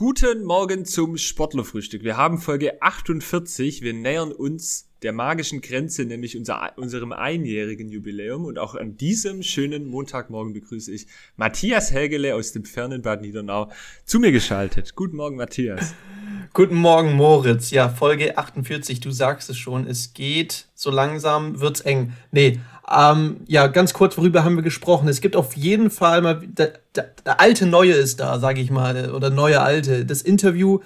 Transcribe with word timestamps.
Guten 0.00 0.44
Morgen 0.44 0.86
zum 0.86 1.18
Sportlerfrühstück. 1.18 2.02
Wir 2.02 2.16
haben 2.16 2.38
Folge 2.38 2.80
48. 2.80 3.82
Wir 3.82 3.92
nähern 3.92 4.32
uns 4.32 4.89
der 5.02 5.12
magischen 5.12 5.60
Grenze, 5.60 6.04
nämlich 6.04 6.36
unser, 6.36 6.72
unserem 6.76 7.12
einjährigen 7.12 7.88
Jubiläum. 7.88 8.44
Und 8.44 8.58
auch 8.58 8.74
an 8.74 8.96
diesem 8.96 9.42
schönen 9.42 9.86
Montagmorgen 9.86 10.52
begrüße 10.52 10.92
ich 10.92 11.06
Matthias 11.36 11.90
Helgele 11.90 12.34
aus 12.34 12.52
dem 12.52 12.64
fernen 12.64 13.02
Bad 13.02 13.22
Niedernau 13.22 13.70
zu 14.04 14.20
mir 14.20 14.32
geschaltet. 14.32 14.94
Guten 14.94 15.16
Morgen, 15.16 15.36
Matthias. 15.36 15.94
Guten 16.52 16.74
Morgen, 16.74 17.14
Moritz. 17.14 17.70
Ja, 17.70 17.88
Folge 17.88 18.36
48, 18.36 19.00
du 19.00 19.10
sagst 19.10 19.50
es 19.50 19.56
schon, 19.56 19.86
es 19.86 20.14
geht 20.14 20.66
so 20.74 20.90
langsam, 20.90 21.60
wird's 21.60 21.80
eng. 21.80 22.12
Nee, 22.32 22.58
ähm, 22.90 23.42
ja, 23.46 23.68
ganz 23.68 23.94
kurz, 23.94 24.18
worüber 24.18 24.42
haben 24.42 24.56
wir 24.56 24.64
gesprochen? 24.64 25.08
Es 25.08 25.20
gibt 25.20 25.36
auf 25.36 25.56
jeden 25.56 25.90
Fall 25.90 26.22
mal, 26.22 26.40
der, 26.44 26.80
der, 26.96 27.14
der 27.24 27.40
alte 27.40 27.66
Neue 27.66 27.92
ist 27.92 28.18
da, 28.18 28.40
sage 28.40 28.60
ich 28.60 28.70
mal, 28.70 29.12
oder 29.12 29.30
neue 29.30 29.60
Alte. 29.60 30.04
Das 30.04 30.22
Interview 30.22 30.80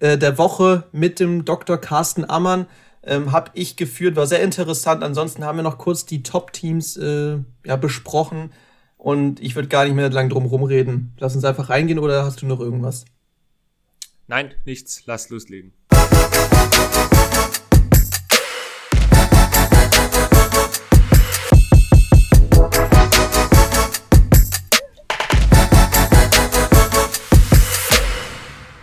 äh, 0.00 0.18
der 0.18 0.36
Woche 0.36 0.84
mit 0.90 1.20
dem 1.20 1.44
Dr. 1.44 1.78
Carsten 1.78 2.28
Ammann 2.28 2.66
ähm, 3.06 3.32
habe 3.32 3.50
ich 3.54 3.76
geführt, 3.76 4.16
war 4.16 4.26
sehr 4.26 4.42
interessant. 4.42 5.02
Ansonsten 5.02 5.44
haben 5.44 5.56
wir 5.56 5.62
noch 5.62 5.78
kurz 5.78 6.06
die 6.06 6.22
Top-Teams 6.22 6.96
äh, 6.96 7.38
ja, 7.64 7.76
besprochen 7.76 8.52
und 8.96 9.40
ich 9.40 9.54
würde 9.54 9.68
gar 9.68 9.84
nicht 9.84 9.94
mehr 9.94 10.10
lang 10.10 10.28
drum 10.28 10.46
rumreden. 10.46 11.12
Lass 11.18 11.34
uns 11.34 11.44
einfach 11.44 11.68
reingehen 11.68 11.98
oder 11.98 12.24
hast 12.24 12.42
du 12.42 12.46
noch 12.46 12.60
irgendwas? 12.60 13.04
Nein, 14.26 14.54
nichts. 14.64 15.02
Lass 15.06 15.28
loslegen. 15.28 15.72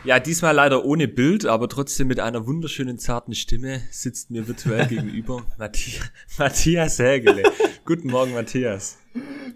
Ja, 0.04 0.20
diesmal 0.20 0.55
leider 0.55 0.84
ohne 0.84 1.08
Bild, 1.08 1.46
aber 1.46 1.70
trotzdem 1.70 2.08
mit 2.08 2.20
einer 2.20 2.48
wunderschönen, 2.48 2.98
zarten 2.98 3.36
Stimme 3.36 3.82
sitzt 3.91 4.32
mir 4.32 4.48
virtuell 4.48 4.88
gegenüber 4.88 5.44
Matthias, 5.60 6.02
Matthias 6.40 6.98
Hägele. 6.98 7.44
Guten 7.85 8.10
Morgen, 8.10 8.34
Matthias. 8.34 8.98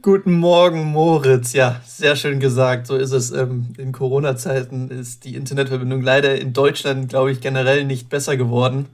Guten 0.03 0.33
Morgen, 0.33 0.83
Moritz. 0.83 1.53
Ja, 1.53 1.81
sehr 1.87 2.15
schön 2.15 2.39
gesagt. 2.39 2.85
So 2.85 2.95
ist 2.95 3.11
es. 3.11 3.31
Ähm, 3.31 3.73
in 3.79 3.91
Corona-Zeiten 3.91 4.91
ist 4.91 5.25
die 5.25 5.35
Internetverbindung 5.35 6.03
leider 6.03 6.39
in 6.39 6.53
Deutschland, 6.53 7.09
glaube 7.09 7.31
ich, 7.31 7.41
generell 7.41 7.83
nicht 7.83 8.09
besser 8.09 8.37
geworden. 8.37 8.85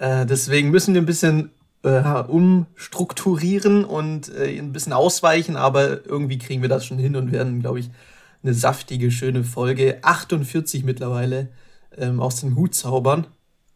Äh, 0.00 0.26
deswegen 0.26 0.70
müssen 0.70 0.94
wir 0.94 1.02
ein 1.02 1.06
bisschen 1.06 1.52
äh, 1.84 2.02
umstrukturieren 2.26 3.84
und 3.84 4.34
äh, 4.34 4.58
ein 4.58 4.72
bisschen 4.72 4.92
ausweichen, 4.92 5.54
aber 5.54 6.04
irgendwie 6.06 6.38
kriegen 6.38 6.62
wir 6.62 6.68
das 6.68 6.84
schon 6.84 6.98
hin 6.98 7.14
und 7.14 7.30
werden, 7.30 7.60
glaube 7.60 7.78
ich, 7.78 7.90
eine 8.42 8.54
saftige, 8.54 9.10
schöne 9.10 9.44
Folge. 9.44 9.98
48 10.02 10.84
mittlerweile 10.84 11.48
ähm, 11.96 12.20
aus 12.20 12.40
dem 12.40 12.56
Hut 12.56 12.74
zaubern. 12.74 13.26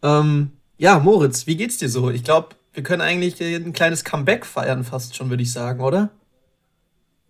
Ähm, 0.03 0.53
ja, 0.79 0.99
Moritz, 0.99 1.47
wie 1.47 1.57
geht's 1.57 1.79
dir 1.79 1.89
so? 1.89 2.11
Ich 2.11 2.25
glaube, 2.25 2.57
wir 2.73 2.83
können 2.83 3.03
eigentlich 3.03 3.41
ein 3.41 3.73
kleines 3.73 4.05
Comeback 4.05 4.47
feiern, 4.47 4.85
fast 4.85 5.15
schon, 5.15 5.31
würde 5.31 5.43
ich 5.43 5.53
sagen, 5.53 5.81
oder? 5.81 6.11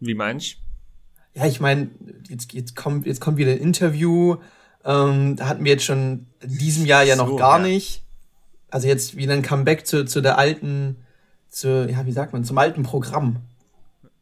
Wie 0.01 0.15
meinst 0.15 0.55
du? 0.55 1.41
Ja, 1.41 1.47
ich 1.47 1.61
meine, 1.61 1.91
jetzt, 2.29 2.53
jetzt, 2.53 2.77
kommt, 2.77 3.07
jetzt 3.07 3.21
kommt 3.21 3.39
wieder 3.39 3.53
ein 3.53 3.59
Interview. 3.59 4.37
Ähm, 4.85 5.37
hatten 5.41 5.65
wir 5.65 5.73
jetzt 5.73 5.85
schon 5.85 6.27
in 6.41 6.59
diesem 6.59 6.87
Jahr 6.87 7.05
ja 7.05 7.17
noch 7.17 7.29
so, 7.29 7.37
gar 7.37 7.59
ja. 7.59 7.67
nicht. 7.67 8.03
Also 8.71 8.89
jetzt 8.89 9.17
wieder 9.17 9.33
ein 9.33 9.43
Comeback 9.43 9.87
zu, 9.87 10.05
zu 10.05 10.21
der 10.21 10.39
alten, 10.39 10.97
zu, 11.49 11.89
ja, 11.89 12.05
wie 12.07 12.13
sagt 12.13 12.33
man, 12.33 12.45
zum 12.45 12.59
alten 12.59 12.83
Programm. 12.83 13.37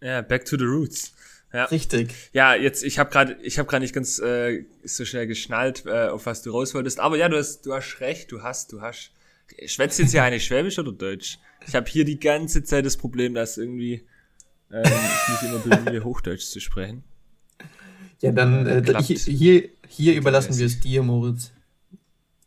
Ja, 0.01 0.23
back 0.23 0.45
to 0.45 0.57
the 0.57 0.65
roots. 0.65 1.15
Ja. 1.53 1.65
Richtig. 1.65 2.15
Ja, 2.33 2.55
jetzt 2.55 2.85
ich 2.85 2.99
habe 2.99 3.11
gerade 3.11 3.37
ich 3.43 3.59
habe 3.59 3.69
gerade 3.69 3.83
nicht 3.83 3.95
ganz 3.95 4.21
äh, 4.21 4.65
so 4.85 5.05
schnell 5.05 5.27
geschnallt, 5.27 5.85
äh, 5.87 6.09
auf 6.09 6.27
was 6.27 6.43
du 6.43 6.53
raus 6.53 6.75
wolltest, 6.75 7.01
aber 7.01 7.17
ja, 7.17 7.29
du 7.29 7.37
hast 7.37 7.67
du 7.67 7.75
hast 7.75 8.01
recht, 8.01 8.31
du 8.31 8.43
hast 8.43 8.73
du 8.73 8.81
hast 8.81 9.11
schwätzt 9.67 9.99
jetzt 9.99 10.13
hier 10.13 10.23
eigentlich 10.23 10.45
Schwäbisch 10.45 10.79
oder 10.79 10.93
Deutsch? 10.93 11.39
Ich 11.67 11.75
habe 11.75 11.91
hier 11.91 12.05
die 12.05 12.21
ganze 12.21 12.63
Zeit 12.63 12.87
das 12.87 12.97
Problem, 12.97 13.35
dass 13.35 13.59
irgendwie 13.59 14.05
ähm, 14.71 14.85
ich 14.85 15.43
nicht 15.43 15.43
immer 15.43 15.59
bemühe, 15.59 16.05
Hochdeutsch 16.05 16.45
zu 16.45 16.61
sprechen. 16.61 17.03
Ja, 18.21 18.33
dann 18.33 18.67
äh, 18.67 19.03
hier, 19.03 19.17
hier, 19.17 19.69
hier 19.89 20.15
überlassen 20.15 20.57
wir 20.57 20.67
es 20.67 20.79
dir, 20.79 21.03
Moritz. 21.03 21.53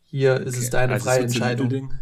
Hier 0.04 0.40
ist 0.40 0.54
okay. 0.54 0.64
es 0.64 0.70
deine 0.70 0.92
also 0.94 1.04
freie 1.04 1.20
Entscheidung. 1.20 1.94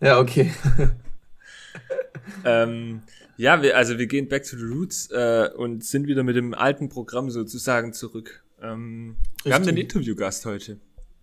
Ja, 0.00 0.18
okay. 0.18 0.52
ähm, 2.44 3.02
ja, 3.40 3.62
wir, 3.62 3.74
also 3.74 3.96
wir 3.96 4.06
gehen 4.06 4.28
back 4.28 4.44
to 4.44 4.56
the 4.58 4.64
roots 4.64 5.10
äh, 5.10 5.48
und 5.56 5.82
sind 5.82 6.06
wieder 6.06 6.22
mit 6.22 6.36
dem 6.36 6.52
alten 6.52 6.90
Programm 6.90 7.30
sozusagen 7.30 7.94
zurück. 7.94 8.44
Ähm, 8.62 9.16
wir 9.44 9.54
haben 9.54 9.66
einen 9.66 9.78
Interviewgast 9.78 10.44
heute. 10.44 10.78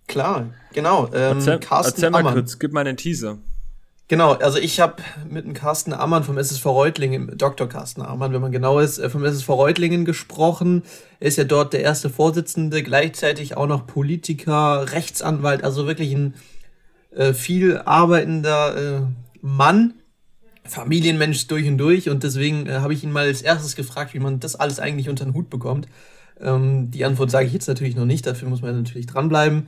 Klar, 0.07 0.51
genau. 0.73 1.05
Ähm, 1.13 1.37
erzähl, 1.37 1.59
Carsten 1.59 1.93
erzähl 1.93 2.09
mal 2.09 2.19
Ammann. 2.19 2.33
kurz, 2.33 2.57
gib 2.57 2.73
mal 2.73 2.79
einen 2.79 2.97
Teaser. 2.97 3.37
Genau, 4.07 4.31
also 4.33 4.57
ich 4.57 4.79
habe 4.79 5.03
mit 5.29 5.45
dem 5.45 5.53
Carsten 5.53 5.93
Ammann 5.93 6.23
vom 6.23 6.39
SSV 6.39 6.65
Reutlingen, 6.65 7.37
Dr. 7.37 7.69
Carsten 7.69 8.01
Ammann, 8.01 8.33
wenn 8.33 8.41
man 8.41 8.51
genau 8.51 8.79
ist, 8.79 8.97
äh, 8.97 9.11
vom 9.11 9.23
SSV 9.23 9.49
Reutlingen 9.49 10.03
gesprochen. 10.03 10.81
Er 11.19 11.27
ist 11.27 11.37
ja 11.37 11.43
dort 11.43 11.73
der 11.73 11.81
erste 11.81 12.09
Vorsitzende, 12.09 12.81
gleichzeitig 12.81 13.55
auch 13.57 13.67
noch 13.67 13.85
Politiker, 13.85 14.91
Rechtsanwalt, 14.91 15.63
also 15.63 15.85
wirklich 15.85 16.13
ein 16.13 16.33
äh, 17.11 17.33
viel 17.33 17.77
arbeitender 17.77 18.75
äh, 18.75 19.01
Mann 19.41 19.93
Familienmensch 20.67 21.47
durch 21.47 21.67
und 21.67 21.77
durch 21.77 22.09
und 22.09 22.23
deswegen 22.23 22.67
äh, 22.67 22.79
habe 22.79 22.93
ich 22.93 23.03
ihn 23.03 23.11
mal 23.11 23.25
als 23.25 23.41
erstes 23.41 23.75
gefragt, 23.75 24.13
wie 24.13 24.19
man 24.19 24.39
das 24.39 24.55
alles 24.55 24.79
eigentlich 24.79 25.09
unter 25.09 25.25
den 25.25 25.33
Hut 25.33 25.49
bekommt. 25.49 25.87
Ähm, 26.39 26.91
die 26.91 27.05
Antwort 27.05 27.31
sage 27.31 27.47
ich 27.47 27.53
jetzt 27.53 27.67
natürlich 27.67 27.95
noch 27.95 28.05
nicht, 28.05 28.25
dafür 28.25 28.49
muss 28.49 28.61
man 28.61 28.75
natürlich 28.75 29.07
dranbleiben. 29.07 29.67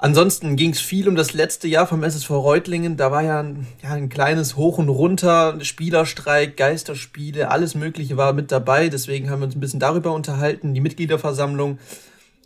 Ansonsten 0.00 0.54
ging 0.54 0.70
es 0.70 0.80
viel 0.80 1.08
um 1.08 1.16
das 1.16 1.32
letzte 1.32 1.66
Jahr 1.66 1.88
vom 1.88 2.04
SSV 2.04 2.30
Reutlingen. 2.30 2.96
Da 2.96 3.10
war 3.10 3.24
ja 3.24 3.40
ein, 3.40 3.66
ja 3.82 3.90
ein 3.90 4.08
kleines 4.08 4.54
Hoch 4.54 4.78
und 4.78 4.88
Runter, 4.88 5.58
Spielerstreik, 5.60 6.56
Geisterspiele, 6.56 7.50
alles 7.50 7.74
Mögliche 7.74 8.16
war 8.16 8.32
mit 8.32 8.52
dabei. 8.52 8.90
Deswegen 8.90 9.28
haben 9.28 9.40
wir 9.40 9.46
uns 9.46 9.56
ein 9.56 9.60
bisschen 9.60 9.80
darüber 9.80 10.12
unterhalten, 10.12 10.72
die 10.72 10.80
Mitgliederversammlung. 10.80 11.78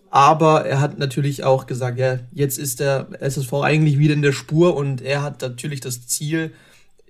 Aber 0.09 0.65
er 0.65 0.81
hat 0.81 0.99
natürlich 0.99 1.45
auch 1.45 1.67
gesagt, 1.67 1.99
ja, 1.99 2.21
jetzt 2.33 2.59
ist 2.59 2.81
der 2.81 3.09
SSV 3.21 3.53
eigentlich 3.63 3.99
wieder 3.99 4.15
in 4.15 4.23
der 4.23 4.33
Spur 4.33 4.75
und 4.75 5.03
er 5.03 5.23
hat 5.23 5.43
natürlich 5.43 5.81
das 5.81 6.07
Ziel, 6.07 6.53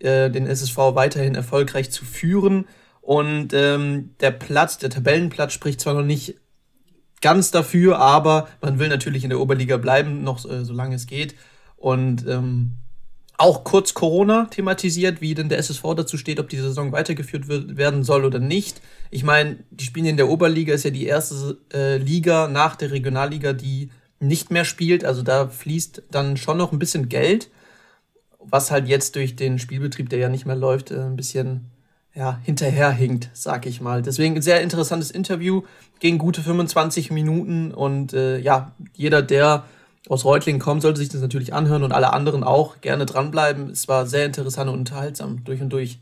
äh, 0.02 0.30
den 0.30 0.46
SSV 0.46 0.76
weiterhin 0.76 1.34
erfolgreich 1.34 1.90
zu 1.90 2.04
führen. 2.04 2.66
Und 3.00 3.52
ähm, 3.52 4.10
der 4.20 4.30
Platz, 4.30 4.78
der 4.78 4.90
Tabellenplatz 4.90 5.52
spricht 5.52 5.80
zwar 5.80 5.94
noch 5.94 6.04
nicht 6.04 6.36
ganz 7.20 7.50
dafür, 7.50 7.98
aber 7.98 8.48
man 8.60 8.78
will 8.78 8.88
natürlich 8.88 9.24
in 9.24 9.30
der 9.30 9.41
Oberliga 9.41 9.76
bleiben, 9.76 10.22
noch 10.22 10.44
äh, 10.48 10.64
solange 10.64 10.96
es 10.96 11.06
geht. 11.06 11.34
Und 11.76 12.26
ähm, 12.28 12.76
auch 13.38 13.64
kurz 13.64 13.94
Corona 13.94 14.46
thematisiert, 14.46 15.20
wie 15.20 15.34
denn 15.34 15.48
der 15.48 15.58
SSV 15.58 15.82
dazu 15.96 16.16
steht, 16.16 16.38
ob 16.38 16.48
die 16.48 16.58
Saison 16.58 16.92
weitergeführt 16.92 17.48
wird, 17.48 17.76
werden 17.76 18.04
soll 18.04 18.24
oder 18.24 18.38
nicht. 18.38 18.80
Ich 19.10 19.24
meine, 19.24 19.56
die 19.70 19.84
spielen 19.84 20.06
in 20.06 20.16
der 20.16 20.28
Oberliga, 20.28 20.74
ist 20.74 20.84
ja 20.84 20.91
die 20.91 21.06
erste 21.06 21.58
äh, 21.72 21.96
Liga 21.96 22.46
nach 22.46 22.76
der 22.76 22.92
Regionalliga, 22.92 23.52
die 23.52 23.91
nicht 24.20 24.52
mehr 24.52 24.64
spielt. 24.64 25.04
Also 25.04 25.22
da 25.22 25.48
fließt 25.48 26.04
dann 26.10 26.36
schon 26.36 26.58
noch 26.58 26.70
ein 26.70 26.78
bisschen 26.78 27.08
Geld 27.08 27.50
was 28.44 28.70
halt 28.70 28.88
jetzt 28.88 29.16
durch 29.16 29.36
den 29.36 29.58
Spielbetrieb, 29.58 30.08
der 30.08 30.19
ja 30.19 30.28
nicht 30.28 30.47
mehr 30.47 30.56
läuft, 30.56 30.91
äh, 30.91 31.00
ein 31.00 31.16
bisschen 31.16 31.70
ja, 32.14 32.38
hinterherhinkt, 32.42 33.30
sag 33.32 33.66
ich 33.66 33.80
mal. 33.80 34.03
Deswegen 34.03 34.36
ein 34.36 34.42
sehr 34.42 34.60
interessantes 34.60 35.10
Interview, 35.10 35.62
ging 36.00 36.19
gute 36.19 36.42
25 36.42 37.10
Minuten 37.10 37.72
und 37.72 38.12
äh, 38.12 38.38
ja, 38.38 38.72
jeder, 38.94 39.22
der 39.22 39.64
aus 40.08 40.25
Reutlingen 40.25 40.60
kommt, 40.60 40.82
sollte 40.82 40.98
sich 40.98 41.08
das 41.08 41.20
natürlich 41.20 41.54
anhören 41.54 41.84
und 41.84 41.92
alle 41.92 42.12
anderen 42.12 42.44
auch 42.44 42.80
gerne 42.80 43.06
dranbleiben. 43.06 43.70
Es 43.70 43.88
war 43.88 44.06
sehr 44.06 44.26
interessant 44.26 44.69
und 44.69 44.78
unterhaltsam, 44.78 45.44
durch 45.44 45.62
und 45.62 45.70
durch. 45.70 46.00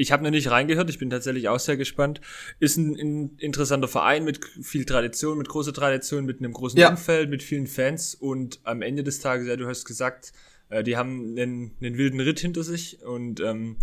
Ich 0.00 0.12
habe 0.12 0.22
noch 0.22 0.30
nicht 0.30 0.48
reingehört, 0.48 0.88
ich 0.90 0.98
bin 0.98 1.10
tatsächlich 1.10 1.48
auch 1.48 1.58
sehr 1.58 1.76
gespannt. 1.76 2.20
Ist 2.60 2.76
ein, 2.76 2.94
ein, 2.94 3.36
interessanter 3.38 3.88
Verein 3.88 4.24
mit 4.24 4.44
viel 4.62 4.84
Tradition, 4.84 5.36
mit 5.36 5.48
großer 5.48 5.72
Tradition, 5.72 6.24
mit 6.24 6.38
einem 6.38 6.52
großen 6.52 6.78
ja. 6.78 6.90
Umfeld, 6.90 7.28
mit 7.28 7.42
vielen 7.42 7.66
Fans 7.66 8.14
und 8.14 8.60
am 8.62 8.80
Ende 8.80 9.02
des 9.02 9.18
Tages, 9.18 9.48
ja, 9.48 9.56
du 9.56 9.66
hast 9.66 9.84
gesagt, 9.84 10.32
äh, 10.68 10.84
die 10.84 10.96
haben 10.96 11.36
einen, 11.36 11.72
einen 11.80 11.98
wilden 11.98 12.20
Ritt 12.20 12.38
hinter 12.38 12.62
sich 12.62 13.02
und 13.02 13.40
ähm, 13.40 13.78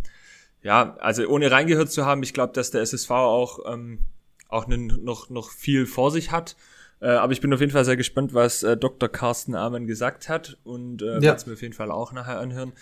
ja, 0.63 0.95
also 0.99 1.27
ohne 1.27 1.51
reingehört 1.51 1.91
zu 1.91 2.05
haben, 2.05 2.23
ich 2.23 2.33
glaube, 2.33 2.53
dass 2.53 2.71
der 2.71 2.81
SSV 2.81 3.11
auch, 3.11 3.59
ähm, 3.71 3.99
auch 4.47 4.67
einen, 4.67 5.03
noch, 5.03 5.29
noch 5.29 5.51
viel 5.51 5.85
vor 5.85 6.11
sich 6.11 6.31
hat. 6.31 6.55
Äh, 7.01 7.07
aber 7.07 7.33
ich 7.33 7.41
bin 7.41 7.53
auf 7.53 7.59
jeden 7.59 7.71
Fall 7.71 7.85
sehr 7.85 7.97
gespannt, 7.97 8.33
was 8.33 8.63
äh, 8.63 8.77
Dr. 8.77 9.09
Carsten 9.09 9.53
Amann 9.53 9.85
gesagt 9.85 10.29
hat 10.29 10.57
und 10.63 11.01
äh, 11.01 11.15
ja. 11.15 11.21
werde 11.21 11.37
es 11.37 11.45
mir 11.45 11.53
auf 11.53 11.61
jeden 11.61 11.73
Fall 11.73 11.91
auch 11.91 12.13
nachher 12.13 12.39
anhören. 12.39 12.73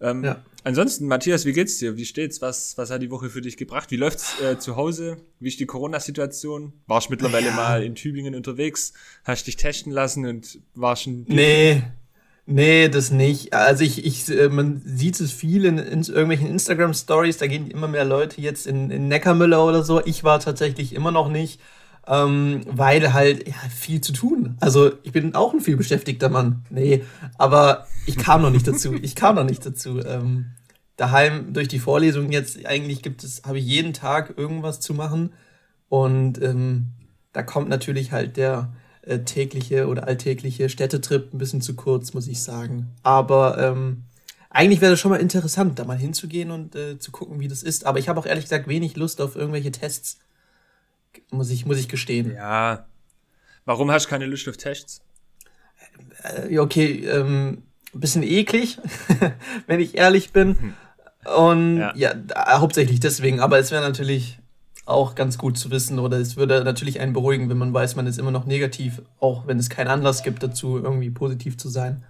Ähm, 0.00 0.24
ja. 0.24 0.42
Ansonsten, 0.64 1.06
Matthias, 1.06 1.44
wie 1.44 1.52
geht's 1.52 1.78
dir? 1.78 1.96
Wie 1.96 2.04
steht's? 2.04 2.42
Was, 2.42 2.76
was 2.76 2.90
hat 2.90 3.02
die 3.02 3.10
Woche 3.10 3.30
für 3.30 3.40
dich 3.40 3.56
gebracht? 3.56 3.90
Wie 3.90 3.96
läuft's 3.96 4.40
äh, 4.40 4.58
zu 4.58 4.76
Hause? 4.76 5.18
Wie 5.38 5.48
ist 5.48 5.60
die 5.60 5.66
Corona-Situation? 5.66 6.72
Warst 6.86 7.10
mittlerweile 7.10 7.46
ja. 7.46 7.54
mal 7.54 7.82
in 7.82 7.94
Tübingen 7.94 8.34
unterwegs? 8.34 8.92
Hast 9.24 9.46
dich 9.46 9.56
testen 9.56 9.92
lassen 9.92 10.26
und 10.26 10.58
warst 10.74 11.04
schon. 11.04 11.24
Nee. 11.28 11.82
Nee, 12.46 12.88
das 12.88 13.12
nicht. 13.12 13.52
Also 13.52 13.84
ich, 13.84 14.04
ich, 14.04 14.28
äh, 14.28 14.48
man 14.48 14.82
sieht 14.84 15.20
es 15.20 15.30
viel 15.30 15.64
in, 15.64 15.78
in 15.78 16.02
irgendwelchen 16.02 16.48
Instagram-Stories, 16.48 17.38
da 17.38 17.46
gehen 17.46 17.70
immer 17.70 17.86
mehr 17.86 18.04
Leute 18.04 18.40
jetzt 18.40 18.66
in, 18.66 18.90
in 18.90 19.06
Neckarmüller 19.06 19.64
oder 19.64 19.84
so. 19.84 20.04
Ich 20.04 20.24
war 20.24 20.40
tatsächlich 20.40 20.92
immer 20.94 21.12
noch 21.12 21.28
nicht. 21.28 21.60
Ähm, 22.10 22.62
weil 22.66 23.12
halt 23.12 23.46
ja, 23.46 23.54
viel 23.74 24.00
zu 24.00 24.12
tun. 24.12 24.56
Also 24.58 24.90
ich 25.04 25.12
bin 25.12 25.34
auch 25.36 25.54
ein 25.54 25.60
viel 25.60 25.76
beschäftigter 25.76 26.28
Mann. 26.28 26.64
Nee, 26.68 27.04
aber 27.38 27.86
ich 28.04 28.18
kam 28.18 28.42
noch 28.42 28.50
nicht 28.50 28.66
dazu. 28.66 28.94
Ich 29.02 29.14
kam 29.14 29.36
noch 29.36 29.44
nicht 29.44 29.64
dazu. 29.64 30.00
Ähm, 30.00 30.46
daheim 30.96 31.52
durch 31.52 31.68
die 31.68 31.78
Vorlesung 31.78 32.32
jetzt 32.32 32.66
eigentlich 32.66 33.02
gibt 33.02 33.22
es, 33.22 33.42
habe 33.46 33.58
ich 33.58 33.64
jeden 33.64 33.92
Tag 33.92 34.34
irgendwas 34.36 34.80
zu 34.80 34.92
machen 34.92 35.32
und 35.88 36.42
ähm, 36.42 36.88
da 37.32 37.42
kommt 37.44 37.68
natürlich 37.68 38.10
halt 38.10 38.36
der 38.36 38.72
äh, 39.02 39.20
tägliche 39.20 39.86
oder 39.86 40.08
alltägliche 40.08 40.68
Städtetrip 40.68 41.32
ein 41.32 41.38
bisschen 41.38 41.62
zu 41.62 41.74
kurz, 41.76 42.12
muss 42.12 42.26
ich 42.26 42.42
sagen. 42.42 42.88
Aber 43.04 43.56
ähm, 43.58 44.04
eigentlich 44.50 44.80
wäre 44.80 44.92
das 44.92 45.00
schon 45.00 45.12
mal 45.12 45.20
interessant, 45.20 45.78
da 45.78 45.84
mal 45.84 45.96
hinzugehen 45.96 46.50
und 46.50 46.74
äh, 46.74 46.98
zu 46.98 47.12
gucken, 47.12 47.38
wie 47.38 47.48
das 47.48 47.62
ist. 47.62 47.86
Aber 47.86 48.00
ich 48.00 48.08
habe 48.08 48.18
auch 48.18 48.26
ehrlich 48.26 48.44
gesagt 48.44 48.66
wenig 48.66 48.96
Lust 48.96 49.20
auf 49.20 49.36
irgendwelche 49.36 49.70
Tests. 49.70 50.18
Muss 51.30 51.50
ich, 51.50 51.66
muss 51.66 51.78
ich 51.78 51.88
gestehen. 51.88 52.34
Ja. 52.34 52.86
Warum 53.64 53.90
hast 53.90 54.06
du 54.06 54.10
keine 54.10 54.26
Lust 54.26 54.48
auf 54.48 54.56
Tests? 54.56 55.02
Äh, 56.22 56.58
okay, 56.58 57.04
ähm, 57.06 57.62
ein 57.94 58.00
bisschen 58.00 58.22
eklig, 58.22 58.78
wenn 59.66 59.80
ich 59.80 59.96
ehrlich 59.96 60.32
bin. 60.32 60.58
Hm. 60.58 60.74
Und 61.36 61.78
ja, 61.78 61.94
ja 61.94 62.14
hauptsächlich 62.60 63.00
deswegen. 63.00 63.40
Aber 63.40 63.58
es 63.58 63.70
wäre 63.70 63.82
natürlich 63.82 64.38
auch 64.86 65.14
ganz 65.14 65.38
gut 65.38 65.56
zu 65.56 65.70
wissen 65.70 65.98
oder 65.98 66.18
es 66.18 66.36
würde 66.36 66.64
natürlich 66.64 67.00
einen 67.00 67.12
beruhigen, 67.12 67.48
wenn 67.48 67.58
man 67.58 67.72
weiß, 67.72 67.96
man 67.96 68.06
ist 68.06 68.18
immer 68.18 68.30
noch 68.30 68.46
negativ, 68.46 69.02
auch 69.20 69.46
wenn 69.46 69.58
es 69.58 69.70
keinen 69.70 69.88
Anlass 69.88 70.22
gibt 70.22 70.42
dazu, 70.42 70.78
irgendwie 70.78 71.10
positiv 71.10 71.56
zu 71.56 71.68
sein. 71.68 72.04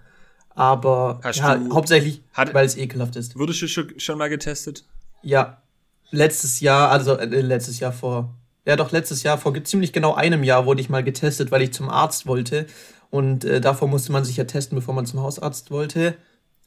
Aber 0.55 1.21
ja, 1.23 1.59
hauptsächlich, 1.71 2.23
hat, 2.33 2.53
weil 2.53 2.65
es 2.65 2.75
ekelhaft 2.75 3.15
ist. 3.15 3.37
Wurdest 3.37 3.61
du 3.61 3.67
schon, 3.67 3.99
schon 3.99 4.17
mal 4.17 4.29
getestet? 4.29 4.83
Ja, 5.21 5.61
letztes 6.09 6.59
Jahr, 6.59 6.89
also 6.89 7.17
äh, 7.17 7.25
letztes 7.25 7.79
Jahr 7.79 7.93
vor, 7.93 8.33
ja 8.65 8.75
doch 8.75 8.91
letztes 8.91 9.23
Jahr 9.23 9.37
vor 9.37 9.63
ziemlich 9.63 9.93
genau 9.93 10.13
einem 10.13 10.43
Jahr 10.43 10.65
wurde 10.65 10.81
ich 10.81 10.89
mal 10.89 11.03
getestet, 11.03 11.51
weil 11.51 11.61
ich 11.61 11.73
zum 11.73 11.89
Arzt 11.89 12.27
wollte 12.27 12.67
und 13.09 13.43
äh, 13.45 13.61
davor 13.61 13.87
musste 13.87 14.11
man 14.11 14.23
sich 14.23 14.37
ja 14.37 14.43
testen, 14.45 14.75
bevor 14.77 14.93
man 14.93 15.05
zum 15.05 15.21
Hausarzt 15.21 15.71
wollte 15.71 16.15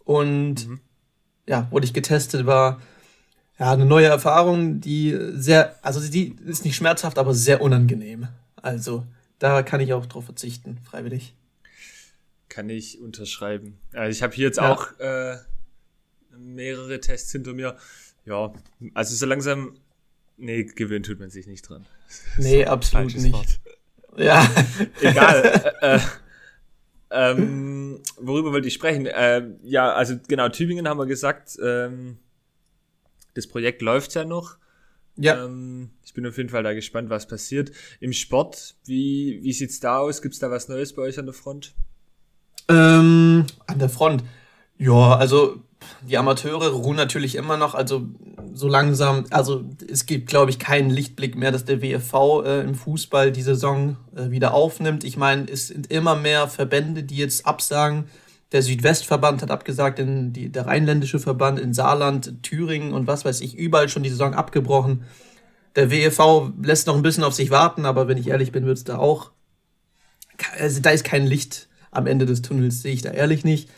und 0.04 0.68
mhm. 0.68 0.80
ja, 1.46 1.68
wurde 1.70 1.86
ich 1.86 1.94
getestet, 1.94 2.46
war 2.46 2.80
ja, 3.58 3.72
eine 3.72 3.86
neue 3.86 4.06
Erfahrung, 4.06 4.80
die 4.80 5.16
sehr, 5.32 5.76
also 5.82 6.00
die 6.00 6.36
ist 6.44 6.64
nicht 6.64 6.76
schmerzhaft, 6.76 7.18
aber 7.18 7.34
sehr 7.34 7.60
unangenehm. 7.60 8.28
Also 8.56 9.06
da 9.38 9.62
kann 9.62 9.80
ich 9.80 9.92
auch 9.92 10.06
drauf 10.06 10.24
verzichten, 10.24 10.78
freiwillig. 10.84 11.34
Kann 12.48 12.68
ich 12.68 13.00
unterschreiben. 13.00 13.78
Also 13.92 14.16
ich 14.16 14.22
habe 14.22 14.34
hier 14.34 14.46
jetzt 14.46 14.58
ja. 14.58 14.72
auch 14.72 14.98
äh, 14.98 15.36
mehrere 16.36 17.00
Tests 17.00 17.30
hinter 17.32 17.52
mir. 17.52 17.76
Ja, 18.24 18.52
also 18.94 19.14
so 19.14 19.26
langsam, 19.26 19.76
nee, 20.36 20.64
gewöhnt 20.64 21.06
tut 21.06 21.20
man 21.20 21.30
sich 21.30 21.46
nicht 21.46 21.68
dran. 21.68 21.86
Nee, 22.38 22.64
absolut 22.66 23.14
nicht. 23.14 23.32
Wort. 23.32 23.60
Ja. 24.16 24.48
Egal. 25.00 25.74
äh, 25.80 25.96
äh, 25.96 26.00
ähm, 27.10 28.00
worüber 28.16 28.52
wollte 28.52 28.68
ich 28.68 28.74
sprechen? 28.74 29.06
Äh, 29.06 29.48
ja, 29.62 29.92
also 29.92 30.16
genau, 30.26 30.48
Tübingen 30.48 30.88
haben 30.88 30.98
wir 30.98 31.06
gesagt, 31.06 31.56
ähm, 31.62 32.18
das 33.34 33.46
Projekt 33.46 33.82
läuft 33.82 34.14
ja 34.14 34.24
noch. 34.24 34.56
Ja. 35.16 35.44
Ähm, 35.44 35.90
ich 36.04 36.12
bin 36.12 36.26
auf 36.26 36.36
jeden 36.36 36.48
Fall 36.48 36.62
da 36.62 36.72
gespannt, 36.74 37.10
was 37.10 37.28
passiert. 37.28 37.70
Im 38.00 38.12
Sport, 38.12 38.74
wie, 38.84 39.40
wie 39.42 39.52
sieht's 39.52 39.80
da 39.80 39.98
aus? 39.98 40.22
Gibt's 40.22 40.40
da 40.40 40.50
was 40.50 40.68
Neues 40.68 40.92
bei 40.92 41.02
euch 41.02 41.18
an 41.18 41.26
der 41.26 41.34
Front? 41.34 41.74
Ähm, 42.68 43.46
an 43.66 43.78
der 43.78 43.88
Front. 43.88 44.24
Ja, 44.76 45.16
also 45.16 45.62
die 46.08 46.18
Amateure 46.18 46.70
ruhen 46.70 46.96
natürlich 46.96 47.34
immer 47.34 47.56
noch, 47.56 47.74
also 47.74 48.06
so 48.52 48.68
langsam, 48.68 49.24
also 49.30 49.64
es 49.90 50.06
gibt, 50.06 50.28
glaube 50.28 50.50
ich, 50.50 50.58
keinen 50.58 50.90
Lichtblick 50.90 51.36
mehr, 51.36 51.52
dass 51.52 51.64
der 51.64 51.82
WFV 51.82 52.42
äh, 52.44 52.60
im 52.60 52.74
Fußball 52.74 53.32
die 53.32 53.42
Saison 53.42 53.96
äh, 54.14 54.30
wieder 54.30 54.54
aufnimmt. 54.54 55.04
Ich 55.04 55.16
meine, 55.16 55.50
es 55.50 55.68
sind 55.68 55.90
immer 55.90 56.14
mehr 56.16 56.48
Verbände, 56.48 57.02
die 57.02 57.16
jetzt 57.16 57.46
absagen. 57.46 58.04
Der 58.52 58.62
Südwestverband 58.62 59.42
hat 59.42 59.50
abgesagt, 59.50 59.98
in 59.98 60.32
die, 60.32 60.50
der 60.50 60.66
rheinländische 60.66 61.18
Verband 61.18 61.58
in 61.58 61.74
Saarland, 61.74 62.42
Thüringen 62.42 62.92
und 62.92 63.06
was 63.06 63.24
weiß 63.24 63.40
ich, 63.40 63.56
überall 63.56 63.88
schon 63.88 64.04
die 64.04 64.10
Saison 64.10 64.34
abgebrochen. 64.34 65.04
Der 65.74 65.90
WEV 65.90 66.52
lässt 66.62 66.86
noch 66.86 66.94
ein 66.94 67.02
bisschen 67.02 67.24
auf 67.24 67.34
sich 67.34 67.50
warten, 67.50 67.84
aber 67.84 68.06
wenn 68.06 68.18
ich 68.18 68.28
ehrlich 68.28 68.52
bin, 68.52 68.64
wird 68.66 68.78
es 68.78 68.84
da 68.84 68.98
auch. 68.98 69.32
Also 70.58 70.80
da 70.80 70.90
ist 70.90 71.04
kein 71.04 71.26
Licht 71.26 71.68
am 71.90 72.06
Ende 72.06 72.26
des 72.26 72.42
Tunnels, 72.42 72.82
sehe 72.82 72.92
ich 72.92 73.02
da 73.02 73.10
ehrlich 73.10 73.44
nicht. 73.44 73.68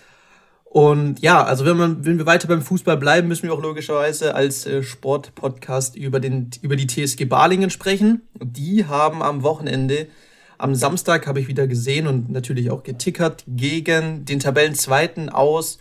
Und 0.69 1.21
ja, 1.21 1.43
also 1.43 1.65
wenn, 1.65 1.77
man, 1.77 2.05
wenn 2.05 2.19
wir 2.19 2.27
weiter 2.27 2.49
beim 2.49 2.61
Fußball 2.61 2.97
bleiben, 2.97 3.29
müssen 3.29 3.45
wir 3.45 3.55
auch 3.55 3.63
logischerweise 3.63 4.35
als 4.35 4.67
äh, 4.67 4.83
Sportpodcast 4.83 5.97
über, 5.97 6.21
den, 6.21 6.51
über 6.61 6.77
die 6.77 6.87
TSG 6.87 7.25
Balingen 7.25 7.71
sprechen. 7.71 8.23
Die 8.35 8.85
haben 8.85 9.23
am 9.23 9.43
Wochenende 9.43 10.09
am 10.59 10.75
Samstag 10.75 11.27
habe 11.27 11.41
ich 11.41 11.49
wieder 11.49 11.67
gesehen 11.67 12.07
und 12.07 12.31
natürlich 12.31 12.71
auch 12.71 12.83
getickert 12.83 13.45
gegen 13.47 14.25
den 14.25 14.41
Tabellenzweiten 14.41 15.29
aus. 15.29 15.79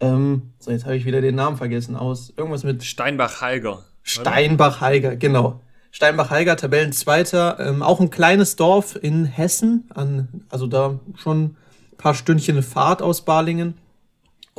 Ähm, 0.00 0.52
so, 0.58 0.70
jetzt 0.70 0.84
habe 0.84 0.96
ich 0.96 1.04
wieder 1.04 1.20
den 1.20 1.36
Namen 1.36 1.56
vergessen. 1.56 1.96
Aus 1.96 2.32
irgendwas 2.36 2.64
mit. 2.64 2.82
Steinbach-Heiger. 2.82 3.84
Steinbach-Heiger, 4.02 5.16
genau. 5.16 5.60
Steinbach-Heiger, 5.92 6.56
Tabellenzweiter. 6.56 7.58
Ähm, 7.60 7.82
auch 7.82 8.00
ein 8.00 8.10
kleines 8.10 8.56
Dorf 8.56 8.98
in 9.00 9.26
Hessen. 9.26 9.88
An, 9.94 10.44
also 10.48 10.66
da 10.66 10.98
schon 11.16 11.42
ein 11.42 11.56
paar 11.96 12.14
Stündchen 12.14 12.62
Fahrt 12.62 13.02
aus 13.02 13.24
Balingen. 13.24 13.74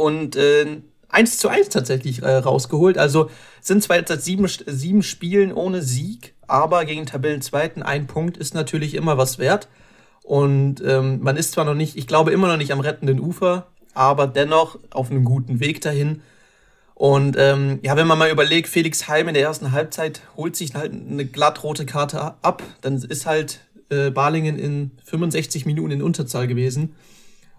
Und 0.01 0.35
äh, 0.35 0.81
1 1.09 1.37
zu 1.37 1.47
1 1.47 1.69
tatsächlich 1.69 2.23
äh, 2.23 2.37
rausgeholt. 2.37 2.97
Also 2.97 3.29
sind 3.61 3.83
zwar 3.83 3.97
jetzt 3.97 4.07
seit 4.07 4.23
sieben, 4.23 4.47
sieben 4.47 5.03
Spielen 5.03 5.53
ohne 5.53 5.81
Sieg, 5.81 6.33
aber 6.47 6.85
gegen 6.85 7.05
Tabellenzweiten 7.05 7.83
ein 7.83 8.07
Punkt 8.07 8.37
ist 8.37 8.55
natürlich 8.55 8.95
immer 8.95 9.17
was 9.17 9.37
wert. 9.37 9.67
Und 10.23 10.81
ähm, 10.85 11.19
man 11.21 11.37
ist 11.37 11.51
zwar 11.51 11.65
noch 11.65 11.75
nicht, 11.75 11.97
ich 11.97 12.07
glaube 12.07 12.31
immer 12.31 12.47
noch 12.47 12.57
nicht 12.57 12.71
am 12.71 12.79
rettenden 12.79 13.19
Ufer, 13.19 13.67
aber 13.93 14.25
dennoch 14.25 14.79
auf 14.89 15.11
einem 15.11 15.23
guten 15.23 15.59
Weg 15.59 15.81
dahin. 15.81 16.21
Und 16.95 17.35
ähm, 17.37 17.79
ja, 17.83 17.95
wenn 17.95 18.07
man 18.07 18.17
mal 18.17 18.31
überlegt, 18.31 18.69
Felix 18.69 19.07
Heim 19.07 19.27
in 19.27 19.33
der 19.35 19.43
ersten 19.43 19.71
Halbzeit 19.71 20.21
holt 20.35 20.55
sich 20.55 20.73
halt 20.73 20.93
eine 20.93 21.25
glattrote 21.25 21.85
Karte 21.85 22.35
ab, 22.41 22.63
dann 22.81 22.95
ist 22.95 23.25
halt 23.25 23.59
äh, 23.89 24.09
Balingen 24.09 24.57
in 24.57 24.91
65 25.05 25.65
Minuten 25.65 25.91
in 25.91 26.01
Unterzahl 26.01 26.47
gewesen 26.47 26.95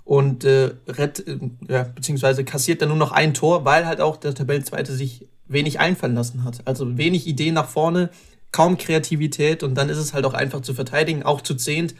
und 0.04 0.44
äh, 0.44 0.72
rett, 0.88 1.26
äh, 1.26 1.38
ja, 1.68 1.84
beziehungsweise 1.84 2.44
kassiert 2.44 2.82
dann 2.82 2.88
nur 2.88 2.98
noch 2.98 3.12
ein 3.12 3.34
Tor, 3.34 3.64
weil 3.64 3.86
halt 3.86 4.00
auch 4.00 4.16
der 4.16 4.34
Tabellenzweite 4.34 4.92
sich 4.92 5.28
wenig 5.46 5.80
einfallen 5.80 6.14
lassen 6.14 6.44
hat. 6.44 6.62
Also 6.64 6.96
wenig 6.98 7.26
Ideen 7.26 7.54
nach 7.54 7.68
vorne, 7.68 8.10
kaum 8.50 8.78
Kreativität 8.78 9.62
und 9.62 9.74
dann 9.74 9.88
ist 9.88 9.98
es 9.98 10.14
halt 10.14 10.24
auch 10.24 10.34
einfach 10.34 10.60
zu 10.60 10.74
verteidigen, 10.74 11.22
auch 11.22 11.40
zu 11.40 11.54
zehnt. 11.54 11.94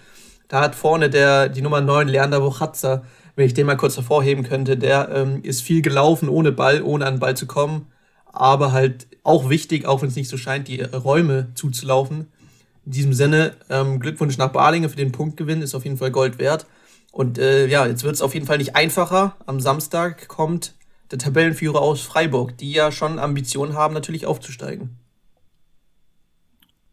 Da 0.48 0.60
hat 0.60 0.74
vorne 0.74 1.08
der, 1.08 1.48
die 1.48 1.62
Nummer 1.62 1.80
9, 1.80 2.08
Leander 2.08 2.42
Wochatzer, 2.42 3.04
wenn 3.36 3.46
ich 3.46 3.54
den 3.54 3.66
mal 3.66 3.76
kurz 3.76 3.96
hervorheben 3.96 4.44
könnte, 4.44 4.76
der 4.76 5.08
ähm, 5.10 5.40
ist 5.42 5.62
viel 5.62 5.80
gelaufen 5.80 6.28
ohne 6.28 6.52
Ball, 6.52 6.82
ohne 6.82 7.06
an 7.06 7.14
den 7.14 7.20
Ball 7.20 7.36
zu 7.36 7.46
kommen, 7.46 7.86
aber 8.26 8.72
halt 8.72 9.06
auch 9.22 9.48
wichtig, 9.48 9.86
auch 9.86 10.02
wenn 10.02 10.08
es 10.08 10.16
nicht 10.16 10.28
so 10.28 10.36
scheint, 10.36 10.68
die 10.68 10.82
Räume 10.82 11.48
zuzulaufen. 11.54 12.26
In 12.84 12.92
diesem 12.92 13.12
Sinne, 13.12 13.54
ähm, 13.70 14.00
Glückwunsch 14.00 14.36
nach 14.36 14.48
Balingen 14.48 14.90
für 14.90 14.96
den 14.96 15.12
Punktgewinn, 15.12 15.62
ist 15.62 15.74
auf 15.74 15.84
jeden 15.84 15.96
Fall 15.96 16.10
Gold 16.10 16.38
wert. 16.38 16.66
Und 17.12 17.38
äh, 17.38 17.66
ja, 17.66 17.86
jetzt 17.86 18.04
wird 18.04 18.14
es 18.14 18.22
auf 18.22 18.34
jeden 18.34 18.46
Fall 18.46 18.58
nicht 18.58 18.74
einfacher. 18.74 19.36
Am 19.46 19.60
Samstag 19.60 20.28
kommt 20.28 20.74
der 21.10 21.18
Tabellenführer 21.18 21.80
aus 21.80 22.00
Freiburg, 22.00 22.56
die 22.56 22.72
ja 22.72 22.90
schon 22.90 23.18
Ambitionen 23.18 23.74
haben, 23.74 23.92
natürlich 23.92 24.24
aufzusteigen. 24.24 24.96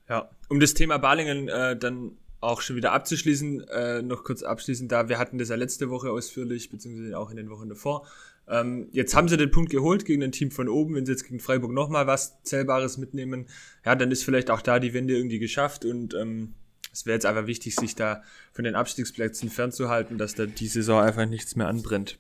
Ja, 0.09 0.29
um 0.49 0.59
das 0.59 0.73
Thema 0.73 0.97
Balingen 0.97 1.47
äh, 1.47 1.77
dann 1.77 2.17
auch 2.41 2.59
schon 2.61 2.75
wieder 2.75 2.91
abzuschließen, 2.91 3.67
äh, 3.69 4.01
noch 4.01 4.23
kurz 4.25 4.43
abschließend 4.43 4.91
da, 4.91 5.07
wir 5.07 5.19
hatten 5.19 5.37
das 5.37 5.49
ja 5.49 5.55
letzte 5.55 5.89
Woche 5.89 6.11
ausführlich, 6.11 6.69
beziehungsweise 6.69 7.17
auch 7.17 7.31
in 7.31 7.37
den 7.37 7.49
Wochen 7.49 7.69
davor. 7.69 8.05
Ähm, 8.47 8.89
jetzt 8.91 9.15
haben 9.15 9.29
sie 9.29 9.37
den 9.37 9.51
Punkt 9.51 9.69
geholt 9.69 10.03
gegen 10.03 10.23
ein 10.23 10.31
Team 10.31 10.51
von 10.51 10.67
oben, 10.67 10.95
wenn 10.95 11.05
sie 11.05 11.13
jetzt 11.13 11.23
gegen 11.23 11.39
Freiburg 11.39 11.71
nochmal 11.71 12.07
was 12.07 12.41
Zählbares 12.43 12.97
mitnehmen, 12.97 13.47
ja, 13.85 13.95
dann 13.95 14.11
ist 14.11 14.23
vielleicht 14.23 14.51
auch 14.51 14.61
da 14.61 14.79
die 14.79 14.93
Wende 14.93 15.15
irgendwie 15.15 15.39
geschafft 15.39 15.85
und 15.85 16.13
ähm, 16.13 16.55
es 16.91 17.05
wäre 17.05 17.15
jetzt 17.15 17.25
einfach 17.25 17.47
wichtig, 17.47 17.75
sich 17.75 17.95
da 17.95 18.23
von 18.51 18.63
den 18.63 18.75
Abstiegsplätzen 18.75 19.49
fernzuhalten, 19.49 20.17
dass 20.17 20.35
da 20.35 20.45
die 20.45 20.67
Saison 20.67 21.01
einfach 21.01 21.25
nichts 21.25 21.55
mehr 21.55 21.67
anbrennt. 21.67 22.17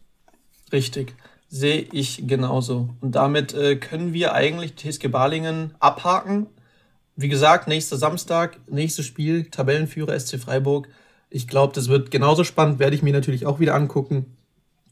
Richtig. 0.71 1.15
Sehe 1.47 1.87
ich 1.91 2.27
genauso. 2.27 2.89
Und 3.01 3.13
damit 3.13 3.53
äh, 3.53 3.75
können 3.75 4.13
wir 4.13 4.33
eigentlich 4.33 4.75
TSG 4.75 5.07
Balingen 5.07 5.73
abhaken. 5.79 6.47
Wie 7.15 7.27
gesagt, 7.27 7.67
nächster 7.67 7.97
Samstag, 7.97 8.59
nächstes 8.67 9.05
Spiel, 9.05 9.45
Tabellenführer 9.45 10.17
SC 10.17 10.39
Freiburg. 10.39 10.87
Ich 11.29 11.47
glaube, 11.47 11.73
das 11.73 11.89
wird 11.89 12.11
genauso 12.11 12.43
spannend, 12.43 12.79
werde 12.79 12.95
ich 12.95 13.01
mir 13.01 13.13
natürlich 13.13 13.45
auch 13.45 13.59
wieder 13.59 13.75
angucken. 13.75 14.37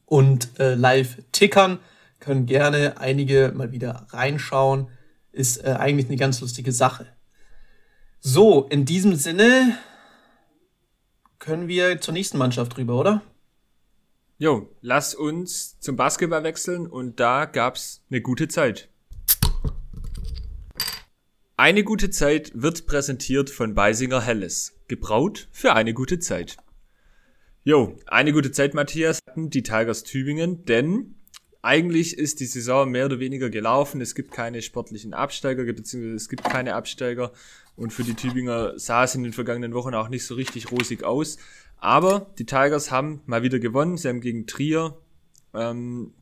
Und 0.05 0.59
äh, 0.59 0.73
live 0.73 1.17
tickern. 1.31 1.79
Können 2.19 2.47
gerne 2.47 2.99
einige 2.99 3.53
mal 3.55 3.71
wieder 3.71 4.07
reinschauen. 4.09 4.87
Ist 5.31 5.63
äh, 5.63 5.75
eigentlich 5.77 6.07
eine 6.07 6.17
ganz 6.17 6.41
lustige 6.41 6.71
Sache. 6.71 7.05
So, 8.29 8.67
in 8.69 8.83
diesem 8.83 9.15
Sinne 9.15 9.77
können 11.39 11.69
wir 11.69 12.01
zur 12.01 12.13
nächsten 12.13 12.37
Mannschaft 12.37 12.77
rüber, 12.77 12.99
oder? 12.99 13.21
Jo, 14.37 14.69
lass 14.81 15.15
uns 15.15 15.79
zum 15.79 15.95
Basketball 15.95 16.43
wechseln 16.43 16.87
und 16.87 17.21
da 17.21 17.45
gab's 17.45 18.03
eine 18.11 18.19
gute 18.19 18.49
Zeit. 18.49 18.89
Eine 21.55 21.85
gute 21.85 22.09
Zeit 22.09 22.51
wird 22.53 22.85
präsentiert 22.85 23.49
von 23.49 23.75
Beisinger 23.75 24.21
Helles. 24.21 24.75
Gebraut 24.89 25.47
für 25.53 25.73
eine 25.73 25.93
gute 25.93 26.19
Zeit. 26.19 26.57
Jo, 27.63 27.95
eine 28.07 28.33
gute 28.33 28.51
Zeit, 28.51 28.73
Matthias, 28.73 29.19
hatten 29.25 29.49
die 29.51 29.63
Tigers 29.63 30.03
Tübingen, 30.03 30.65
denn 30.65 31.15
eigentlich 31.61 32.17
ist 32.17 32.39
die 32.39 32.45
Saison 32.45 32.89
mehr 32.89 33.05
oder 33.05 33.19
weniger 33.19 33.49
gelaufen. 33.49 34.01
Es 34.01 34.15
gibt 34.15 34.31
keine 34.31 34.61
sportlichen 34.61 35.13
Absteiger, 35.13 35.63
beziehungsweise 35.63 36.15
es 36.15 36.29
gibt 36.29 36.43
keine 36.43 36.75
Absteiger. 36.75 37.31
Und 37.75 37.93
für 37.93 38.03
die 38.03 38.15
Tübinger 38.15 38.77
sah 38.79 39.03
es 39.03 39.15
in 39.15 39.23
den 39.23 39.33
vergangenen 39.33 39.73
Wochen 39.73 39.93
auch 39.93 40.09
nicht 40.09 40.25
so 40.25 40.35
richtig 40.35 40.71
rosig 40.71 41.03
aus. 41.03 41.37
Aber 41.77 42.33
die 42.39 42.45
Tigers 42.45 42.91
haben 42.91 43.21
mal 43.25 43.43
wieder 43.43 43.59
gewonnen. 43.59 43.97
Sie 43.97 44.07
haben 44.07 44.21
gegen 44.21 44.47
Trier 44.47 44.97
ähm, 45.53 46.13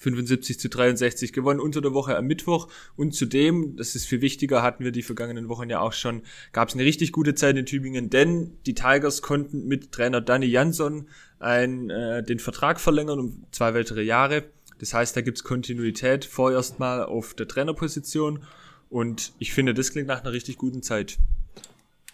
75 0.00 0.58
zu 0.58 0.68
63 0.68 1.32
gewonnen 1.32 1.60
unter 1.60 1.80
der 1.82 1.92
Woche 1.92 2.16
am 2.16 2.26
Mittwoch. 2.26 2.68
Und 2.96 3.14
zudem, 3.14 3.76
das 3.76 3.94
ist 3.94 4.06
viel 4.06 4.22
wichtiger, 4.22 4.62
hatten 4.62 4.82
wir 4.82 4.92
die 4.92 5.02
vergangenen 5.02 5.48
Wochen 5.48 5.68
ja 5.68 5.80
auch 5.80 5.92
schon, 5.92 6.22
gab 6.52 6.68
es 6.68 6.74
eine 6.74 6.84
richtig 6.84 7.12
gute 7.12 7.34
Zeit 7.34 7.56
in 7.56 7.66
Tübingen, 7.66 8.08
denn 8.08 8.56
die 8.66 8.74
Tigers 8.74 9.20
konnten 9.20 9.66
mit 9.66 9.92
Trainer 9.92 10.20
Danny 10.22 10.46
Jansson 10.46 11.08
ein, 11.38 11.90
äh, 11.90 12.22
den 12.22 12.38
Vertrag 12.38 12.80
verlängern 12.80 13.18
um 13.18 13.44
zwei 13.52 13.74
weitere 13.74 14.02
Jahre. 14.02 14.44
Das 14.80 14.94
heißt, 14.94 15.14
da 15.14 15.20
gibt's 15.20 15.44
Kontinuität 15.44 16.24
vorerst 16.24 16.78
mal 16.78 17.04
auf 17.04 17.34
der 17.34 17.46
Trainerposition. 17.46 18.40
Und 18.88 19.32
ich 19.38 19.52
finde, 19.52 19.74
das 19.74 19.92
klingt 19.92 20.08
nach 20.08 20.22
einer 20.22 20.32
richtig 20.32 20.56
guten 20.56 20.82
Zeit. 20.82 21.18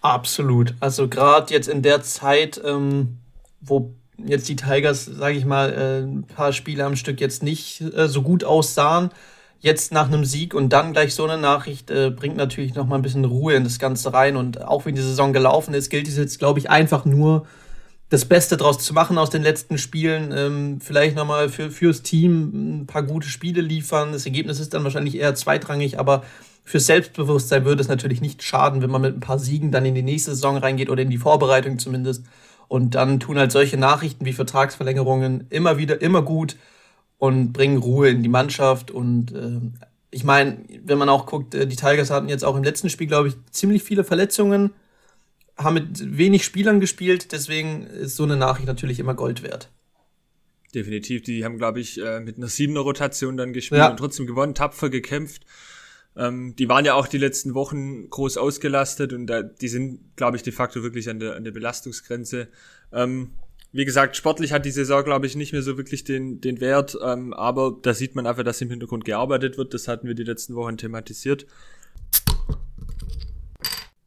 Absolut. 0.01 0.75
Also 0.81 1.09
gerade 1.09 1.55
jetzt 1.55 1.69
in 1.69 1.83
der 1.83 2.03
Zeit, 2.03 2.61
ähm, 2.65 3.19
wo 3.61 3.95
jetzt 4.19 4.49
die 4.49 4.57
Tigers, 4.57 5.05
sage 5.05 5.39
ich 5.39 5.45
mal, 5.45 5.73
äh, 5.73 6.01
ein 6.01 6.25
paar 6.25 6.53
Spiele 6.53 6.85
am 6.85 6.97
Stück 6.97 7.21
jetzt 7.21 7.43
nicht 7.43 7.81
äh, 7.81 8.09
so 8.09 8.23
gut 8.23 8.45
aussahen. 8.45 9.11
Jetzt 9.61 9.93
nach 9.93 10.07
einem 10.07 10.25
Sieg 10.25 10.53
und 10.53 10.69
dann 10.71 10.93
gleich 10.93 11.15
so 11.15 11.25
eine 11.25 11.41
Nachricht 11.41 11.91
äh, 11.91 12.11
bringt 12.11 12.37
natürlich 12.37 12.75
noch 12.75 12.87
mal 12.87 12.97
ein 12.97 13.03
bisschen 13.03 13.25
Ruhe 13.25 13.55
in 13.55 13.65
das 13.65 13.79
Ganze 13.79 14.13
rein. 14.13 14.37
Und 14.37 14.63
auch 14.63 14.87
wenn 14.87 14.95
die 14.97 15.03
Saison 15.03 15.33
gelaufen 15.33 15.73
ist, 15.73 15.89
gilt 15.89 16.09
es 16.09 16.17
jetzt, 16.17 16.39
glaube 16.39 16.59
ich, 16.59 16.69
einfach 16.69 17.05
nur 17.05 17.47
das 18.09 18.25
Beste 18.25 18.57
draus 18.57 18.79
zu 18.79 18.95
machen 18.95 19.19
aus 19.19 19.31
den 19.31 19.43
letzten 19.43 19.79
Spielen. 19.79 20.33
Ähm, 20.37 20.81
vielleicht 20.81 21.17
noch 21.17 21.27
mal 21.27 21.49
für, 21.49 21.71
fürs 21.71 22.03
Team 22.03 22.83
ein 22.83 22.87
paar 22.87 23.03
gute 23.03 23.29
Spiele 23.29 23.61
liefern. 23.61 24.13
Das 24.13 24.27
Ergebnis 24.27 24.61
ist 24.61 24.75
dann 24.75 24.85
wahrscheinlich 24.85 25.17
eher 25.17 25.35
zweitrangig, 25.35 25.99
aber 25.99 26.23
fürs 26.65 26.87
Selbstbewusstsein 26.87 27.65
würde 27.65 27.81
es 27.81 27.89
natürlich 27.89 28.21
nicht 28.21 28.43
schaden, 28.43 28.83
wenn 28.83 28.91
man 28.91 29.03
mit 29.03 29.17
ein 29.17 29.21
paar 29.21 29.39
Siegen 29.39 29.73
dann 29.73 29.87
in 29.87 29.95
die 29.95 30.03
nächste 30.03 30.33
Saison 30.33 30.57
reingeht 30.57 30.91
oder 30.91 31.03
in 31.03 31.11
die 31.11 31.19
Vorbereitung 31.19 31.79
zumindest. 31.79 32.25
Und 32.69 32.95
dann 32.95 33.21
tun 33.21 33.39
halt 33.39 33.53
solche 33.53 33.77
Nachrichten 33.77 34.25
wie 34.25 34.33
Vertragsverlängerungen 34.33 35.47
immer 35.51 35.79
wieder, 35.79 36.01
immer 36.01 36.23
gut 36.23 36.57
und 37.19 37.53
bringen 37.53 37.79
Ruhe 37.79 38.11
in 38.11 38.23
die 38.23 38.29
Mannschaft. 38.29 38.91
Und 38.91 39.33
äh, 39.33 39.61
ich 40.11 40.25
meine, 40.25 40.59
wenn 40.85 40.99
man 40.99 41.09
auch 41.09 41.27
guckt, 41.27 41.55
äh, 41.55 41.67
die 41.67 41.77
Tigers 41.77 42.11
hatten 42.11 42.29
jetzt 42.29 42.45
auch 42.45 42.57
im 42.57 42.65
letzten 42.65 42.91
Spiel, 42.91 43.07
glaube 43.07 43.29
ich, 43.29 43.35
ziemlich 43.51 43.83
viele 43.83 44.05
Verletzungen, 44.05 44.71
haben 45.57 45.75
mit 45.75 46.19
wenig 46.19 46.45
Spielern 46.45 46.81
gespielt, 46.81 47.33
deswegen 47.33 47.87
ist 47.87 48.17
so 48.17 48.25
eine 48.25 48.37
Nachricht 48.37 48.67
natürlich 48.67 48.99
immer 48.99 49.15
Gold 49.15 49.43
wert. 49.43 49.71
Definitiv, 50.75 51.23
die 51.23 51.45
haben, 51.45 51.57
glaube 51.57 51.81
ich, 51.81 52.01
äh, 52.01 52.21
mit 52.21 52.37
einer 52.37 52.49
siebener 52.49 52.81
Rotation 52.81 53.37
dann 53.37 53.53
gespielt 53.53 53.81
ja. 53.81 53.91
und 53.91 53.97
trotzdem 53.97 54.27
gewonnen, 54.27 54.55
tapfer 54.55 54.91
gekämpft. 54.91 55.47
Ähm, 56.17 56.55
die 56.57 56.69
waren 56.69 56.85
ja 56.85 56.95
auch 56.95 57.07
die 57.07 57.19
letzten 57.19 57.55
Wochen 57.55 58.11
groß 58.11 58.37
ausgelastet 58.37 59.13
und 59.13 59.27
da, 59.27 59.43
die 59.43 59.69
sind, 59.69 60.17
glaube 60.17 60.37
ich, 60.37 60.43
de 60.43 60.53
facto 60.53 60.83
wirklich 60.83 61.09
an 61.09 61.21
der, 61.21 61.37
an 61.37 61.45
der 61.45 61.53
Belastungsgrenze. 61.53 62.49
Ähm, 62.93 63.31
wie 63.73 63.85
gesagt, 63.85 64.17
sportlich 64.17 64.53
hat 64.53 64.65
die 64.65 64.71
Saison, 64.71 65.05
glaube 65.05 65.27
ich, 65.27 65.37
nicht 65.37 65.53
mehr 65.53 65.63
so 65.63 65.77
wirklich 65.77 66.05
den, 66.05 66.41
den 66.41 66.61
Wert, 66.61 66.97
ähm, 67.03 67.35
aber 67.35 67.77
da 67.83 67.93
sieht 67.93 68.15
man 68.15 68.27
einfach, 68.27 68.43
dass 68.43 68.61
im 68.61 68.71
Hintergrund 68.71 69.05
gearbeitet 69.05 69.59
wird. 69.59 69.75
Das 69.75 69.89
hatten 69.89 70.09
wir 70.09 70.15
die 70.15 70.25
letzten 70.25 70.55
Wochen 70.55 70.79
thematisiert. 70.79 71.47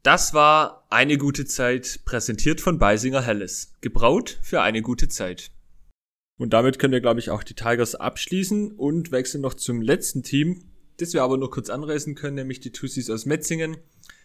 Das 0.02 0.32
war 0.32 0.86
eine 0.88 1.18
gute 1.18 1.44
Zeit, 1.44 2.00
präsentiert 2.06 2.62
von 2.62 2.78
Beisinger 2.78 3.20
Helles. 3.20 3.74
Gebraut 3.82 4.38
für 4.40 4.62
eine 4.62 4.80
gute 4.80 5.08
Zeit. 5.08 5.50
Und 6.38 6.54
damit 6.54 6.78
können 6.78 6.94
wir, 6.94 7.02
glaube 7.02 7.20
ich, 7.20 7.28
auch 7.28 7.42
die 7.42 7.52
Tigers 7.52 7.96
abschließen 7.96 8.72
und 8.72 9.12
wechseln 9.12 9.42
noch 9.42 9.52
zum 9.52 9.82
letzten 9.82 10.22
Team, 10.22 10.64
das 10.96 11.12
wir 11.12 11.22
aber 11.22 11.36
nur 11.36 11.50
kurz 11.50 11.68
anreißen 11.68 12.14
können, 12.14 12.36
nämlich 12.36 12.60
die 12.60 12.72
Tussis 12.72 13.10
aus 13.10 13.26
Metzingen. 13.26 13.76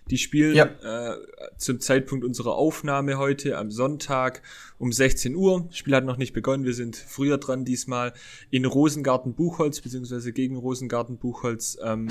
Die 0.10 0.18
spielen 0.18 0.56
ja. 0.56 1.14
äh, 1.14 1.18
zum 1.58 1.82
Zeitpunkt 1.82 2.24
unserer 2.24 2.56
Aufnahme 2.56 3.18
heute 3.18 3.58
am 3.58 3.70
Sonntag 3.70 4.44
um 4.78 4.94
16 4.94 5.36
Uhr. 5.36 5.66
Das 5.68 5.78
Spiel 5.78 5.96
hat 5.96 6.06
noch 6.06 6.18
nicht 6.18 6.32
begonnen, 6.32 6.64
wir 6.64 6.74
sind 6.74 6.96
früher 6.96 7.38
dran 7.38 7.66
diesmal 7.66 8.14
in 8.50 8.64
Rosengarten-Buchholz, 8.64 9.82
beziehungsweise 9.82 10.32
gegen 10.32 10.56
Rosengarten-Buchholz. 10.56 11.80
Ähm, 11.84 12.08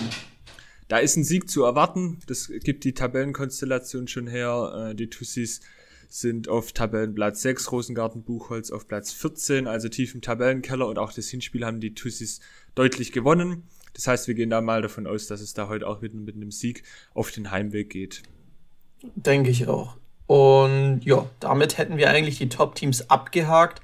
da 0.89 0.99
ist 0.99 1.17
ein 1.17 1.25
Sieg 1.25 1.49
zu 1.49 1.65
erwarten. 1.65 2.19
Das 2.27 2.49
gibt 2.49 2.85
die 2.85 2.95
Tabellenkonstellation 2.95 4.09
schon 4.09 4.27
her. 4.27 4.91
Äh, 4.91 4.95
die 4.95 5.09
Tussis 5.09 5.61
sind 6.09 6.49
auf 6.49 6.73
Tabellenplatz 6.73 7.43
6, 7.43 7.73
Rosengarten 7.73 8.23
Buchholz 8.23 8.71
auf 8.71 8.87
Platz 8.87 9.13
14, 9.13 9.67
also 9.67 9.89
tief 9.89 10.15
im 10.15 10.21
Tabellenkeller 10.21 10.87
und 10.87 10.99
auch 10.99 11.13
das 11.13 11.29
Hinspiel 11.29 11.67
haben 11.67 11.81
die 11.81 11.95
Tussis 11.95 12.41
deutlich 12.75 13.11
gewonnen. 13.11 13.65
Das 13.95 14.07
heißt, 14.07 14.29
wir 14.29 14.35
gehen 14.35 14.51
da 14.51 14.61
mal 14.61 14.83
davon 14.83 15.07
aus, 15.07 15.27
dass 15.27 15.41
es 15.41 15.55
da 15.55 15.69
heute 15.69 15.87
auch 15.87 16.01
mit, 16.01 16.15
mit 16.15 16.37
einem 16.37 16.51
Sieg 16.51 16.85
auf 17.15 17.31
den 17.33 17.51
Heimweg 17.51 17.91
geht. 17.91 18.23
Denke 19.17 19.51
ich 19.51 19.67
auch. 19.67 19.97
Und 20.27 21.01
ja, 21.05 21.29
damit 21.41 21.79
hätten 21.79 21.97
wir 21.97 22.11
eigentlich 22.11 22.39
die 22.39 22.49
Top-Teams 22.49 23.11
abgehakt. 23.11 23.83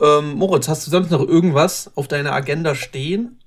Ähm, 0.00 0.34
Moritz, 0.34 0.68
hast 0.68 0.86
du 0.86 0.90
sonst 0.90 1.10
noch 1.10 1.26
irgendwas 1.26 1.90
auf 1.96 2.08
deiner 2.08 2.32
Agenda 2.32 2.74
stehen? 2.74 3.38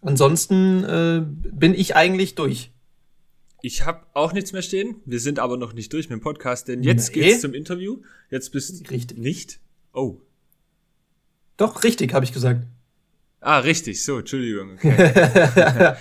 Ansonsten 0.00 0.84
äh, 0.84 1.22
bin 1.26 1.74
ich 1.74 1.96
eigentlich 1.96 2.34
durch. 2.34 2.72
Ich 3.60 3.84
habe 3.84 4.06
auch 4.14 4.32
nichts 4.32 4.52
mehr 4.52 4.62
stehen. 4.62 4.96
Wir 5.04 5.18
sind 5.18 5.40
aber 5.40 5.56
noch 5.56 5.72
nicht 5.72 5.92
durch 5.92 6.08
mit 6.08 6.20
dem 6.20 6.22
Podcast, 6.22 6.68
denn 6.68 6.82
jetzt 6.82 7.14
nee. 7.14 7.22
geht's 7.22 7.40
zum 7.40 7.54
Interview. 7.54 8.02
Jetzt 8.30 8.50
bist 8.50 8.80
du 8.80 8.90
richtig. 8.90 9.18
nicht. 9.18 9.60
Oh. 9.92 10.20
Doch, 11.56 11.82
richtig, 11.82 12.14
habe 12.14 12.24
ich 12.24 12.32
gesagt. 12.32 12.64
Ah, 13.40 13.58
richtig, 13.58 14.04
so, 14.04 14.18
Entschuldigung. 14.18 14.74
Okay. 14.74 14.92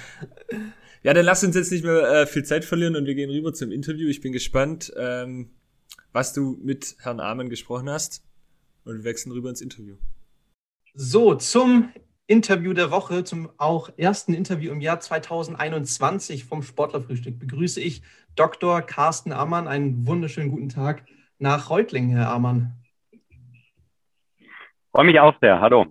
ja, 1.04 1.14
dann 1.14 1.26
lass 1.26 1.44
uns 1.44 1.56
jetzt 1.56 1.72
nicht 1.72 1.84
mehr 1.84 2.04
äh, 2.04 2.28
viel 2.28 2.44
Zeit 2.44 2.64
verlieren 2.64 2.96
und 2.96 3.06
wir 3.06 3.16
gehen 3.16 3.32
rüber 3.32 3.54
zum 3.54 3.72
Interview. 3.72 4.08
Ich 4.08 4.22
bin 4.22 4.34
gespannt, 4.34 4.94
ähm, 4.96 5.50
was 6.12 6.34
du 6.34 6.60
mit 6.62 6.96
Herrn 7.00 7.20
Amen 7.20 7.50
gesprochen 7.50 7.90
hast. 7.90 8.24
Und 8.86 8.98
wir 8.98 9.04
wechseln 9.04 9.32
rüber 9.32 9.50
ins 9.50 9.62
Interview. 9.62 9.96
So, 10.94 11.36
zum 11.36 11.90
Interview 12.28 12.74
der 12.74 12.92
Woche, 12.92 13.24
zum 13.24 13.50
auch 13.58 13.90
ersten 13.96 14.34
Interview 14.34 14.74
im 14.74 14.82
Jahr 14.82 15.00
2021 15.00 16.44
vom 16.44 16.62
Sportlerfrühstück 16.62 17.40
begrüße 17.40 17.80
ich 17.80 18.04
Dr. 18.36 18.82
Carsten 18.82 19.32
Ammann. 19.32 19.70
Einen 19.70 20.06
wunderschönen 20.06 20.52
guten 20.52 20.68
Tag 20.68 21.06
nach 21.40 21.70
Reutlingen, 21.70 22.12
Herr 22.12 22.30
Ammann. 22.30 22.74
Freue 24.92 25.06
mich 25.06 25.20
auch 25.22 25.34
sehr. 25.40 25.62
Hallo. 25.62 25.86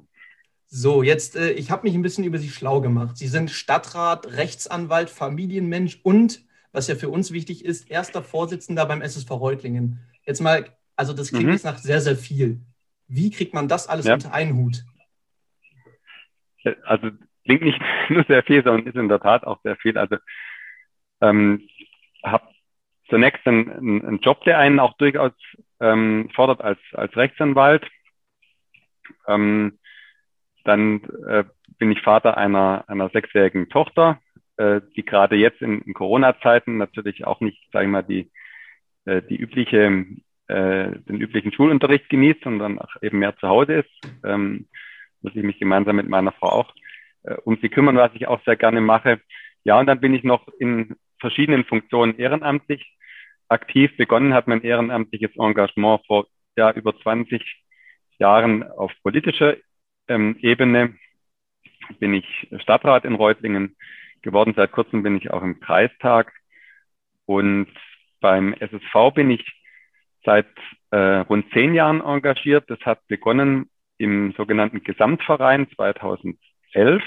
So, 0.67 1.03
jetzt, 1.03 1.37
äh, 1.37 1.53
ich 1.53 1.71
habe 1.71 1.85
mich 1.85 1.95
ein 1.95 2.03
bisschen 2.03 2.25
über 2.25 2.39
Sie 2.39 2.51
schlau 2.51 2.83
gemacht. 2.83 3.17
Sie 3.17 3.29
sind 3.29 3.51
Stadtrat, 3.51 4.27
Rechtsanwalt, 4.27 5.09
Familienmensch 5.09 6.01
und, 6.03 6.45
was 6.71 6.87
ja 6.89 6.97
für 6.97 7.09
uns 7.09 7.33
wichtig 7.33 7.65
ist, 7.65 7.91
erster 7.91 8.23
Vorsitzender 8.23 8.85
beim 8.85 9.01
SSV 9.01 9.31
Reutlingen. 9.31 10.01
Jetzt 10.27 10.43
mal, 10.43 10.67
also 10.97 11.15
das 11.15 11.29
klingt 11.29 11.47
mhm. 11.47 11.53
jetzt 11.53 11.65
nach 11.65 11.79
sehr, 11.79 12.03
sehr 12.03 12.17
viel. 12.17 12.61
Wie 13.09 13.31
kriegt 13.31 13.55
man 13.55 13.69
das 13.69 13.89
alles 13.89 14.05
ja. 14.05 14.15
unter 14.15 14.35
einen 14.35 14.57
Hut? 14.57 14.85
Also 16.85 17.11
klingt 17.45 17.63
nicht 17.63 17.81
nur 18.09 18.25
sehr 18.25 18.43
viel, 18.43 18.63
sondern 18.63 18.87
ist 18.87 18.97
in 18.97 19.09
der 19.09 19.21
Tat 19.21 19.45
auch 19.45 19.61
sehr 19.63 19.77
viel. 19.77 19.97
Also 19.99 20.17
ähm, 21.21 21.69
habe 22.23 22.49
zunächst 23.09 23.47
einen, 23.47 24.05
einen, 24.05 24.19
Job, 24.21 24.45
der 24.45 24.59
einen 24.59 24.81
auch 24.81 24.97
durchaus 24.97 25.33
ähm, 25.81 26.31
fordert 26.35 26.61
als, 26.61 26.81
als 26.93 27.17
Rechtsanwalt. 27.17 27.87
Ähm, 29.29 29.79
dann 30.65 31.05
äh, 31.29 31.45
bin 31.79 31.93
ich 31.93 32.03
Vater 32.03 32.37
einer, 32.37 32.85
einer 32.89 33.09
sechsjährigen 33.11 33.69
Tochter, 33.69 34.21
äh, 34.57 34.81
die 34.97 35.05
gerade 35.05 35.37
jetzt 35.37 35.63
in, 35.63 35.81
in 35.83 35.95
Corona-Zeiten 35.95 36.77
natürlich 36.77 37.25
auch 37.25 37.41
nicht, 37.41 37.63
sage 37.73 37.87
ich 37.87 37.91
mal, 37.91 38.03
die, 38.03 38.31
äh, 39.05 39.23
die 39.23 39.37
übliche, 39.37 40.05
äh, 40.49 40.91
den 40.91 41.21
üblichen 41.21 41.53
Schulunterricht 41.53 42.09
genießt, 42.09 42.43
sondern 42.43 42.81
auch 42.81 42.91
eben 43.03 43.21
mehr 43.21 43.37
zu 43.37 43.49
Hause 43.49 43.75
ist. 43.75 43.91
Ähm, 44.25 44.67
muss 45.23 45.35
ich 45.35 45.43
mich 45.43 45.59
gemeinsam 45.59 45.97
mit 45.97 46.09
meiner 46.09 46.33
Frau 46.33 46.49
auch 46.49 46.75
äh, 47.25 47.35
um 47.45 47.59
sie 47.61 47.69
kümmern, 47.69 47.97
was 47.97 48.15
ich 48.15 48.27
auch 48.27 48.43
sehr 48.45 48.57
gerne 48.57 48.81
mache. 48.81 49.21
Ja, 49.65 49.79
und 49.79 49.87
dann 49.87 50.01
bin 50.01 50.15
ich 50.15 50.25
noch 50.25 50.47
in 50.59 50.97
verschiedenen 51.21 51.65
Funktionen 51.65 52.19
ehrenamtlich 52.19 52.97
aktiv. 53.49 53.97
Begonnen 53.97 54.35
hat 54.35 54.47
mein 54.47 54.63
ehrenamtliches 54.63 55.37
Engagement 55.37 56.05
vor 56.07 56.27
ja, 56.57 56.71
über 56.73 56.97
20 56.99 57.43
Jahren 58.19 58.63
auf 58.63 58.93
politischer 59.03 59.57
ähm, 60.09 60.37
Ebene 60.41 60.95
bin 61.99 62.15
ich 62.15 62.49
Stadtrat 62.59 63.05
in 63.05 63.15
Reutlingen 63.15 63.77
geworden. 64.23 64.55
Seit 64.57 64.73
kurzem 64.73 65.03
bin 65.03 65.17
ich 65.17 65.31
auch 65.31 65.43
im 65.43 65.61
Kreistag. 65.61 66.33
Und 67.27 67.69
beim 68.21 68.55
SSV 68.55 69.15
bin 69.15 69.31
ich 69.31 69.45
seit 70.25 70.49
äh, 70.91 70.97
rund 70.97 71.51
zehn 71.53 71.75
Jahren 71.75 72.01
engagiert. 72.01 72.69
Das 72.69 72.81
hat 72.81 73.07
begonnen 73.09 73.69
im 73.99 74.33
sogenannten 74.33 74.83
Gesamtverein 74.83 75.69
2011. 75.75 77.03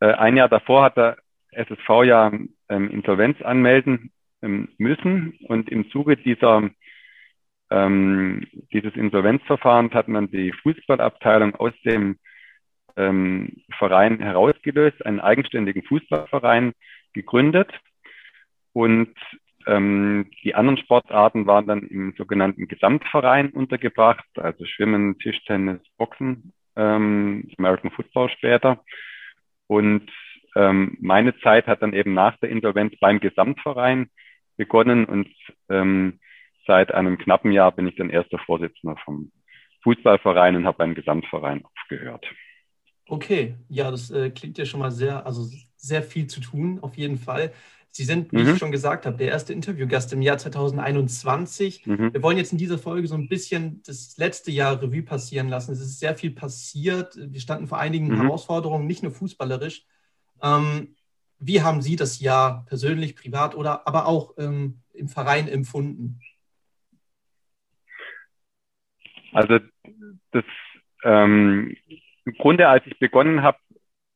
Äh, 0.00 0.12
ein 0.12 0.36
Jahr 0.36 0.48
davor 0.48 0.84
hat 0.84 0.96
der 0.96 1.16
SSV 1.52 2.04
ja 2.04 2.32
ähm, 2.68 2.90
Insolvenz 2.90 3.40
anmelden 3.42 4.12
ähm, 4.42 4.68
müssen. 4.78 5.38
Und 5.48 5.68
im 5.70 5.90
Zuge 5.90 6.16
dieser, 6.16 6.70
ähm, 7.70 8.46
dieses 8.72 8.94
Insolvenzverfahrens 8.94 9.92
hat 9.94 10.08
man 10.08 10.30
die 10.30 10.52
Fußballabteilung 10.52 11.54
aus 11.56 11.72
dem 11.84 12.18
ähm, 12.96 13.62
Verein 13.78 14.20
herausgelöst, 14.20 15.04
einen 15.04 15.20
eigenständigen 15.20 15.82
Fußballverein 15.82 16.72
gegründet. 17.12 17.72
Und 18.72 19.14
ähm, 19.66 20.30
die 20.44 20.54
anderen 20.54 20.78
Sportarten 20.78 21.46
waren 21.46 21.66
dann 21.66 21.82
im 21.82 22.14
sogenannten 22.16 22.68
Gesamtverein 22.68 23.50
untergebracht, 23.50 24.26
also 24.36 24.64
Schwimmen, 24.64 25.18
Tischtennis, 25.18 25.80
Boxen, 25.96 26.52
ähm, 26.76 27.48
American 27.58 27.90
Football 27.90 28.30
später. 28.30 28.84
Und 29.66 30.10
ähm, 30.54 30.96
meine 31.00 31.36
Zeit 31.40 31.66
hat 31.66 31.82
dann 31.82 31.92
eben 31.92 32.14
nach 32.14 32.36
der 32.38 32.50
Insolvenz 32.50 32.94
beim 33.00 33.20
Gesamtverein 33.20 34.08
begonnen 34.56 35.04
und 35.04 35.28
ähm, 35.68 36.20
seit 36.66 36.92
einem 36.92 37.18
knappen 37.18 37.52
Jahr 37.52 37.72
bin 37.72 37.86
ich 37.86 37.96
dann 37.96 38.10
erster 38.10 38.38
Vorsitzender 38.38 38.96
vom 39.04 39.32
Fußballverein 39.82 40.56
und 40.56 40.66
habe 40.66 40.78
beim 40.78 40.94
Gesamtverein 40.94 41.64
aufgehört. 41.64 42.26
Okay, 43.08 43.54
ja, 43.68 43.90
das 43.90 44.10
äh, 44.10 44.30
klingt 44.30 44.58
ja 44.58 44.64
schon 44.64 44.80
mal 44.80 44.90
sehr, 44.90 45.24
also 45.26 45.46
sehr 45.76 46.02
viel 46.02 46.26
zu 46.26 46.40
tun, 46.40 46.80
auf 46.82 46.96
jeden 46.96 47.18
Fall. 47.18 47.52
Sie 47.96 48.04
sind, 48.04 48.30
wie 48.30 48.42
mhm. 48.42 48.50
ich 48.50 48.58
schon 48.58 48.72
gesagt 48.72 49.06
habe, 49.06 49.16
der 49.16 49.28
erste 49.28 49.54
Interviewgast 49.54 50.12
im 50.12 50.20
Jahr 50.20 50.36
2021. 50.36 51.86
Mhm. 51.86 52.12
Wir 52.12 52.22
wollen 52.22 52.36
jetzt 52.36 52.52
in 52.52 52.58
dieser 52.58 52.76
Folge 52.76 53.08
so 53.08 53.14
ein 53.14 53.26
bisschen 53.26 53.82
das 53.86 54.18
letzte 54.18 54.50
Jahr 54.50 54.82
Revue 54.82 55.02
passieren 55.02 55.48
lassen. 55.48 55.72
Es 55.72 55.80
ist 55.80 55.98
sehr 55.98 56.14
viel 56.14 56.32
passiert. 56.32 57.16
Wir 57.16 57.40
standen 57.40 57.66
vor 57.66 57.78
einigen 57.78 58.08
mhm. 58.08 58.20
Herausforderungen, 58.20 58.86
nicht 58.86 59.02
nur 59.02 59.12
fußballerisch. 59.12 59.86
Ähm, 60.42 60.94
wie 61.38 61.62
haben 61.62 61.80
Sie 61.80 61.96
das 61.96 62.20
Jahr 62.20 62.66
persönlich, 62.66 63.16
privat 63.16 63.54
oder 63.54 63.86
aber 63.88 64.06
auch 64.06 64.34
ähm, 64.36 64.82
im 64.92 65.08
Verein 65.08 65.48
empfunden? 65.48 66.20
Also 69.32 69.58
das 70.32 70.44
ähm, 71.02 71.74
im 72.26 72.32
Grunde, 72.34 72.68
als 72.68 72.84
ich 72.86 72.98
begonnen 72.98 73.42
habe, 73.42 73.56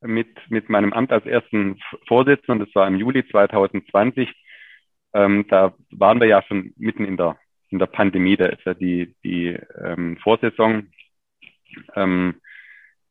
mit, 0.00 0.28
mit 0.48 0.68
meinem 0.68 0.92
Amt 0.92 1.12
als 1.12 1.26
ersten 1.26 1.80
Vorsitzenden, 2.06 2.64
das 2.64 2.74
war 2.74 2.88
im 2.88 2.96
Juli 2.96 3.26
2020, 3.28 4.28
ähm, 5.12 5.46
da 5.48 5.74
waren 5.90 6.20
wir 6.20 6.26
ja 6.26 6.42
schon 6.42 6.72
mitten 6.76 7.04
in 7.04 7.16
der, 7.16 7.38
in 7.68 7.78
der 7.78 7.86
Pandemie, 7.86 8.36
da 8.36 8.46
ist 8.46 8.64
ja 8.64 8.74
die, 8.74 9.14
die 9.24 9.58
ähm, 9.82 10.16
Vorsaison 10.18 10.88
ähm, 11.94 12.40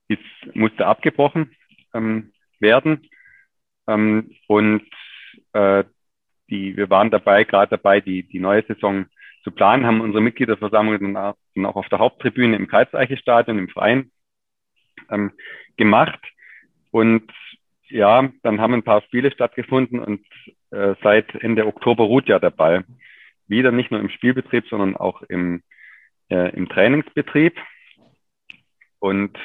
ist, 0.07 0.21
musste 0.53 0.87
abgebrochen 0.87 1.55
ähm, 1.93 2.31
werden. 2.59 3.09
Ähm, 3.87 4.35
und 4.47 4.83
äh, 5.53 5.83
die, 6.49 6.75
wir 6.75 6.89
waren 6.89 7.11
dabei, 7.11 7.43
gerade 7.43 7.69
dabei, 7.71 8.01
die, 8.01 8.23
die 8.23 8.39
neue 8.39 8.63
Saison 8.65 9.05
zu 9.43 9.51
planen, 9.51 9.85
haben 9.85 10.01
unsere 10.01 10.21
Mitgliederversammlung 10.21 11.13
dann 11.13 11.65
auch 11.65 11.75
auf 11.75 11.89
der 11.89 11.99
Haupttribüne 11.99 12.55
im 12.55 12.67
Kreiseiche-Stadion 12.67 13.57
im 13.57 13.69
Freien 13.69 14.11
ähm, 15.09 15.31
gemacht. 15.77 16.19
Und 16.91 17.31
ja, 17.89 18.29
dann 18.43 18.61
haben 18.61 18.73
ein 18.73 18.83
paar 18.83 19.01
Spiele 19.01 19.31
stattgefunden 19.31 19.99
und 19.99 20.25
äh, 20.71 20.95
seit 21.01 21.33
Ende 21.35 21.65
Oktober 21.65 22.03
ruht 22.03 22.27
ja 22.27 22.39
der 22.39 22.51
Ball. 22.51 22.85
Wieder 23.47 23.71
nicht 23.71 23.91
nur 23.91 23.99
im 23.99 24.09
Spielbetrieb, 24.09 24.67
sondern 24.67 24.95
auch 24.95 25.23
im, 25.23 25.63
äh, 26.29 26.55
im 26.55 26.69
Trainingsbetrieb. 26.69 27.57
Und 28.99 29.37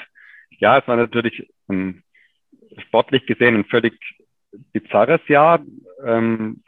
ja, 0.58 0.78
es 0.78 0.86
war 0.86 0.96
natürlich 0.96 1.48
ein, 1.68 2.02
sportlich 2.86 3.26
gesehen 3.26 3.54
ein 3.54 3.64
völlig 3.64 3.98
bizarres 4.72 5.26
Jahr, 5.28 5.64
ähm, 6.04 6.62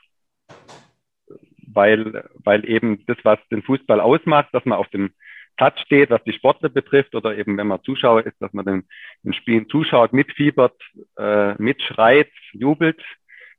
weil, 1.66 2.28
weil 2.36 2.68
eben 2.68 3.04
das, 3.06 3.18
was 3.22 3.38
den 3.50 3.62
Fußball 3.62 4.00
ausmacht, 4.00 4.48
dass 4.52 4.64
man 4.64 4.78
auf 4.78 4.88
dem 4.88 5.12
Platz 5.56 5.80
steht, 5.80 6.10
was 6.10 6.22
die 6.24 6.32
Sportler 6.32 6.68
betrifft, 6.68 7.14
oder 7.14 7.36
eben 7.36 7.56
wenn 7.56 7.66
man 7.66 7.82
Zuschauer 7.82 8.26
ist, 8.26 8.40
dass 8.40 8.52
man 8.52 8.64
den, 8.64 8.88
den 9.22 9.32
Spielen 9.32 9.68
zuschaut, 9.68 10.12
mitfiebert, 10.12 10.80
äh, 11.16 11.54
mitschreit, 11.60 12.30
jubelt, 12.52 13.02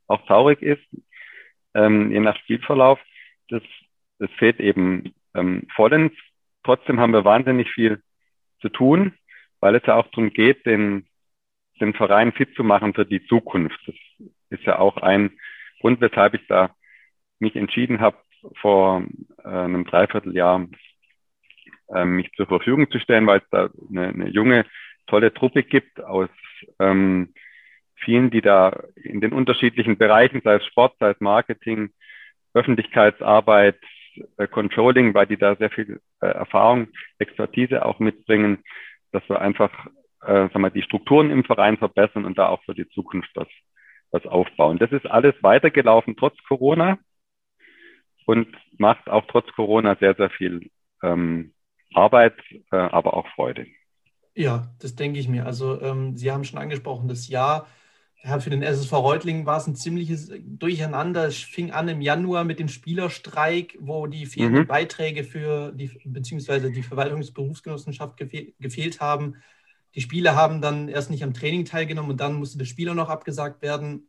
auch 0.06 0.24
traurig 0.26 0.62
ist, 0.62 0.84
ähm, 1.74 2.10
je 2.10 2.20
nach 2.20 2.36
Spielverlauf. 2.38 3.00
Das, 3.48 3.62
das 4.18 4.30
fehlt 4.32 4.60
eben 4.60 5.14
ähm, 5.34 5.66
vollends. 5.74 6.16
Trotzdem 6.64 7.00
haben 7.00 7.12
wir 7.12 7.24
wahnsinnig 7.24 7.70
viel 7.70 8.02
zu 8.60 8.68
tun, 8.68 9.14
weil 9.60 9.74
es 9.74 9.86
ja 9.86 9.96
auch 9.96 10.06
darum 10.08 10.30
geht, 10.30 10.66
den, 10.66 11.06
den 11.80 11.94
Verein 11.94 12.32
fit 12.32 12.54
zu 12.54 12.64
machen 12.64 12.94
für 12.94 13.06
die 13.06 13.24
Zukunft. 13.26 13.80
Das 13.86 13.94
ist 14.50 14.64
ja 14.64 14.78
auch 14.78 14.96
ein 14.98 15.32
Grund, 15.80 16.00
weshalb 16.00 16.34
ich 16.34 16.46
da 16.48 16.74
mich 17.38 17.56
entschieden 17.56 18.00
habe, 18.00 18.16
vor 18.60 19.04
äh, 19.44 19.48
einem 19.48 19.84
Dreivierteljahr 19.84 20.66
ähm, 21.94 22.16
mich 22.16 22.30
zur 22.32 22.46
Verfügung 22.46 22.90
zu 22.90 22.98
stellen, 22.98 23.26
weil 23.26 23.38
es 23.40 23.50
da 23.50 23.70
eine, 23.88 24.08
eine 24.08 24.28
junge, 24.28 24.64
tolle 25.06 25.32
Truppe 25.32 25.62
gibt 25.62 26.02
aus 26.02 26.28
ähm, 26.78 27.32
vielen, 27.96 28.30
die 28.30 28.42
da 28.42 28.84
in 28.94 29.20
den 29.20 29.32
unterschiedlichen 29.32 29.96
Bereichen, 29.96 30.40
sei 30.42 30.56
es 30.56 30.66
Sport, 30.66 30.94
sei 31.00 31.10
es 31.10 31.20
Marketing, 31.20 31.90
Öffentlichkeitsarbeit, 32.54 33.78
äh, 34.36 34.46
Controlling, 34.46 35.14
weil 35.14 35.26
die 35.26 35.36
da 35.36 35.56
sehr 35.56 35.70
viel 35.70 36.00
äh, 36.20 36.26
Erfahrung, 36.26 36.88
Expertise 37.18 37.84
auch 37.84 37.98
mitbringen, 37.98 38.62
dass 39.12 39.26
wir 39.28 39.40
einfach 39.40 39.70
äh, 40.22 40.48
sagen 40.48 40.60
wir, 40.60 40.70
die 40.70 40.82
Strukturen 40.82 41.30
im 41.30 41.44
Verein 41.44 41.76
verbessern 41.76 42.24
und 42.24 42.38
da 42.38 42.48
auch 42.48 42.62
für 42.64 42.74
die 42.74 42.88
Zukunft 42.88 43.30
was, 43.34 43.48
was 44.10 44.26
aufbauen. 44.26 44.78
Das 44.78 44.92
ist 44.92 45.06
alles 45.06 45.34
weitergelaufen 45.42 46.16
trotz 46.16 46.36
Corona 46.44 46.98
und 48.26 48.48
macht 48.78 49.08
auch 49.08 49.26
trotz 49.26 49.50
Corona 49.52 49.96
sehr, 49.96 50.14
sehr 50.14 50.30
viel 50.30 50.70
ähm, 51.02 51.52
Arbeit, 51.94 52.34
äh, 52.70 52.76
aber 52.76 53.14
auch 53.14 53.26
Freude. 53.34 53.66
Ja, 54.34 54.72
das 54.78 54.94
denke 54.94 55.18
ich 55.18 55.28
mir. 55.28 55.46
Also 55.46 55.80
ähm, 55.80 56.16
Sie 56.16 56.30
haben 56.30 56.44
schon 56.44 56.58
angesprochen, 56.58 57.08
das 57.08 57.28
Jahr 57.28 57.66
ja, 58.24 58.40
für 58.40 58.50
den 58.50 58.62
SSV 58.62 58.92
Reutlingen 58.92 59.46
war 59.46 59.58
es 59.58 59.66
ein 59.66 59.76
ziemliches 59.76 60.30
Durcheinander. 60.40 61.26
Es 61.26 61.36
fing 61.36 61.70
an 61.70 61.88
im 61.88 62.00
Januar 62.00 62.44
mit 62.44 62.58
dem 62.58 62.68
Spielerstreik, 62.68 63.76
wo 63.80 64.06
die 64.06 64.26
fehlenden 64.26 64.62
mhm. 64.62 64.66
Beiträge 64.66 65.22
für 65.22 65.72
die 65.72 65.90
beziehungsweise 66.04 66.72
die 66.72 66.82
Verwaltungsberufsgenossenschaft 66.82 68.16
gefehl, 68.16 68.54
gefehlt 68.58 69.00
haben. 69.00 69.36
Die 69.94 70.00
Spieler 70.00 70.34
haben 70.34 70.60
dann 70.60 70.88
erst 70.88 71.10
nicht 71.10 71.22
am 71.22 71.32
Training 71.32 71.64
teilgenommen 71.64 72.10
und 72.10 72.20
dann 72.20 72.34
musste 72.34 72.58
das 72.58 72.68
Spieler 72.68 72.94
noch 72.94 73.08
abgesagt 73.08 73.62
werden. 73.62 74.08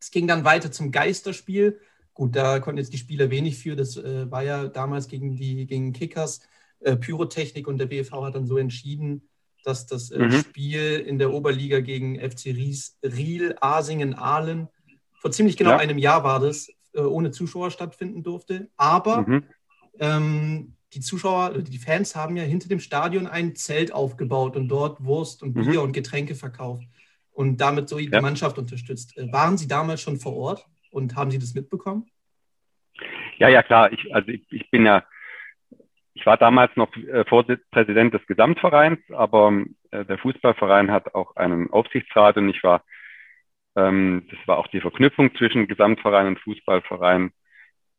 Es 0.00 0.10
ging 0.10 0.26
dann 0.26 0.44
weiter 0.44 0.72
zum 0.72 0.90
Geisterspiel. 0.90 1.78
Gut, 2.14 2.34
da 2.34 2.58
konnten 2.58 2.78
jetzt 2.78 2.92
die 2.92 2.98
Spieler 2.98 3.30
wenig 3.30 3.58
für. 3.58 3.76
Das 3.76 3.96
äh, 3.96 4.30
war 4.30 4.42
ja 4.42 4.66
damals 4.66 5.08
gegen 5.08 5.36
die 5.36 5.66
gegen 5.66 5.92
Kickers. 5.92 6.40
Äh, 6.84 6.96
Pyrotechnik 6.96 7.68
und 7.68 7.78
der 7.78 7.86
BFV 7.86 8.12
hat 8.24 8.34
dann 8.34 8.46
so 8.46 8.58
entschieden, 8.58 9.28
dass 9.64 9.86
das 9.86 10.10
äh, 10.10 10.18
mhm. 10.18 10.32
Spiel 10.32 10.98
in 11.06 11.18
der 11.18 11.32
Oberliga 11.32 11.80
gegen 11.80 12.18
FC 12.18 12.46
Ries, 12.46 12.98
Riel, 13.02 13.54
Asingen, 13.60 14.14
Aalen, 14.14 14.68
vor 15.14 15.30
ziemlich 15.30 15.56
genau 15.56 15.70
ja. 15.70 15.76
einem 15.78 15.98
Jahr 15.98 16.24
war 16.24 16.40
das, 16.40 16.68
äh, 16.94 17.00
ohne 17.00 17.30
Zuschauer 17.30 17.70
stattfinden 17.70 18.22
durfte. 18.22 18.68
Aber 18.76 19.22
mhm. 19.22 19.44
ähm, 20.00 20.74
die 20.94 21.00
Zuschauer, 21.00 21.58
die 21.58 21.78
Fans 21.78 22.16
haben 22.16 22.36
ja 22.36 22.42
hinter 22.42 22.68
dem 22.68 22.80
Stadion 22.80 23.26
ein 23.26 23.54
Zelt 23.54 23.92
aufgebaut 23.92 24.56
und 24.56 24.68
dort 24.68 25.04
Wurst 25.04 25.42
und 25.42 25.54
Bier 25.54 25.78
mhm. 25.80 25.86
und 25.86 25.92
Getränke 25.92 26.34
verkauft 26.34 26.84
und 27.30 27.60
damit 27.60 27.88
so 27.88 27.98
die 27.98 28.10
ja. 28.10 28.20
Mannschaft 28.20 28.58
unterstützt. 28.58 29.14
Waren 29.30 29.56
Sie 29.56 29.68
damals 29.68 30.00
schon 30.00 30.18
vor 30.18 30.36
Ort 30.36 30.66
und 30.90 31.14
haben 31.14 31.30
Sie 31.30 31.38
das 31.38 31.54
mitbekommen? 31.54 32.10
Ja, 33.38 33.48
ja, 33.48 33.62
klar. 33.62 33.92
Ich, 33.92 34.14
also 34.14 34.28
ich, 34.28 34.42
ich 34.50 34.70
bin 34.70 34.84
ja 34.84 35.04
ich 36.14 36.26
war 36.26 36.36
damals 36.36 36.74
noch 36.76 36.94
äh, 36.96 37.24
Präsident 37.24 38.14
des 38.14 38.26
Gesamtvereins, 38.26 39.00
aber 39.10 39.64
äh, 39.90 40.04
der 40.04 40.18
Fußballverein 40.18 40.90
hat 40.90 41.14
auch 41.14 41.36
einen 41.36 41.70
Aufsichtsrat 41.70 42.36
und 42.36 42.48
ich 42.48 42.62
war, 42.62 42.84
ähm, 43.76 44.26
das 44.30 44.38
war 44.46 44.58
auch 44.58 44.68
die 44.68 44.80
Verknüpfung 44.80 45.34
zwischen 45.36 45.68
Gesamtverein 45.68 46.26
und 46.26 46.40
Fußballverein, 46.40 47.32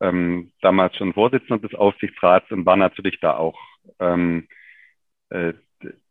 ähm, 0.01 0.51
damals 0.61 0.95
schon 0.97 1.13
Vorsitzender 1.13 1.67
des 1.67 1.77
Aufsichtsrats 1.77 2.51
und 2.51 2.65
war 2.65 2.77
natürlich 2.77 3.19
da 3.19 3.37
auch 3.37 3.59
ähm, 3.99 4.47
äh, 5.29 5.53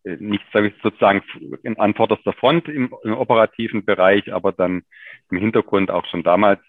nicht 0.04 0.44
sage 0.52 0.68
ich 0.68 0.74
sozusagen 0.82 1.22
in, 1.62 1.78
an 1.78 1.94
vorderster 1.94 2.32
Front 2.32 2.68
im, 2.68 2.94
im 3.04 3.14
operativen 3.14 3.84
Bereich, 3.84 4.32
aber 4.32 4.52
dann 4.52 4.82
im 5.30 5.38
Hintergrund 5.38 5.90
auch 5.90 6.04
schon 6.06 6.22
damals 6.22 6.60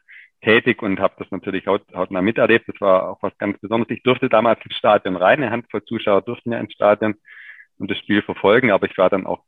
tätig 0.44 0.82
und 0.82 1.00
habe 1.00 1.16
das 1.18 1.30
natürlich 1.32 1.68
haut, 1.68 1.84
hautnah 1.94 2.22
miterlebt. 2.22 2.68
Das 2.68 2.80
war 2.82 3.10
auch 3.10 3.24
was 3.24 3.38
ganz 3.38 3.58
Besonderes. 3.60 3.96
Ich 3.98 4.04
durfte 4.04 4.30
damals 4.30 4.64
ins 4.66 4.76
Stadion 4.76 5.16
rein. 5.16 5.42
Eine 5.42 5.52
Handvoll 5.52 5.84
Zuschauer 5.86 6.22
durften 6.22 6.52
ja 6.52 6.60
ins 6.60 6.74
Stadion 6.74 7.16
und 7.78 7.90
das 7.90 7.98
Spiel 7.98 8.22
verfolgen, 8.22 8.72
aber 8.72 8.88
ich 8.88 8.98
war 8.98 9.10
dann 9.10 9.26
auch 9.26 9.44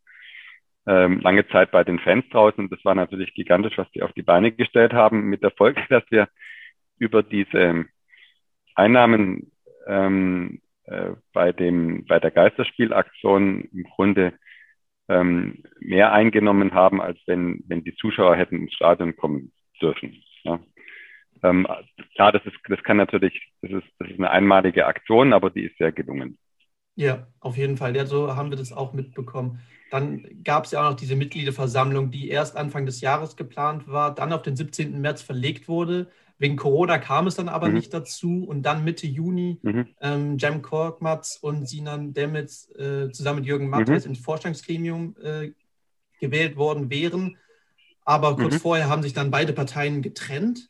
ähm, 0.88 1.20
lange 1.22 1.48
Zeit 1.48 1.72
bei 1.72 1.84
den 1.84 2.00
Fans 2.00 2.26
draußen 2.30 2.64
und 2.64 2.72
das 2.72 2.84
war 2.86 2.96
natürlich 2.96 3.34
gigantisch, 3.34 3.78
was 3.78 3.90
die 3.92 4.04
auf 4.04 4.14
die 4.14 4.22
Beine 4.22 4.52
gestellt 4.52 4.94
haben, 4.94 5.30
mit 5.30 5.44
der 5.44 5.52
Folge, 5.52 5.82
dass 5.90 6.04
wir 6.10 6.28
über 6.98 7.24
diese 7.24 7.86
Einnahmen 8.76 9.52
ähm, 9.88 10.62
äh, 10.86 11.12
bei 11.34 11.52
dem 11.52 12.06
bei 12.06 12.20
der 12.20 12.32
Geisterspielaktion 12.32 13.70
im 13.72 13.84
Grunde 13.84 14.34
ähm, 15.08 15.64
mehr 15.80 16.12
eingenommen 16.14 16.74
haben, 16.74 17.02
als 17.02 17.20
wenn 17.26 17.64
wenn 17.68 17.84
die 17.84 17.96
Zuschauer 17.96 18.36
hätten 18.36 18.62
ins 18.62 18.74
Stadion 18.74 19.16
kommen 19.16 19.52
dürfen. 19.82 20.24
Ja. 21.46 21.50
ähm, 21.50 21.68
klar, 22.16 22.32
das 22.32 22.46
ist, 22.46 22.56
das 22.68 22.82
kann 22.84 22.98
natürlich, 22.98 23.40
das 23.62 23.72
ist, 23.72 23.88
das 24.00 24.10
ist 24.10 24.18
eine 24.18 24.32
einmalige 24.32 24.86
Aktion, 24.86 25.34
aber 25.34 25.50
die 25.50 25.66
ist 25.66 25.78
sehr 25.78 25.92
gelungen. 25.92 26.38
Ja, 26.96 27.28
auf 27.40 27.58
jeden 27.58 27.78
Fall. 27.78 27.96
Ja, 27.96 28.06
so 28.06 28.36
haben 28.36 28.50
wir 28.50 28.58
das 28.58 28.72
auch 28.72 28.94
mitbekommen. 28.94 29.60
Dann 29.92 30.26
gab 30.44 30.66
es 30.66 30.72
ja 30.72 30.80
auch 30.80 30.92
noch 30.92 30.98
diese 30.98 31.16
Mitgliederversammlung, 31.16 32.10
die 32.10 32.30
erst 32.30 32.56
Anfang 32.56 32.86
des 32.86 33.02
Jahres 33.02 33.36
geplant 33.36 33.88
war, 33.88 34.16
dann 34.16 34.34
auf 34.34 34.42
den 34.42 34.56
17. 34.56 35.00
März 35.02 35.22
verlegt 35.22 35.68
wurde. 35.68 36.10
Wegen 36.38 36.58
Corona 36.58 36.98
kam 36.98 37.28
es 37.28 37.36
dann 37.36 37.50
aber 37.50 37.68
mhm. 37.68 37.76
nicht 37.76 37.94
dazu. 37.94 38.46
Und 38.46 38.64
dann 38.64 38.84
Mitte 38.84 39.08
Juni 39.08 39.60
mhm. 39.62 39.88
ähm, 40.02 40.38
Jem 40.38 40.62
Korkmaz 40.62 41.38
und 41.42 41.68
Sinan 41.68 42.14
Demitz 42.14 42.70
äh, 42.78 43.12
zusammen 43.12 43.40
mit 43.40 43.48
Jürgen 43.48 43.70
Mattes 43.70 44.06
mhm. 44.06 44.12
ins 44.12 44.20
Vorstandsgremium 44.20 45.16
äh, 45.22 45.52
gewählt 46.20 46.56
worden 46.56 46.90
wären. 46.90 47.38
Aber 48.04 48.36
kurz 48.36 48.56
mhm. 48.56 48.60
vorher 48.60 48.90
haben 48.90 49.04
sich 49.04 49.14
dann 49.14 49.32
beide 49.32 49.54
Parteien 49.54 50.02
getrennt. 50.02 50.68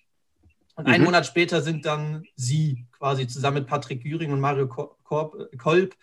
Und 0.76 0.88
einen 0.88 1.00
mhm. 1.00 1.06
Monat 1.06 1.26
später 1.26 1.62
sind 1.62 1.86
dann 1.86 2.26
sie 2.36 2.86
quasi 2.92 3.28
zusammen 3.28 3.60
mit 3.60 3.68
Patrick 3.68 4.04
Güring 4.04 4.32
und 4.32 4.42
Mario 4.42 4.68
Korb, 4.68 4.98
Kolb 5.58 5.96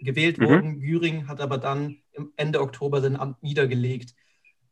gewählt 0.00 0.38
mhm. 0.38 0.44
worden. 0.44 0.80
Güring 0.80 1.26
hat 1.26 1.40
aber 1.40 1.58
dann 1.58 1.98
Ende 2.36 2.60
Oktober 2.60 3.00
sein 3.00 3.16
Amt 3.16 3.42
niedergelegt. 3.42 4.14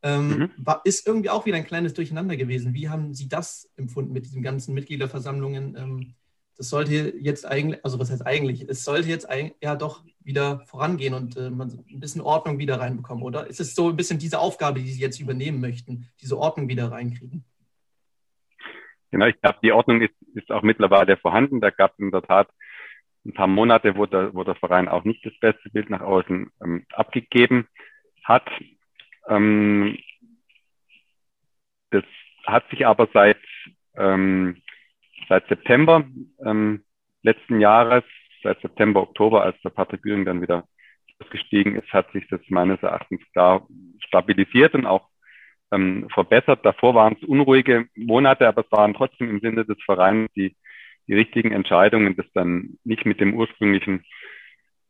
Ähm, 0.05 0.29
mhm. 0.29 0.51
war, 0.57 0.81
ist 0.85 1.07
irgendwie 1.07 1.31
auch 1.31 1.47
wieder 1.47 1.57
ein 1.57 1.67
kleines 1.67 1.95
Durcheinander 1.95 2.37
gewesen. 2.37 2.75
Wie 2.75 2.89
haben 2.89 3.15
Sie 3.15 3.29
das 3.29 3.71
empfunden 3.77 4.13
mit 4.13 4.27
diesen 4.27 4.43
ganzen 4.43 4.75
Mitgliederversammlungen? 4.75 5.77
Ähm, 5.77 6.15
das 6.57 6.69
sollte 6.69 7.15
jetzt 7.19 7.47
eigentlich, 7.47 7.85
also 7.85 7.99
was 7.99 8.11
heißt 8.11 8.27
eigentlich, 8.27 8.69
es 8.69 8.85
sollte 8.85 9.09
jetzt 9.09 9.27
ja 9.61 9.75
doch 9.75 10.05
wieder 10.21 10.61
vorangehen 10.67 11.15
und 11.15 11.37
äh, 11.37 11.51
man 11.51 11.71
ein 11.71 12.01
bisschen 12.01 12.21
Ordnung 12.21 12.59
wieder 12.59 12.79
reinbekommen, 12.79 13.25
oder? 13.25 13.47
Ist 13.47 13.61
es 13.61 13.75
so 13.75 13.89
ein 13.89 13.97
bisschen 13.97 14.19
diese 14.19 14.39
Aufgabe, 14.39 14.81
die 14.81 14.93
Sie 14.93 15.01
jetzt 15.01 15.21
übernehmen 15.21 15.61
möchten, 15.61 16.09
diese 16.21 16.39
Ordnung 16.39 16.69
wieder 16.69 16.91
reinkriegen? 16.91 17.45
Genau, 19.13 19.27
ich 19.27 19.39
glaube, 19.43 19.59
die 19.63 19.73
Ordnung 19.73 20.01
ist, 20.01 20.15
ist 20.35 20.51
auch 20.51 20.63
mittlerweile 20.63 21.19
vorhanden. 21.19 21.61
Da 21.61 21.69
gab 21.71 21.93
es 21.93 21.99
in 21.99 22.11
der 22.11 22.23
Tat 22.23 22.49
ein 23.27 23.35
paar 23.35 23.47
Monate, 23.47 23.95
wo 23.95 24.07
der, 24.07 24.35
wo 24.35 24.43
der 24.43 24.55
Verein 24.55 24.89
auch 24.89 25.05
nicht 25.05 25.25
das 25.25 25.39
beste 25.39 25.69
Bild 25.71 25.91
nach 25.91 26.01
außen 26.01 26.51
ähm, 26.65 26.87
abgegeben 26.93 27.69
hat. 28.25 28.49
Ähm, 29.29 29.99
das 31.91 32.05
hat 32.47 32.69
sich 32.71 32.87
aber 32.87 33.07
seit, 33.13 33.39
ähm, 33.97 34.63
seit 35.29 35.47
September 35.49 36.05
ähm, 36.45 36.83
letzten 37.23 37.61
Jahres, 37.61 38.05
seit 38.43 38.63
September, 38.63 39.03
Oktober, 39.03 39.45
als 39.45 39.61
der 39.61 39.71
Patrick 39.71 40.03
Güring 40.03 40.25
dann 40.25 40.41
wieder 40.41 40.67
ausgestiegen 41.21 41.77
ist, 41.77 41.93
hat 41.93 42.11
sich 42.13 42.27
das 42.29 42.41
meines 42.49 42.83
Erachtens 42.83 43.21
da 43.35 43.61
stabilisiert 44.07 44.75
und 44.75 44.87
auch 44.87 45.12
ähm, 45.73 46.09
verbessert. 46.13 46.61
Davor 46.65 46.95
waren 46.95 47.17
es 47.21 47.27
unruhige 47.27 47.89
Monate, 47.97 48.47
aber 48.47 48.65
es 48.65 48.71
waren 48.71 48.95
trotzdem 48.95 49.31
im 49.31 49.41
Sinne 49.41 49.65
des 49.65 49.79
Vereins 49.85 50.31
die, 50.37 50.55
die 51.09 51.15
richtigen 51.15 51.53
Entscheidungen, 51.53 52.15
das 52.15 52.27
dann 52.35 52.79
nicht 52.85 53.07
mit 53.07 53.21
dem 53.21 53.35
ursprünglichen 53.35 54.05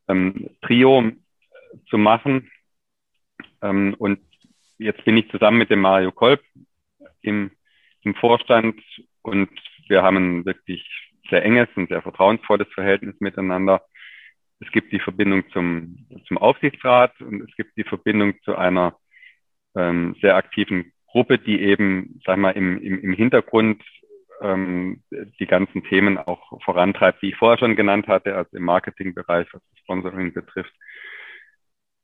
ähm, 0.08 0.50
Trio 0.62 1.12
zu 1.88 1.98
machen. 1.98 2.50
Ähm, 3.62 3.94
und 3.98 4.20
jetzt 4.78 5.04
bin 5.04 5.16
ich 5.16 5.30
zusammen 5.30 5.58
mit 5.58 5.70
dem 5.70 5.80
Mario 5.80 6.10
Kolb 6.10 6.42
im, 7.22 7.52
im 8.02 8.14
Vorstand 8.16 8.80
und 9.22 9.50
wir 9.88 10.02
haben 10.02 10.16
ein 10.16 10.44
wirklich 10.44 10.84
sehr 11.30 11.44
enges 11.44 11.68
und 11.76 11.88
sehr 11.88 12.02
vertrauensvolles 12.02 12.68
Verhältnis 12.74 13.14
miteinander. 13.20 13.82
Es 14.58 14.70
gibt 14.72 14.92
die 14.92 15.00
Verbindung 15.00 15.48
zum, 15.50 16.06
zum 16.26 16.38
Aufsichtsrat 16.38 17.20
und 17.20 17.40
es 17.42 17.54
gibt 17.56 17.76
die 17.76 17.84
Verbindung 17.84 18.34
zu 18.42 18.56
einer 18.56 18.96
ähm, 19.76 20.16
sehr 20.20 20.36
aktiven 20.36 20.92
Gruppe, 21.06 21.38
die 21.38 21.60
eben, 21.60 22.20
sag 22.24 22.38
mal, 22.38 22.50
im, 22.50 22.80
im, 22.82 23.00
im 23.00 23.12
Hintergrund 23.12 23.82
ähm, 24.40 25.02
die 25.10 25.46
ganzen 25.46 25.84
Themen 25.84 26.18
auch 26.18 26.60
vorantreibt, 26.62 27.22
wie 27.22 27.30
ich 27.30 27.36
vorher 27.36 27.58
schon 27.58 27.76
genannt 27.76 28.08
hatte, 28.08 28.34
also 28.34 28.56
im 28.56 28.64
Marketingbereich, 28.64 29.46
was 29.52 29.62
das 29.62 29.78
Sponsoring 29.80 30.32
betrifft. 30.32 30.72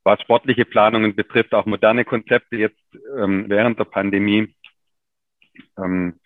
Was 0.03 0.21
sportliche 0.21 0.65
Planungen 0.65 1.15
betrifft, 1.15 1.53
auch 1.53 1.65
moderne 1.65 2.05
Konzepte 2.05 2.55
jetzt 2.55 2.81
ähm, 3.17 3.45
während 3.49 3.79
der 3.79 3.85
Pandemie. 3.85 4.55
Ähm, 5.77 6.19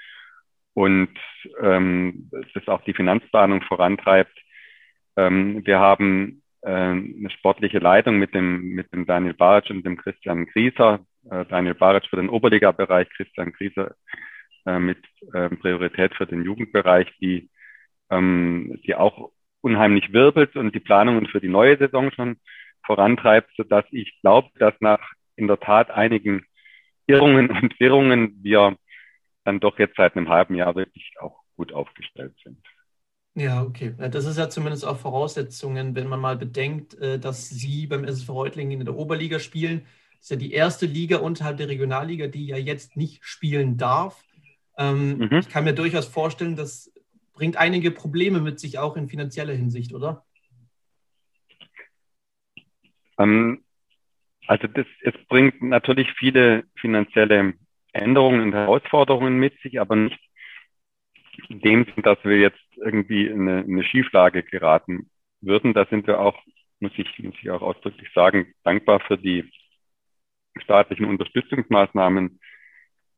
und 0.74 1.10
ähm, 1.62 2.30
das 2.54 2.68
auch 2.68 2.84
die 2.84 2.94
Finanzplanung 2.94 3.62
vorantreibt. 3.62 4.36
Ähm, 5.16 5.66
wir 5.66 5.80
haben 5.80 6.44
äh, 6.62 6.70
eine 6.70 7.30
sportliche 7.30 7.80
Leitung 7.80 8.18
mit 8.18 8.34
dem, 8.34 8.70
mit 8.70 8.92
dem 8.94 9.06
Daniel 9.06 9.34
Baric 9.34 9.70
und 9.70 9.86
dem 9.86 9.98
Christian 9.98 10.46
Grieser. 10.48 11.06
Äh, 11.30 11.46
Daniel 11.46 11.76
Baric 11.76 12.06
für 12.08 12.18
den 12.18 12.30
Oberliga-Bereich, 12.30 13.10
Christian 13.10 13.54
Grieser 13.54 13.96
äh, 14.66 14.80
mit 14.80 15.00
äh, 15.34 15.50
Priorität 15.50 16.16
für 16.16 16.26
den 16.26 16.44
Jugendbereich, 16.44 17.08
die, 17.22 17.50
ähm, 18.10 18.80
die 18.86 18.96
auch 18.96 19.32
unheimlich 19.62 20.12
wirbelt 20.12 20.56
und 20.56 20.76
die 20.76 20.80
Planungen 20.80 21.28
für 21.28 21.40
die 21.40 21.50
neue 21.50 21.78
Saison 21.78 22.12
schon 22.12 22.38
vorantreibt, 22.86 23.52
sodass 23.56 23.86
ich 23.92 24.20
glaube, 24.22 24.50
dass 24.60 24.74
nach 24.82 25.00
in 25.36 25.48
der 25.48 25.60
Tat 25.60 25.90
einigen 25.90 26.46
Irrungen 27.08 27.50
und 27.50 27.80
Wirrungen 27.80 28.44
wir 28.44 28.78
dann 29.46 29.60
doch 29.60 29.80
jetzt 29.80 29.96
seit 29.98 30.16
einem 30.16 30.30
halben 30.30 30.56
Jahr 30.56 30.76
wirklich 30.76 31.14
auch 31.20 31.42
gut 31.56 31.74
aufgestellt 31.74 32.34
sind. 32.44 32.58
Ja, 33.36 33.64
okay. 33.64 33.96
Das 33.98 34.26
ist 34.26 34.38
ja 34.38 34.50
zumindest 34.50 34.86
auch 34.86 34.98
Voraussetzungen, 34.98 35.96
wenn 35.96 36.08
man 36.08 36.20
mal 36.20 36.38
bedenkt, 36.38 36.94
äh, 36.96 37.18
dass 37.18 37.50
Sie 37.50 37.88
beim 37.88 38.04
SSV 38.04 38.30
Reutlingen 38.30 38.80
in 38.80 38.86
der 38.86 38.96
Oberliga 38.96 39.40
spielen. 39.40 39.86
Das 40.24 40.32
ist 40.32 40.42
ja 40.42 40.48
die 40.48 40.54
erste 40.54 40.86
Liga 40.86 41.18
unterhalb 41.18 41.58
der 41.58 41.68
Regionalliga, 41.68 42.28
die 42.28 42.46
ja 42.46 42.56
jetzt 42.56 42.96
nicht 42.96 43.26
spielen 43.26 43.76
darf. 43.76 44.24
Ähm, 44.78 45.18
mhm. 45.18 45.40
Ich 45.40 45.50
kann 45.50 45.66
mir 45.66 45.74
durchaus 45.74 46.08
vorstellen, 46.08 46.56
das 46.56 46.94
bringt 47.34 47.58
einige 47.58 47.92
Probleme 47.92 48.40
mit 48.40 48.58
sich, 48.58 48.80
auch 48.80 48.96
in 48.96 49.10
finanzieller 49.10 49.52
Hinsicht, 49.52 49.94
oder? 49.94 50.24
Ähm, 53.18 53.66
also 54.48 54.68
das, 54.68 54.86
es 55.02 55.14
bringt 55.28 55.62
natürlich 55.62 56.08
viele 56.18 56.64
finanzielle 56.78 57.56
Änderungen 57.92 58.40
und 58.44 58.54
Herausforderungen 58.54 59.36
mit 59.36 59.60
sich, 59.60 59.82
aber 59.82 59.98
nicht 59.98 60.20
in 61.50 61.60
dem 61.60 61.84
Sinn, 61.84 62.02
dass 62.02 62.24
wir 62.24 62.40
jetzt 62.40 62.64
irgendwie 62.78 63.28
in 63.28 63.42
eine, 63.42 63.64
in 63.64 63.74
eine 63.74 63.84
Schieflage 63.84 64.42
geraten 64.44 65.10
würden. 65.42 65.74
Da 65.74 65.86
sind 65.88 66.08
wir 66.08 66.22
auch, 66.22 66.40
muss 66.80 66.94
ich, 66.96 67.20
muss 67.20 67.36
ich 67.42 67.52
auch 67.52 67.62
ausdrücklich 67.62 68.08
sagen, 68.16 68.54
dankbar 68.64 69.02
für 69.02 69.18
die 69.18 69.52
staatlichen 70.62 71.06
Unterstützungsmaßnahmen, 71.06 72.40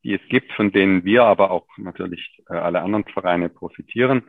die 0.03 0.13
es 0.13 0.21
gibt, 0.29 0.51
von 0.53 0.71
denen 0.71 1.03
wir 1.03 1.23
aber 1.23 1.51
auch 1.51 1.67
natürlich 1.77 2.43
äh, 2.49 2.53
alle 2.53 2.81
anderen 2.81 3.05
Vereine 3.05 3.49
profitieren. 3.49 4.23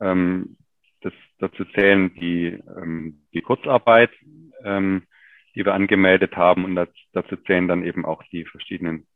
Ähm, 0.00 0.56
das, 1.00 1.12
dazu 1.38 1.64
zählen 1.64 2.14
die, 2.14 2.46
ähm, 2.76 3.22
die 3.32 3.40
Kurzarbeit, 3.40 4.10
ähm, 4.64 5.04
die 5.54 5.64
wir 5.64 5.74
angemeldet 5.74 6.36
haben 6.36 6.64
und 6.64 6.74
das, 6.74 6.88
dazu 7.12 7.36
zählen 7.36 7.68
dann 7.68 7.84
eben 7.84 8.04
auch 8.04 8.22
die 8.32 8.44
verschiedenen 8.44 9.06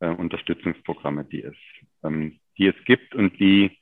äh, 0.00 0.08
Unterstützungsprogramme, 0.08 1.24
die 1.24 1.44
es, 1.44 1.56
ähm, 2.02 2.40
die 2.58 2.66
es 2.66 2.84
gibt 2.84 3.14
und 3.14 3.38
die 3.38 3.78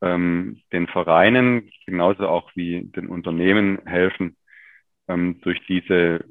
ähm, 0.00 0.60
den 0.72 0.86
Vereinen 0.86 1.70
genauso 1.86 2.28
auch 2.28 2.50
wie 2.54 2.84
den 2.84 3.08
Unternehmen 3.08 3.80
helfen, 3.86 4.36
ähm, 5.08 5.40
durch 5.40 5.60
diese 5.66 6.24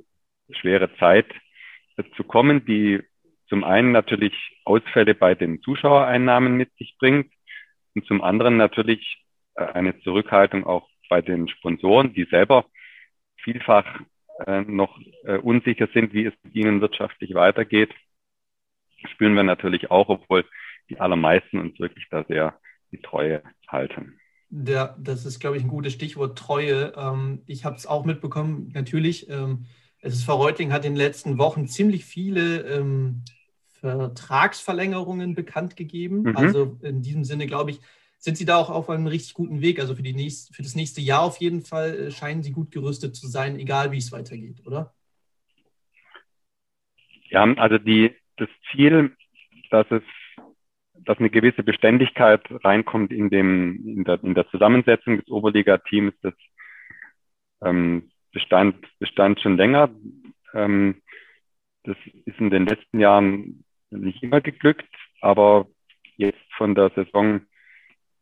schwere 0.51 0.95
Zeit 0.97 1.27
äh, 1.97 2.03
zu 2.15 2.23
kommen, 2.23 2.65
die 2.65 3.01
zum 3.49 3.63
einen 3.63 3.91
natürlich 3.91 4.33
Ausfälle 4.65 5.15
bei 5.15 5.35
den 5.35 5.61
Zuschauereinnahmen 5.61 6.55
mit 6.55 6.75
sich 6.77 6.95
bringt 6.99 7.31
und 7.95 8.05
zum 8.05 8.21
anderen 8.21 8.57
natürlich 8.57 9.25
äh, 9.55 9.63
eine 9.63 9.99
Zurückhaltung 10.01 10.65
auch 10.65 10.87
bei 11.09 11.21
den 11.21 11.47
Sponsoren, 11.47 12.13
die 12.13 12.25
selber 12.25 12.65
vielfach 13.37 13.85
äh, 14.45 14.61
noch 14.61 14.99
äh, 15.23 15.37
unsicher 15.37 15.87
sind, 15.93 16.13
wie 16.13 16.25
es 16.25 16.33
ihnen 16.53 16.81
wirtschaftlich 16.81 17.33
weitergeht 17.33 17.93
spüren 19.05 19.33
wir 19.35 19.43
natürlich 19.43 19.91
auch, 19.91 20.09
obwohl 20.09 20.45
die 20.89 20.99
allermeisten 20.99 21.59
uns 21.59 21.79
wirklich 21.79 22.07
da 22.09 22.23
sehr 22.27 22.59
die 22.91 23.01
Treue 23.01 23.43
halten. 23.67 24.19
Ja, 24.49 24.95
das 24.97 25.25
ist, 25.25 25.39
glaube 25.39 25.57
ich, 25.57 25.63
ein 25.63 25.69
gutes 25.69 25.93
Stichwort 25.93 26.37
Treue. 26.37 26.93
Ähm, 26.95 27.41
ich 27.47 27.65
habe 27.65 27.75
es 27.75 27.85
auch 27.85 28.05
mitbekommen, 28.05 28.71
natürlich. 28.73 29.29
Ähm, 29.29 29.65
es 30.01 30.13
ist 30.13 30.23
Verreutling 30.23 30.71
hat 30.71 30.85
in 30.85 30.93
den 30.93 30.97
letzten 30.97 31.37
Wochen 31.37 31.67
ziemlich 31.67 32.05
viele 32.05 32.61
ähm, 32.61 33.23
Vertragsverlängerungen 33.79 35.35
bekannt 35.35 35.75
gegeben. 35.75 36.23
Mhm. 36.23 36.37
Also 36.37 36.77
in 36.81 37.01
diesem 37.01 37.23
Sinne, 37.23 37.47
glaube 37.47 37.71
ich, 37.71 37.79
sind 38.19 38.37
Sie 38.37 38.45
da 38.45 38.57
auch 38.57 38.69
auf 38.69 38.89
einem 38.89 39.07
richtig 39.07 39.33
guten 39.33 39.61
Weg. 39.61 39.79
Also 39.79 39.95
für, 39.95 40.03
die 40.03 40.13
nächst, 40.13 40.55
für 40.55 40.63
das 40.63 40.75
nächste 40.75 41.01
Jahr 41.01 41.21
auf 41.21 41.37
jeden 41.37 41.63
Fall 41.63 41.93
äh, 41.95 42.11
scheinen 42.11 42.43
Sie 42.43 42.51
gut 42.51 42.71
gerüstet 42.71 43.15
zu 43.15 43.27
sein, 43.27 43.59
egal 43.59 43.91
wie 43.91 43.97
es 43.97 44.11
weitergeht, 44.11 44.65
oder? 44.65 44.93
Ja, 47.29 47.43
also 47.43 47.77
die, 47.77 48.15
das 48.37 48.49
Ziel, 48.71 49.15
dass 49.69 49.85
es, 49.91 50.03
dass 50.93 51.17
eine 51.19 51.29
gewisse 51.29 51.63
Beständigkeit 51.63 52.41
reinkommt 52.63 53.11
in 53.11 53.29
dem, 53.29 53.75
in 53.85 54.03
der, 54.03 54.23
in 54.23 54.33
der 54.33 54.47
Zusammensetzung 54.49 55.17
des 55.17 55.27
Oberliga-Teams, 55.27 56.13
das 56.21 56.33
ähm, 57.61 58.09
bestand, 58.37 58.75
bestand 58.99 59.41
schon 59.41 59.57
länger. 59.57 59.89
Ähm, 60.53 61.01
das 61.83 61.97
ist 62.25 62.39
in 62.39 62.51
den 62.51 62.67
letzten 62.67 62.99
Jahren 62.99 63.63
nicht 63.89 64.21
immer 64.21 64.41
geglückt, 64.41 64.93
aber 65.21 65.67
jetzt 66.17 66.53
von 66.55 66.75
der 66.75 66.91
Saison 66.91 67.41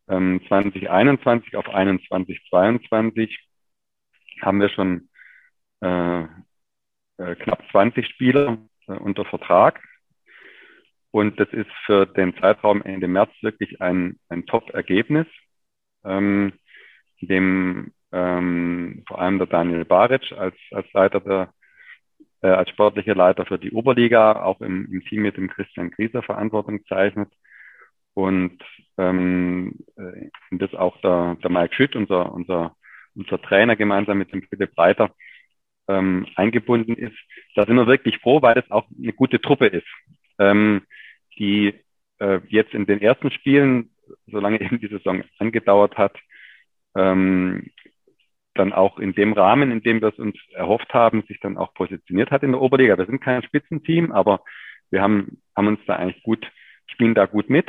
ähm, 0.07 0.39
2021 0.47 1.57
auf 1.57 1.67
21, 1.67 2.47
22 2.49 3.45
haben 4.41 4.61
wir 4.61 4.69
schon 4.69 5.09
äh, 5.81 6.21
äh, 6.21 7.35
knapp 7.35 7.61
20 7.71 8.07
Spieler 8.07 8.57
äh, 8.87 8.93
unter 8.93 9.25
Vertrag. 9.25 9.83
Und 11.11 11.41
das 11.41 11.49
ist 11.49 11.71
für 11.85 12.05
den 12.05 12.37
Zeitraum 12.37 12.81
Ende 12.83 13.09
März 13.09 13.31
wirklich 13.41 13.81
ein, 13.81 14.17
ein 14.29 14.45
Top-Ergebnis, 14.45 15.27
ähm, 16.05 16.53
dem 17.19 17.93
ähm, 18.15 19.03
vor 19.07 19.19
allem 19.19 19.39
der 19.39 19.47
Daniel 19.47 19.83
Baric 19.83 20.31
als, 20.31 20.55
als 20.71 20.91
Leiter 20.93 21.19
der, 21.19 21.53
äh, 22.41 22.47
als 22.47 22.69
sportlicher 22.69 23.13
Leiter 23.13 23.45
für 23.45 23.59
die 23.59 23.71
Oberliga 23.71 24.41
auch 24.41 24.61
im, 24.61 24.89
im 24.89 25.03
Team 25.03 25.23
mit 25.23 25.35
dem 25.35 25.49
Christian 25.49 25.91
Grieser 25.91 26.23
Verantwortung 26.23 26.85
zeichnet. 26.85 27.29
Und 28.13 28.63
ähm, 28.97 29.73
äh, 29.97 30.29
das 30.51 30.73
auch 30.73 30.99
der, 31.01 31.35
der 31.43 31.51
Mike 31.51 31.75
Schütt, 31.75 31.97
unser, 31.97 32.31
unser, 32.33 32.73
unser 33.15 33.41
Trainer, 33.41 33.75
gemeinsam 33.75 34.17
mit 34.17 34.31
dem 34.31 34.43
Philipp 34.43 34.77
Reiter 34.77 35.11
ähm, 35.89 36.25
eingebunden 36.35 36.95
ist. 36.95 37.17
Da 37.55 37.65
sind 37.65 37.75
wir 37.75 37.87
wirklich 37.87 38.19
froh, 38.19 38.41
weil 38.41 38.55
das 38.55 38.71
auch 38.71 38.87
eine 38.97 39.11
gute 39.11 39.41
Truppe 39.41 39.67
ist, 39.67 39.87
ähm, 40.39 40.83
die 41.37 41.73
äh, 42.19 42.39
jetzt 42.47 42.73
in 42.73 42.85
den 42.85 43.01
ersten 43.01 43.29
Spielen, 43.31 43.89
solange 44.27 44.61
eben 44.61 44.79
die 44.79 44.87
Saison 44.87 45.21
angedauert 45.37 45.97
hat, 45.97 46.17
ähm, 46.95 47.71
dann 48.55 48.73
auch 48.73 48.97
in 48.99 49.13
dem 49.13 49.33
Rahmen, 49.33 49.71
in 49.71 49.81
dem 49.81 50.01
wir 50.01 50.09
es 50.09 50.19
uns 50.19 50.35
erhofft 50.53 50.93
haben, 50.93 51.23
sich 51.27 51.39
dann 51.39 51.57
auch 51.57 51.73
positioniert 51.73 52.31
hat 52.31 52.43
in 52.43 52.51
der 52.51 52.61
Oberliga. 52.61 52.97
Wir 52.97 53.05
sind 53.05 53.21
kein 53.21 53.43
Spitzenteam, 53.43 54.11
aber 54.11 54.41
wir 54.89 55.01
haben, 55.01 55.41
haben 55.55 55.67
uns 55.67 55.79
da 55.85 55.95
eigentlich 55.97 56.23
gut, 56.23 56.45
spielen 56.87 57.15
da 57.15 57.25
gut 57.25 57.49
mit. 57.49 57.67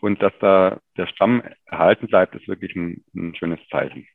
Und 0.00 0.20
dass 0.20 0.32
da 0.40 0.80
der 0.96 1.06
Stamm 1.06 1.42
erhalten 1.66 2.08
bleibt, 2.08 2.34
ist 2.34 2.48
wirklich 2.48 2.74
ein, 2.74 3.04
ein 3.14 3.34
schönes 3.36 3.60
Zeichen. 3.70 4.06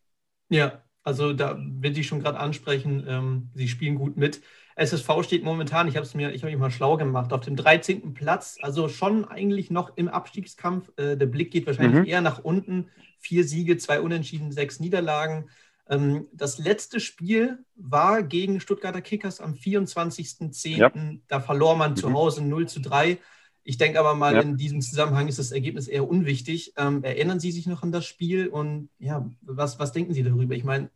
Ja, 0.49 0.83
also 1.03 1.31
da 1.31 1.57
will 1.57 1.97
ich 1.97 2.07
schon 2.07 2.19
gerade 2.19 2.37
ansprechen, 2.37 3.05
ähm, 3.07 3.49
sie 3.53 3.69
spielen 3.69 3.95
gut 3.95 4.17
mit. 4.17 4.41
SSV 4.75 5.23
steht 5.23 5.43
momentan, 5.43 5.87
ich 5.87 5.95
habe 5.95 6.05
es 6.05 6.13
mir, 6.13 6.33
ich 6.33 6.43
habe 6.43 6.51
mich 6.51 6.59
mal 6.59 6.69
schlau 6.69 6.97
gemacht, 6.97 7.31
auf 7.31 7.39
dem 7.39 7.55
13. 7.55 8.13
Platz, 8.13 8.57
also 8.61 8.89
schon 8.89 9.23
eigentlich 9.23 9.71
noch 9.71 9.95
im 9.95 10.09
Abstiegskampf. 10.09 10.91
Äh, 10.97 11.15
der 11.15 11.25
Blick 11.27 11.51
geht 11.51 11.65
wahrscheinlich 11.65 12.01
mhm. 12.01 12.05
eher 12.05 12.21
nach 12.21 12.39
unten. 12.39 12.89
Vier 13.19 13.45
Siege, 13.45 13.77
zwei 13.77 14.01
Unentschieden, 14.01 14.51
sechs 14.51 14.81
Niederlagen. 14.81 15.49
Ähm, 15.89 16.27
das 16.33 16.57
letzte 16.57 16.99
Spiel 16.99 17.59
war 17.75 18.23
gegen 18.23 18.59
Stuttgarter 18.59 19.01
Kickers 19.01 19.39
am 19.39 19.53
24.10. 19.53 20.77
Ja. 20.77 20.91
Da 21.27 21.39
verlor 21.39 21.75
man 21.75 21.91
mhm. 21.91 21.95
zu 21.95 22.13
Hause 22.13 22.43
0 22.43 22.67
zu 22.67 22.81
3. 22.81 23.17
Ich 23.63 23.77
denke 23.77 23.99
aber 23.99 24.15
mal, 24.15 24.35
ja. 24.35 24.41
in 24.41 24.55
diesem 24.55 24.81
Zusammenhang 24.81 25.27
ist 25.27 25.39
das 25.39 25.51
Ergebnis 25.51 25.87
eher 25.87 26.07
unwichtig. 26.07 26.73
Ähm, 26.77 27.03
erinnern 27.03 27.39
Sie 27.39 27.51
sich 27.51 27.67
noch 27.67 27.83
an 27.83 27.91
das 27.91 28.05
Spiel 28.05 28.47
und 28.47 28.89
ja, 28.97 29.29
was, 29.41 29.77
was 29.77 29.91
denken 29.91 30.13
Sie 30.13 30.23
darüber? 30.23 30.55
Ich 30.55 30.63
meine, 30.63 30.89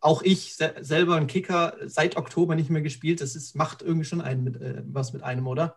auch 0.00 0.22
ich 0.22 0.54
se 0.54 0.74
selber 0.80 1.16
ein 1.16 1.26
Kicker 1.26 1.76
seit 1.86 2.16
Oktober 2.16 2.54
nicht 2.54 2.70
mehr 2.70 2.82
gespielt. 2.82 3.20
Das 3.20 3.34
ist, 3.34 3.56
macht 3.56 3.82
irgendwie 3.82 4.04
schon 4.04 4.20
einen 4.20 4.44
mit, 4.44 4.60
äh, 4.60 4.82
was 4.86 5.12
mit 5.12 5.22
einem, 5.22 5.46
oder? 5.46 5.76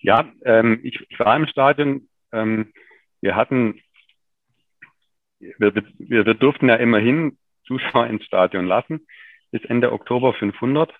Ja, 0.00 0.32
ähm, 0.44 0.80
ich, 0.82 0.98
ich, 1.08 1.18
war 1.18 1.36
im 1.36 1.46
Stadion. 1.46 2.08
Ähm, 2.32 2.72
wir 3.20 3.36
hatten, 3.36 3.80
wir, 5.40 5.74
wir, 5.74 6.26
wir 6.26 6.34
durften 6.34 6.68
ja 6.68 6.76
immerhin 6.76 7.38
Zuschauer 7.66 8.06
ins 8.06 8.24
Stadion 8.24 8.66
lassen, 8.66 9.06
bis 9.50 9.64
Ende 9.64 9.92
Oktober 9.92 10.34
500. 10.34 10.92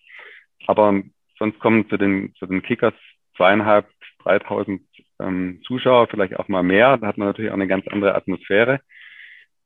Aber 0.67 1.03
sonst 1.39 1.59
kommen 1.59 1.89
zu 1.89 1.97
den, 1.97 2.35
zu 2.35 2.47
den 2.47 2.63
Kickers 2.63 2.95
zweieinhalb, 3.37 3.89
dreitausend 4.23 4.83
ähm, 5.19 5.61
Zuschauer, 5.65 6.09
vielleicht 6.09 6.37
auch 6.37 6.49
mal 6.49 6.63
mehr. 6.63 6.99
Da 6.99 7.07
hat 7.07 7.19
man 7.19 7.29
natürlich 7.29 7.51
auch 7.51 7.55
eine 7.57 7.69
ganz 7.69 7.87
andere 7.89 8.15
Atmosphäre. 8.15 8.81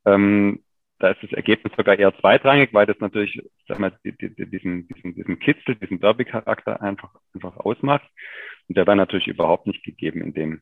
Ähm, 0.05 0.63
da 0.99 1.09
ist 1.09 1.21
das 1.21 1.33
Ergebnis 1.33 1.73
sogar 1.75 1.99
eher 1.99 2.17
zweitrangig, 2.19 2.73
weil 2.73 2.85
das 2.85 2.99
natürlich 2.99 3.41
sag 3.67 3.79
mal, 3.79 3.91
die, 4.03 4.13
die, 4.13 4.29
diesen, 4.49 4.87
diesen, 4.87 5.13
diesen 5.13 5.39
Kitzel, 5.39 5.75
diesen 5.75 5.99
Derby-Charakter 5.99 6.81
einfach, 6.81 7.13
einfach 7.33 7.57
ausmacht. 7.57 8.09
Und 8.67 8.77
der 8.77 8.87
war 8.87 8.95
natürlich 8.95 9.27
überhaupt 9.27 9.67
nicht 9.67 9.83
gegeben 9.83 10.21
in 10.21 10.33
dem, 10.33 10.61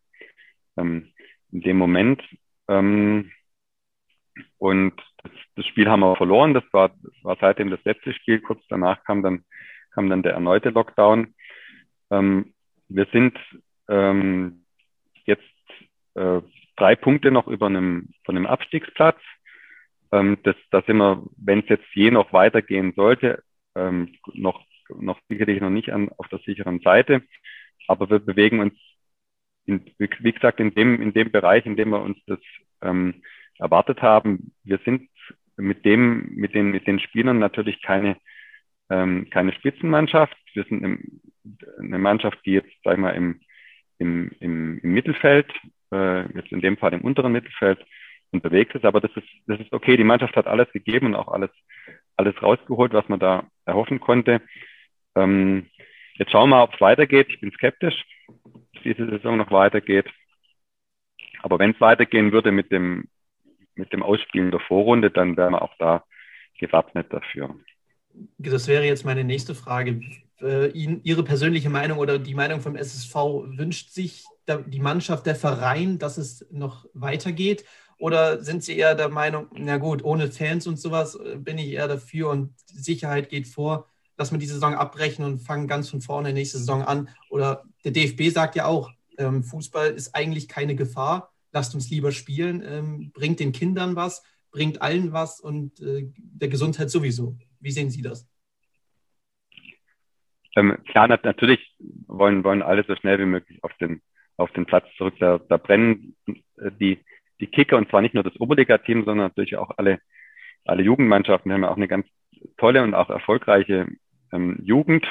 ähm, 0.78 1.10
in 1.52 1.62
dem 1.62 1.78
Moment. 1.78 2.24
Ähm, 2.68 3.32
und 4.58 4.94
das, 5.24 5.32
das 5.56 5.66
Spiel 5.68 5.90
haben 5.90 6.02
wir 6.02 6.16
verloren. 6.16 6.54
Das 6.54 6.64
war, 6.72 6.90
das 6.90 7.14
war 7.24 7.38
seitdem 7.40 7.70
das 7.70 7.84
letzte 7.84 8.14
Spiel. 8.14 8.40
Kurz 8.42 8.62
danach 8.70 9.04
kam 9.04 9.24
dann, 9.24 9.44
kam 9.92 10.10
dann 10.10 10.24
der 10.24 10.34
erneute 10.34 10.70
Lockdown. 10.70 11.34
Ähm, 12.12 12.54
wir 12.90 13.08
sind 13.12 13.38
ähm, 13.88 14.66
jetzt 15.26 15.44
äh, 16.16 16.42
drei 16.76 16.96
Punkte 16.96 17.32
noch 17.32 17.48
über 17.48 17.68
einem, 17.68 18.10
von 18.26 18.36
einem 18.36 18.46
Abstiegsplatz. 18.46 19.20
Ähm, 20.12 20.38
das, 20.44 20.56
da 20.72 20.82
sind 20.84 20.98
wir, 20.98 21.24
wenn 21.38 21.60
es 21.60 21.70
jetzt 21.70 21.88
je 21.94 22.12
noch 22.12 22.34
weitergehen 22.34 22.94
sollte, 22.96 23.44
ähm, 23.76 24.16
noch, 24.34 24.64
noch 24.90 25.20
sicherlich 25.30 25.62
noch 25.62 25.70
nicht 25.70 25.92
an, 25.92 26.10
auf 26.18 26.28
der 26.28 26.40
sicheren 26.40 26.80
Seite. 26.82 27.24
Aber 27.88 28.10
wir 28.10 28.20
bewegen 28.20 28.60
uns, 28.60 28.74
in, 29.66 29.86
wie 29.98 30.32
gesagt, 30.32 30.60
in 30.60 30.74
dem, 30.74 31.02
in 31.02 31.14
dem 31.14 31.32
Bereich, 31.32 31.66
in 31.66 31.76
dem 31.76 31.90
wir 31.90 32.02
uns 32.02 32.18
das 32.28 32.40
ähm, 32.82 33.24
erwartet 33.60 34.02
haben. 34.02 34.54
Wir 34.64 34.80
sind 34.86 35.10
mit 35.58 35.86
dem, 35.86 36.34
mit 36.36 36.54
den, 36.54 36.72
mit 36.72 36.88
den 36.88 37.00
Spielern 37.00 37.40
natürlich 37.40 37.82
keine, 37.82 38.18
ähm, 38.90 39.30
keine 39.30 39.54
Spitzenmannschaft. 39.54 40.36
Wir 40.54 40.64
sind 40.66 40.84
im, 40.84 41.22
eine 41.80 42.00
Mannschaft, 42.00 42.40
die 42.46 42.52
jetzt, 42.54 42.72
sag 42.84 42.94
ich 42.94 43.00
mal, 43.00 43.12
im, 43.12 43.42
im, 44.00 44.32
im, 44.40 44.80
im 44.80 44.94
Mittelfeld, 44.94 45.52
äh, 45.92 46.22
jetzt 46.34 46.52
in 46.52 46.62
dem 46.62 46.78
Fall 46.78 46.94
im 46.94 47.02
unteren 47.02 47.32
Mittelfeld, 47.32 47.80
unterwegs 48.32 48.74
ist. 48.76 48.86
Aber 48.86 49.00
das 49.00 49.12
ist, 49.16 49.28
das 49.48 49.60
ist 49.60 49.72
okay. 49.72 49.96
Die 49.98 50.04
Mannschaft 50.04 50.36
hat 50.36 50.48
alles 50.48 50.72
gegeben 50.72 51.08
und 51.08 51.16
auch 51.16 51.28
alles, 51.28 51.52
alles 52.18 52.42
rausgeholt, 52.42 52.94
was 52.94 53.08
man 53.08 53.20
da 53.20 53.48
erhoffen 53.66 54.00
konnte. 54.00 54.42
Ähm, 55.16 55.68
jetzt 56.16 56.32
schauen 56.32 56.50
wir 56.50 56.58
mal, 56.58 56.64
ob 56.64 56.74
es 56.74 56.82
weitergeht. 56.82 57.28
Ich 57.30 57.40
bin 57.40 57.52
skeptisch, 57.52 58.04
dass 58.74 58.84
diese 58.84 59.10
Saison 59.10 59.38
noch 59.38 59.52
weitergeht. 59.52 60.10
Aber 61.42 61.60
wenn 61.60 61.72
es 61.72 61.82
weitergehen 61.82 62.32
würde 62.32 62.52
mit 62.52 62.72
dem, 62.72 63.10
mit 63.76 63.92
dem 63.94 64.04
Ausspielen 64.04 64.52
der 64.52 64.60
Vorrunde, 64.60 65.12
dann 65.12 65.38
wären 65.38 65.54
wir 65.54 65.62
auch 65.62 65.76
da 65.80 66.04
gewappnet 66.60 67.12
dafür. 67.12 67.56
Das 68.38 68.68
wäre 68.68 68.86
jetzt 68.86 69.06
meine 69.06 69.24
nächste 69.24 69.56
Frage. 69.56 70.02
Äh, 70.42 70.68
Ihre 70.68 71.24
persönliche 71.24 71.70
Meinung 71.70 71.98
oder 71.98 72.20
die 72.20 72.36
Meinung 72.36 72.62
vom 72.62 72.76
SSV 72.76 73.16
wünscht 73.46 73.90
sich 73.90 74.26
die 74.68 74.80
Mannschaft, 74.80 75.26
der 75.26 75.36
Verein, 75.36 76.00
dass 76.00 76.18
es 76.18 76.46
noch 76.52 76.86
weitergeht? 76.94 77.64
Oder 77.98 78.44
sind 78.44 78.64
Sie 78.64 78.78
eher 78.78 78.96
der 78.96 79.10
Meinung, 79.10 79.48
na 79.54 79.78
gut, 79.78 80.04
ohne 80.04 80.30
Fans 80.30 80.68
und 80.68 80.78
sowas 80.78 81.16
äh, 81.16 81.38
bin 81.38 81.58
ich 81.58 81.72
eher 81.72 81.88
dafür 81.88 82.30
und 82.30 82.54
Sicherheit 82.66 83.30
geht 83.30 83.48
vor, 83.48 83.88
dass 84.18 84.32
wir 84.32 84.40
die 84.40 84.46
Saison 84.46 84.76
abbrechen 84.76 85.24
und 85.26 85.40
fangen 85.40 85.68
ganz 85.68 85.90
von 85.90 86.02
vorne 86.02 86.34
nächste 86.34 86.58
Saison 86.58 86.84
an? 86.84 87.10
Oder 87.30 87.64
der 87.84 87.92
DFB 87.92 88.30
sagt 88.34 88.56
ja 88.56 88.66
auch, 88.66 88.92
ähm, 89.18 89.44
Fußball 89.44 89.92
ist 89.92 90.16
eigentlich 90.16 90.48
keine 90.48 90.76
Gefahr, 90.76 91.33
lasst 91.54 91.74
uns 91.76 91.90
lieber 91.90 92.12
spielen, 92.12 92.64
ähm, 92.66 93.12
bringt 93.14 93.40
den 93.40 93.52
Kindern 93.52 93.96
was, 93.96 94.24
bringt 94.52 94.82
allen 94.82 95.14
was 95.14 95.40
und 95.40 95.80
äh, 95.80 96.12
der 96.16 96.50
Gesundheit 96.50 96.90
sowieso. 96.90 97.38
Wie 97.60 97.72
sehen 97.72 97.90
Sie 97.90 98.02
das? 98.02 98.30
Ähm, 100.56 100.78
klar, 100.86 101.08
natürlich 101.08 101.76
wollen, 102.08 102.44
wollen 102.44 102.62
alle 102.62 102.84
so 102.88 102.96
schnell 102.96 103.20
wie 103.20 103.26
möglich 103.26 103.64
auf 103.64 103.74
den, 103.80 104.02
auf 104.38 104.52
den 104.52 104.66
Platz 104.66 104.86
zurück. 104.98 105.16
Da, 105.20 105.40
da 105.40 105.58
brennen 105.58 106.16
äh, 106.28 106.72
die, 106.80 107.00
die 107.40 107.48
Kicker 107.48 107.78
und 107.78 107.90
zwar 107.90 108.02
nicht 108.02 108.14
nur 108.14 108.24
das 108.24 108.40
Oberliga-Team, 108.40 109.06
sondern 109.06 109.28
natürlich 109.28 109.58
auch 109.58 109.72
alle, 109.78 110.00
alle 110.66 110.84
Jugendmannschaften. 110.84 111.50
Wir 111.50 111.56
haben 111.56 111.64
ja 111.64 111.72
auch 111.72 111.78
eine 111.78 111.88
ganz 111.88 112.06
tolle 112.58 112.84
und 112.84 112.94
auch 112.94 113.10
erfolgreiche 113.10 113.88
ähm, 114.32 114.60
Jugend. 114.64 115.06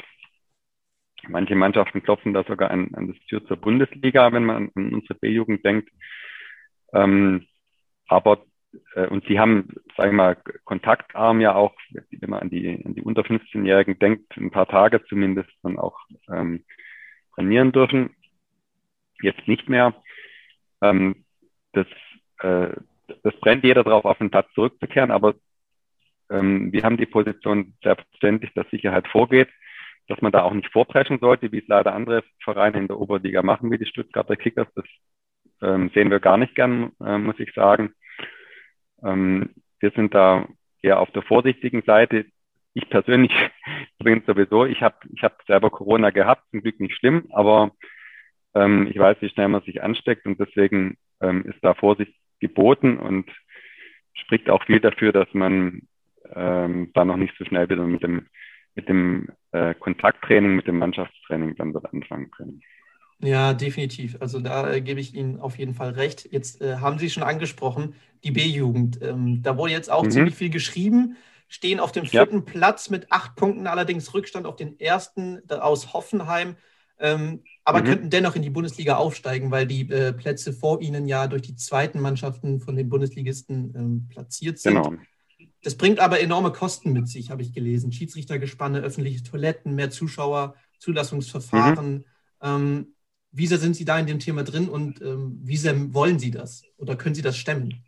Manche 1.28 1.55
Mannschaften 1.55 2.02
klopfen 2.02 2.35
da 2.35 2.44
sogar 2.44 2.70
an, 2.70 2.94
an 2.94 3.09
das 3.09 3.16
Tür 3.26 3.44
zur 3.46 3.57
Bundesliga, 3.57 4.33
wenn 4.33 4.44
man 4.44 4.70
an 4.74 4.94
unsere 4.94 5.14
B-Jugend 5.14 5.64
denkt. 5.64 5.88
Ähm, 6.92 7.46
aber 8.09 8.44
äh, 8.94 9.07
und 9.07 9.26
sie 9.26 9.38
haben, 9.38 9.68
sage 9.96 10.11
ich 10.11 10.14
mal, 10.14 10.37
kontaktarm 10.64 11.40
ja 11.40 11.55
auch, 11.55 11.74
wenn 11.90 12.31
man 12.31 12.40
an 12.40 12.50
die, 12.50 12.83
an 12.85 12.94
die 12.94 13.02
unter 13.02 13.22
15-Jährigen 13.22 13.98
denkt, 13.98 14.37
ein 14.37 14.50
paar 14.50 14.68
Tage 14.68 15.05
zumindest 15.05 15.50
dann 15.62 15.78
auch 15.78 15.98
ähm, 16.31 16.64
trainieren 17.35 17.72
dürfen. 17.72 18.14
Jetzt 19.20 19.46
nicht 19.46 19.68
mehr. 19.68 19.94
Ähm, 20.81 21.24
das 21.72 21.87
äh, 22.40 22.74
das 23.22 23.35
brennt 23.40 23.64
jeder 23.64 23.85
darauf, 23.85 24.05
auf 24.05 24.18
den 24.18 24.31
Platz 24.31 24.52
zurückzukehren, 24.55 25.11
aber 25.11 25.35
ähm, 26.31 26.72
wir 26.72 26.83
haben 26.83 26.96
die 26.96 27.07
Position 27.07 27.74
selbstverständlich, 27.83 28.52
dass 28.55 28.68
Sicherheit 28.70 29.09
vorgeht, 29.09 29.48
dass 30.09 30.20
man 30.20 30.33
da 30.33 30.42
auch 30.42 30.52
nicht 30.52 30.72
vorpreschen 30.72 31.18
sollte, 31.18 31.52
wie 31.52 31.59
es 31.59 31.68
leider 31.68 31.94
andere 31.94 32.24
Vereine 32.42 32.78
in 32.78 32.88
der 32.88 32.98
Oberliga 32.98 33.42
machen, 33.42 33.70
wie 33.70 33.78
die 33.78 33.87
Stuttgarter 33.87 34.37
Kickers. 34.37 34.68
Das 34.74 34.85
ähm, 35.62 35.90
sehen 35.94 36.11
wir 36.11 36.20
gar 36.20 36.37
nicht 36.37 36.55
gern, 36.55 36.92
äh, 37.05 37.18
muss 37.18 37.38
ich 37.40 37.53
sagen. 37.55 37.94
Ähm, 39.05 39.51
wir 39.81 39.90
sind 39.92 40.14
da 40.14 40.46
eher 40.83 41.01
auf 41.01 41.11
der 41.12 41.22
vorsichtigen 41.22 41.83
Seite. 41.83 42.27
Ich 42.75 42.88
persönlich 42.90 43.33
übrigens 44.01 44.27
sowieso, 44.27 44.66
ich 44.66 44.83
habe 44.83 44.96
ich 45.14 45.22
hab 45.22 45.42
selber 45.46 45.70
Corona 45.70 46.11
gehabt, 46.11 46.51
zum 46.51 46.62
Glück 46.62 46.81
nicht 46.81 46.96
schlimm, 46.96 47.29
aber 47.33 47.72
Ähm, 48.55 48.87
ich 48.90 48.98
weiß, 48.98 49.16
wie 49.20 49.31
schnell 49.31 49.48
man 49.48 49.62
sich 49.62 49.83
ansteckt 49.83 50.27
und 50.27 50.38
deswegen 50.38 50.96
ähm, 51.20 51.44
ist 51.46 51.59
da 51.62 51.75
Vorsicht 51.75 52.14
geboten 52.40 52.98
und 52.98 53.31
spricht 54.14 54.51
auch 54.51 54.64
viel 54.64 54.81
dafür, 54.81 55.12
dass 55.12 55.33
man 55.33 55.83
ähm, 56.35 56.90
da 56.94 57.05
noch 57.05 57.16
nicht 57.16 57.35
so 57.38 57.44
schnell 57.44 57.68
wieder 57.70 57.87
mit 57.87 58.03
dem, 58.03 58.27
mit 58.75 58.88
dem 58.88 59.29
äh, 59.53 59.75
Kontakttraining, 59.75 60.55
mit 60.55 60.66
dem 60.66 60.79
Mannschaftstraining 60.79 61.57
dann 61.57 61.72
wird 61.75 61.87
anfangen 61.87 62.31
können. 62.31 62.61
Ja, 63.22 63.54
definitiv. 63.54 64.16
Also 64.20 64.40
da 64.40 64.70
äh, 64.70 64.80
gebe 64.80 65.00
ich 65.00 65.14
Ihnen 65.14 65.38
auf 65.38 65.56
jeden 65.56 65.74
Fall 65.74 65.90
recht. 65.90 66.28
Jetzt 66.32 66.61
äh, 66.61 66.76
haben 66.76 66.98
Sie 66.98 67.08
schon 67.08 67.22
angesprochen, 67.22 67.94
die 68.24 68.32
B-Jugend. 68.32 69.00
Ähm, 69.00 69.42
da 69.42 69.56
wurde 69.56 69.72
jetzt 69.72 69.90
auch 69.90 70.02
mhm. 70.02 70.11
ziemlich 70.11 70.35
viel 70.35 70.50
geschrieben, 70.50 71.16
stehen 71.46 71.78
auf 71.78 71.92
dem 71.92 72.04
vierten 72.04 72.38
ja. 72.38 72.42
Platz 72.44 72.90
mit 72.90 73.12
acht 73.12 73.37
Punkten, 73.37 73.68
allerdings 73.68 74.12
Rückstand 74.12 74.44
auf 74.44 74.56
den 74.56 74.78
ersten 74.80 75.40
aus 75.50 75.92
Hoffenheim, 75.92 76.56
ähm, 76.98 77.44
aber 77.64 77.82
mhm. 77.82 77.85
könnten 77.85 78.11
dennoch 78.11 78.35
in 78.35 78.42
die 78.42 78.50
Bundesliga 78.50 78.96
aufsteigen, 78.96 79.52
weil 79.52 79.68
die 79.68 79.88
äh, 79.90 80.12
Plätze 80.12 80.52
vor 80.52 80.80
ihnen 80.80 81.06
ja 81.06 81.28
durch 81.28 81.42
die 81.42 81.54
zweiten 81.54 82.00
Mannschaften 82.00 82.61
von 82.61 82.74
den 82.74 82.88
Bundesligisten 82.88 83.72
ähm, 83.76 84.08
platziert 84.08 84.58
sind. 84.58 84.82
Genau. 84.82 84.94
Das 85.62 85.76
bringt 85.76 86.00
aber 86.00 86.20
enorme 86.20 86.50
Kosten 86.50 86.92
mit 86.92 87.06
sich, 87.06 87.30
habe 87.30 87.42
ich 87.42 87.52
gelesen. 87.52 87.92
Schiedsrichtergespanne, 87.92 88.80
öffentliche 88.80 89.22
Toiletten, 89.22 89.76
mehr 89.76 89.90
Zuschauer, 89.90 90.56
Zulassungsverfahren. 90.80 92.04
Mhm. 92.42 92.94
Wie 93.33 93.47
sehr 93.47 93.59
sind 93.59 93.75
Sie 93.75 93.85
da 93.85 93.99
in 93.99 94.07
dem 94.07 94.18
Thema 94.18 94.45
drin 94.45 94.68
und 94.68 95.01
ähm, 95.01 95.40
wie 95.42 95.57
sehr 95.57 95.75
wollen 95.95 96.18
Sie 96.18 96.31
das 96.31 96.64
oder 96.77 96.97
können 96.97 97.14
Sie 97.14 97.23
das 97.23 97.38
stemmen? 97.38 97.83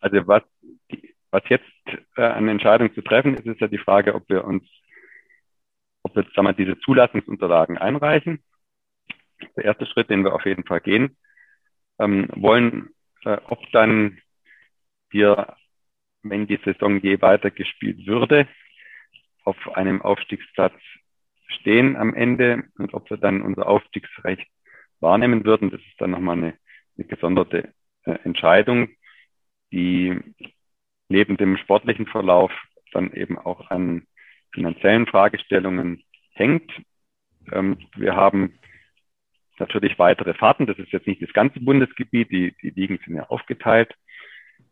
Also 0.00 0.26
was, 0.26 0.42
was 1.30 1.42
jetzt 1.48 1.64
äh, 2.16 2.22
an 2.22 2.48
Entscheidung 2.48 2.94
zu 2.94 3.02
treffen 3.02 3.34
ist, 3.34 3.46
ist 3.46 3.60
ja 3.60 3.68
die 3.68 3.78
Frage, 3.78 4.14
ob 4.14 4.28
wir 4.28 4.44
uns, 4.44 4.64
ob 6.02 6.16
wir 6.16 6.24
sagen 6.34 6.46
wir, 6.46 6.52
diese 6.54 6.78
Zulassungsunterlagen 6.80 7.76
einreichen. 7.76 8.42
Der 9.56 9.64
erste 9.64 9.84
Schritt, 9.86 10.08
den 10.08 10.24
wir 10.24 10.34
auf 10.34 10.46
jeden 10.46 10.64
Fall 10.64 10.80
gehen 10.80 11.16
ähm, 11.98 12.28
wollen, 12.34 12.90
äh, 13.24 13.38
ob 13.48 13.60
dann 13.72 14.18
wir, 15.10 15.56
wenn 16.22 16.46
die 16.46 16.60
Saison 16.64 17.00
je 17.00 17.20
weitergespielt 17.20 18.06
würde, 18.06 18.48
auf 19.44 19.56
einem 19.74 20.02
Aufstiegsplatz 20.02 20.74
stehen 21.48 21.96
am 21.96 22.14
Ende 22.14 22.64
und 22.78 22.94
ob 22.94 23.08
wir 23.10 23.16
dann 23.16 23.42
unser 23.42 23.66
Aufstiegsrecht 23.68 24.46
wahrnehmen 25.00 25.44
würden, 25.44 25.70
das 25.70 25.80
ist 25.80 26.00
dann 26.00 26.10
nochmal 26.10 26.36
eine, 26.36 26.54
eine 26.96 27.06
gesonderte 27.06 27.72
äh, 28.04 28.12
Entscheidung, 28.24 28.88
die 29.72 30.18
neben 31.08 31.36
dem 31.36 31.56
sportlichen 31.56 32.06
Verlauf 32.06 32.52
dann 32.92 33.12
eben 33.12 33.38
auch 33.38 33.70
an 33.70 34.06
finanziellen 34.52 35.06
Fragestellungen 35.06 36.02
hängt. 36.32 36.72
Ähm, 37.52 37.78
wir 37.96 38.16
haben 38.16 38.58
natürlich 39.58 39.98
weitere 39.98 40.34
Fahrten. 40.34 40.66
Das 40.66 40.78
ist 40.78 40.92
jetzt 40.92 41.06
nicht 41.06 41.22
das 41.22 41.32
ganze 41.32 41.60
Bundesgebiet. 41.60 42.30
Die, 42.30 42.54
die 42.62 42.70
Ligen 42.70 42.98
sind 43.04 43.16
ja 43.16 43.24
aufgeteilt, 43.28 43.94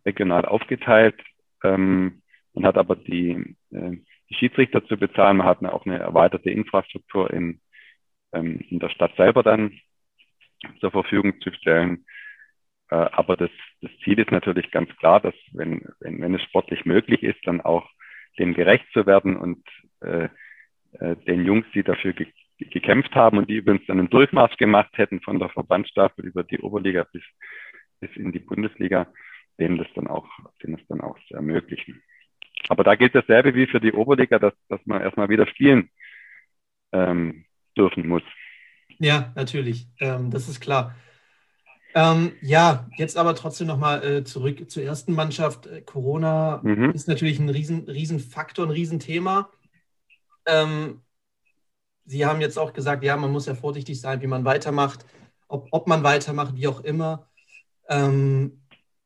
regional 0.04 0.44
aufgeteilt. 0.44 1.20
Ähm, 1.62 2.22
man 2.52 2.66
hat 2.66 2.78
aber 2.78 2.96
die, 2.96 3.56
äh, 3.70 3.96
Schiedsrichter 4.34 4.84
zu 4.84 4.96
bezahlen. 4.96 5.38
Man 5.38 5.46
hat 5.46 5.64
auch 5.64 5.86
eine 5.86 5.98
erweiterte 5.98 6.50
Infrastruktur 6.50 7.32
in, 7.32 7.60
ähm, 8.32 8.60
in 8.68 8.78
der 8.78 8.90
Stadt 8.90 9.14
selber 9.16 9.42
dann 9.42 9.78
zur 10.80 10.90
Verfügung 10.90 11.40
zu 11.40 11.52
stellen. 11.52 12.04
Äh, 12.90 12.96
aber 12.96 13.36
das, 13.36 13.50
das 13.80 13.90
Ziel 14.02 14.18
ist 14.18 14.30
natürlich 14.30 14.70
ganz 14.70 14.94
klar, 14.96 15.20
dass 15.20 15.34
wenn, 15.52 15.82
wenn, 16.00 16.20
wenn 16.20 16.34
es 16.34 16.42
sportlich 16.42 16.84
möglich 16.84 17.22
ist, 17.22 17.40
dann 17.44 17.60
auch 17.60 17.88
dem 18.38 18.54
gerecht 18.54 18.86
zu 18.92 19.06
werden 19.06 19.36
und 19.36 19.64
äh, 20.00 20.28
äh, 20.98 21.16
den 21.26 21.44
Jungs, 21.44 21.66
die 21.74 21.82
dafür 21.82 22.12
ge 22.12 22.26
gekämpft 22.56 23.16
haben 23.16 23.38
und 23.38 23.50
die 23.50 23.56
übrigens 23.56 23.84
dann 23.86 23.98
einen 23.98 24.10
Durchmarsch 24.10 24.56
gemacht 24.58 24.96
hätten 24.96 25.20
von 25.20 25.40
der 25.40 25.48
Verbandsstaffel 25.48 26.24
über 26.24 26.44
die 26.44 26.60
Oberliga 26.60 27.04
bis, 27.12 27.24
bis 27.98 28.14
in 28.14 28.30
die 28.30 28.38
Bundesliga, 28.38 29.08
denen 29.58 29.76
das 29.76 29.88
dann 29.96 30.06
auch, 30.06 30.28
denen 30.62 30.76
das 30.76 30.86
dann 30.86 31.00
auch 31.00 31.18
zu 31.26 31.34
ermöglichen. 31.34 32.00
Aber 32.68 32.84
da 32.84 32.94
gilt 32.94 33.14
dasselbe 33.14 33.54
wie 33.54 33.66
für 33.66 33.80
die 33.80 33.92
Oberliga, 33.92 34.38
dass, 34.38 34.54
dass 34.68 34.80
man 34.84 35.02
erstmal 35.02 35.28
wieder 35.28 35.46
spielen 35.46 35.90
ähm, 36.92 37.44
dürfen 37.76 38.08
muss. 38.08 38.22
Ja, 38.98 39.32
natürlich. 39.34 39.88
Ähm, 40.00 40.30
das 40.30 40.48
ist 40.48 40.60
klar. 40.60 40.94
Ähm, 41.94 42.32
ja, 42.40 42.88
jetzt 42.96 43.16
aber 43.16 43.36
trotzdem 43.36 43.68
nochmal 43.68 44.04
äh, 44.04 44.24
zurück 44.24 44.68
zur 44.68 44.82
ersten 44.82 45.14
Mannschaft. 45.14 45.66
Äh, 45.66 45.82
Corona 45.82 46.60
mhm. 46.62 46.90
ist 46.90 47.06
natürlich 47.06 47.38
ein 47.38 47.48
riesen, 47.48 47.88
riesen 47.88 48.18
Faktor, 48.18 48.66
ein 48.66 48.72
Riesenthema. 48.72 49.50
Ähm, 50.46 51.02
Sie 52.06 52.26
haben 52.26 52.40
jetzt 52.40 52.58
auch 52.58 52.72
gesagt, 52.74 53.02
ja, 53.02 53.16
man 53.16 53.32
muss 53.32 53.46
ja 53.46 53.54
vorsichtig 53.54 53.98
sein, 54.00 54.20
wie 54.20 54.26
man 54.26 54.44
weitermacht, 54.44 55.06
ob, 55.48 55.68
ob 55.70 55.86
man 55.86 56.02
weitermacht, 56.02 56.54
wie 56.54 56.68
auch 56.68 56.80
immer. 56.80 57.28
Ähm, 57.88 58.63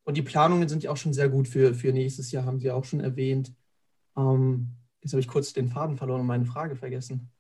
und 0.08 0.16
die 0.16 0.22
Planungen 0.22 0.70
sind 0.70 0.82
ja 0.82 0.90
auch 0.90 0.96
schon 0.96 1.12
sehr 1.12 1.28
gut 1.28 1.48
für, 1.48 1.74
für 1.74 1.92
nächstes 1.92 2.32
Jahr, 2.32 2.46
haben 2.46 2.60
Sie 2.60 2.70
auch 2.70 2.86
schon 2.86 3.00
erwähnt. 3.00 3.52
Ähm, 4.16 4.68
jetzt 5.02 5.12
habe 5.12 5.20
ich 5.20 5.28
kurz 5.28 5.52
den 5.52 5.68
Faden 5.68 5.98
verloren 5.98 6.22
und 6.22 6.26
meine 6.26 6.46
Frage 6.46 6.76
vergessen. 6.76 7.30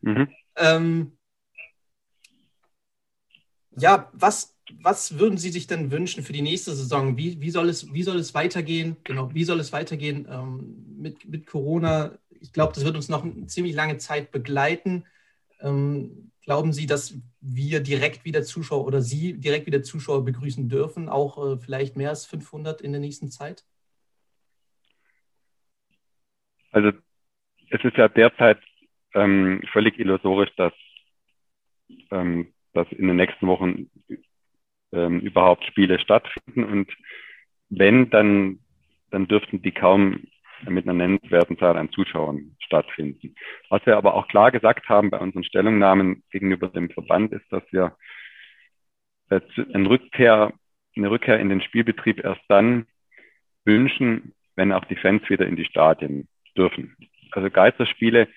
Mhm. 0.00 0.28
Ähm, 0.56 1.16
ja, 3.76 4.10
was, 4.12 4.56
was 4.82 5.20
würden 5.20 5.38
Sie 5.38 5.50
sich 5.50 5.68
denn 5.68 5.92
wünschen 5.92 6.24
für 6.24 6.32
die 6.32 6.42
nächste 6.42 6.74
Saison? 6.74 7.16
Wie, 7.16 7.40
wie, 7.40 7.50
soll, 7.50 7.68
es, 7.68 7.94
wie 7.94 8.02
soll 8.02 8.18
es 8.18 8.34
weitergehen? 8.34 8.96
Genau, 9.04 9.32
wie 9.32 9.44
soll 9.44 9.60
es 9.60 9.72
weitergehen 9.72 10.26
ähm, 10.28 10.96
mit, 10.98 11.24
mit 11.28 11.46
Corona? 11.46 12.18
Ich 12.28 12.52
glaube, 12.52 12.72
das 12.74 12.84
wird 12.84 12.96
uns 12.96 13.08
noch 13.08 13.22
eine 13.22 13.46
ziemlich 13.46 13.76
lange 13.76 13.98
Zeit 13.98 14.32
begleiten. 14.32 15.04
Ähm, 15.60 16.32
Glauben 16.44 16.72
Sie, 16.72 16.86
dass 16.86 17.18
wir 17.40 17.80
direkt 17.80 18.24
wieder 18.24 18.42
Zuschauer 18.42 18.86
oder 18.86 19.00
Sie 19.00 19.40
direkt 19.40 19.66
wieder 19.66 19.82
Zuschauer 19.82 20.24
begrüßen 20.24 20.68
dürfen, 20.68 21.08
auch 21.08 21.38
äh, 21.38 21.56
vielleicht 21.58 21.96
mehr 21.96 22.10
als 22.10 22.26
500 22.26 22.82
in 22.82 22.92
der 22.92 23.00
nächsten 23.00 23.30
Zeit? 23.30 23.64
Also 26.70 26.90
es 27.70 27.82
ist 27.82 27.96
ja 27.96 28.08
derzeit 28.08 28.58
ähm, 29.14 29.62
völlig 29.72 29.98
illusorisch, 29.98 30.50
dass, 30.56 30.72
ähm, 32.10 32.52
dass 32.74 32.88
in 32.90 33.06
den 33.06 33.16
nächsten 33.16 33.46
Wochen 33.46 33.90
ähm, 34.92 35.20
überhaupt 35.20 35.64
Spiele 35.64 35.98
stattfinden 35.98 36.64
und 36.64 36.92
wenn, 37.70 38.10
dann, 38.10 38.58
dann 39.10 39.28
dürften 39.28 39.62
die 39.62 39.72
kaum 39.72 40.26
mit 40.68 40.84
einer 40.84 40.94
nennenswerten 40.94 41.58
Zahl 41.58 41.76
an 41.76 41.90
Zuschauern 41.90 42.56
stattfinden. 42.60 43.34
Was 43.68 43.84
wir 43.86 43.96
aber 43.96 44.14
auch 44.14 44.28
klar 44.28 44.50
gesagt 44.50 44.88
haben 44.88 45.10
bei 45.10 45.18
unseren 45.18 45.44
Stellungnahmen 45.44 46.22
gegenüber 46.30 46.68
dem 46.68 46.90
Verband 46.90 47.32
ist, 47.32 47.50
dass 47.50 47.62
wir 47.70 47.96
eine 49.28 49.88
Rückkehr, 49.88 50.52
eine 50.96 51.10
Rückkehr 51.10 51.38
in 51.40 51.48
den 51.48 51.60
Spielbetrieb 51.60 52.22
erst 52.22 52.42
dann 52.48 52.86
wünschen, 53.64 54.34
wenn 54.56 54.72
auch 54.72 54.84
die 54.84 54.96
Fans 54.96 55.28
wieder 55.28 55.46
in 55.46 55.56
die 55.56 55.64
Stadien 55.64 56.28
dürfen. 56.56 56.96
Also 57.32 57.50
Geisterspiele 57.50 58.28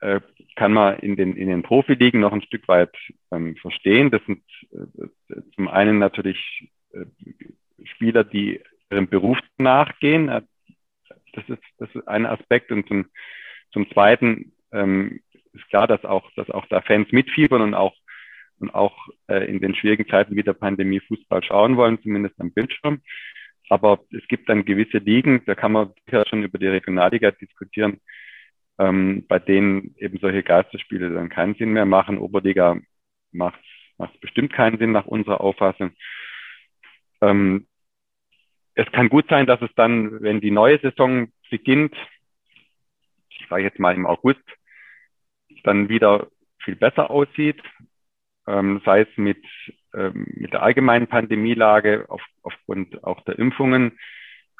äh, 0.00 0.20
kann 0.56 0.72
man 0.72 0.98
in 0.98 1.16
den, 1.16 1.36
in 1.36 1.48
den 1.48 1.62
Profiligen 1.62 2.20
noch 2.20 2.32
ein 2.32 2.42
Stück 2.42 2.68
weit 2.68 2.94
ähm, 3.30 3.56
verstehen. 3.56 4.10
Das 4.10 4.22
sind 4.26 4.42
äh, 4.72 5.40
zum 5.54 5.68
einen 5.68 5.98
natürlich 5.98 6.70
äh, 6.92 7.06
Spieler, 7.84 8.24
die 8.24 8.60
ihrem 8.90 9.08
Beruf 9.08 9.38
nachgehen. 9.58 10.46
Das 11.36 11.48
ist, 11.48 11.62
das 11.78 11.94
ist 11.94 12.08
ein 12.08 12.26
Aspekt. 12.26 12.72
Und 12.72 12.88
zum, 12.88 13.06
zum 13.72 13.88
Zweiten 13.90 14.52
ähm, 14.72 15.20
ist 15.52 15.68
klar, 15.68 15.86
dass 15.86 16.04
auch, 16.04 16.30
dass 16.34 16.50
auch 16.50 16.66
da 16.66 16.80
Fans 16.80 17.12
mitfiebern 17.12 17.62
und 17.62 17.74
auch, 17.74 17.94
und 18.58 18.74
auch 18.74 18.96
äh, 19.28 19.44
in 19.48 19.60
den 19.60 19.74
schwierigen 19.74 20.08
Zeiten 20.08 20.34
wie 20.34 20.42
der 20.42 20.54
Pandemie 20.54 21.00
Fußball 21.00 21.42
schauen 21.44 21.76
wollen, 21.76 22.00
zumindest 22.02 22.40
am 22.40 22.52
Bildschirm. 22.52 23.00
Aber 23.68 24.00
es 24.12 24.26
gibt 24.28 24.48
dann 24.48 24.64
gewisse 24.64 24.98
Ligen, 24.98 25.42
da 25.44 25.54
kann 25.54 25.72
man 25.72 25.92
ja 26.10 26.24
schon 26.26 26.42
über 26.42 26.58
die 26.58 26.68
Regionalliga 26.68 27.32
diskutieren, 27.32 28.00
ähm, 28.78 29.24
bei 29.28 29.38
denen 29.38 29.94
eben 29.98 30.18
solche 30.18 30.42
Geisterspiele 30.42 31.10
dann 31.10 31.28
keinen 31.28 31.54
Sinn 31.56 31.72
mehr 31.72 31.86
machen. 31.86 32.18
Oberliga 32.18 32.78
macht 33.32 33.60
es 33.98 34.20
bestimmt 34.20 34.52
keinen 34.52 34.78
Sinn 34.78 34.92
nach 34.92 35.06
unserer 35.06 35.40
Auffassung. 35.40 35.92
Ähm, 37.20 37.66
es 38.76 38.86
kann 38.92 39.08
gut 39.08 39.26
sein, 39.28 39.46
dass 39.46 39.60
es 39.62 39.70
dann, 39.74 40.22
wenn 40.22 40.40
die 40.40 40.50
neue 40.50 40.78
Saison 40.78 41.32
beginnt, 41.50 41.94
ich 43.30 43.46
sage 43.48 43.62
jetzt 43.62 43.78
mal 43.78 43.94
im 43.94 44.06
August, 44.06 44.44
dann 45.64 45.88
wieder 45.88 46.28
viel 46.62 46.76
besser 46.76 47.10
aussieht, 47.10 47.60
ähm, 48.46 48.82
sei 48.84 49.00
es 49.00 49.08
mit, 49.16 49.42
ähm, 49.94 50.26
mit 50.28 50.52
der 50.52 50.62
allgemeinen 50.62 51.06
Pandemielage 51.06 52.04
auf, 52.08 52.22
aufgrund 52.42 53.02
auch 53.02 53.22
der 53.24 53.38
Impfungen, 53.38 53.98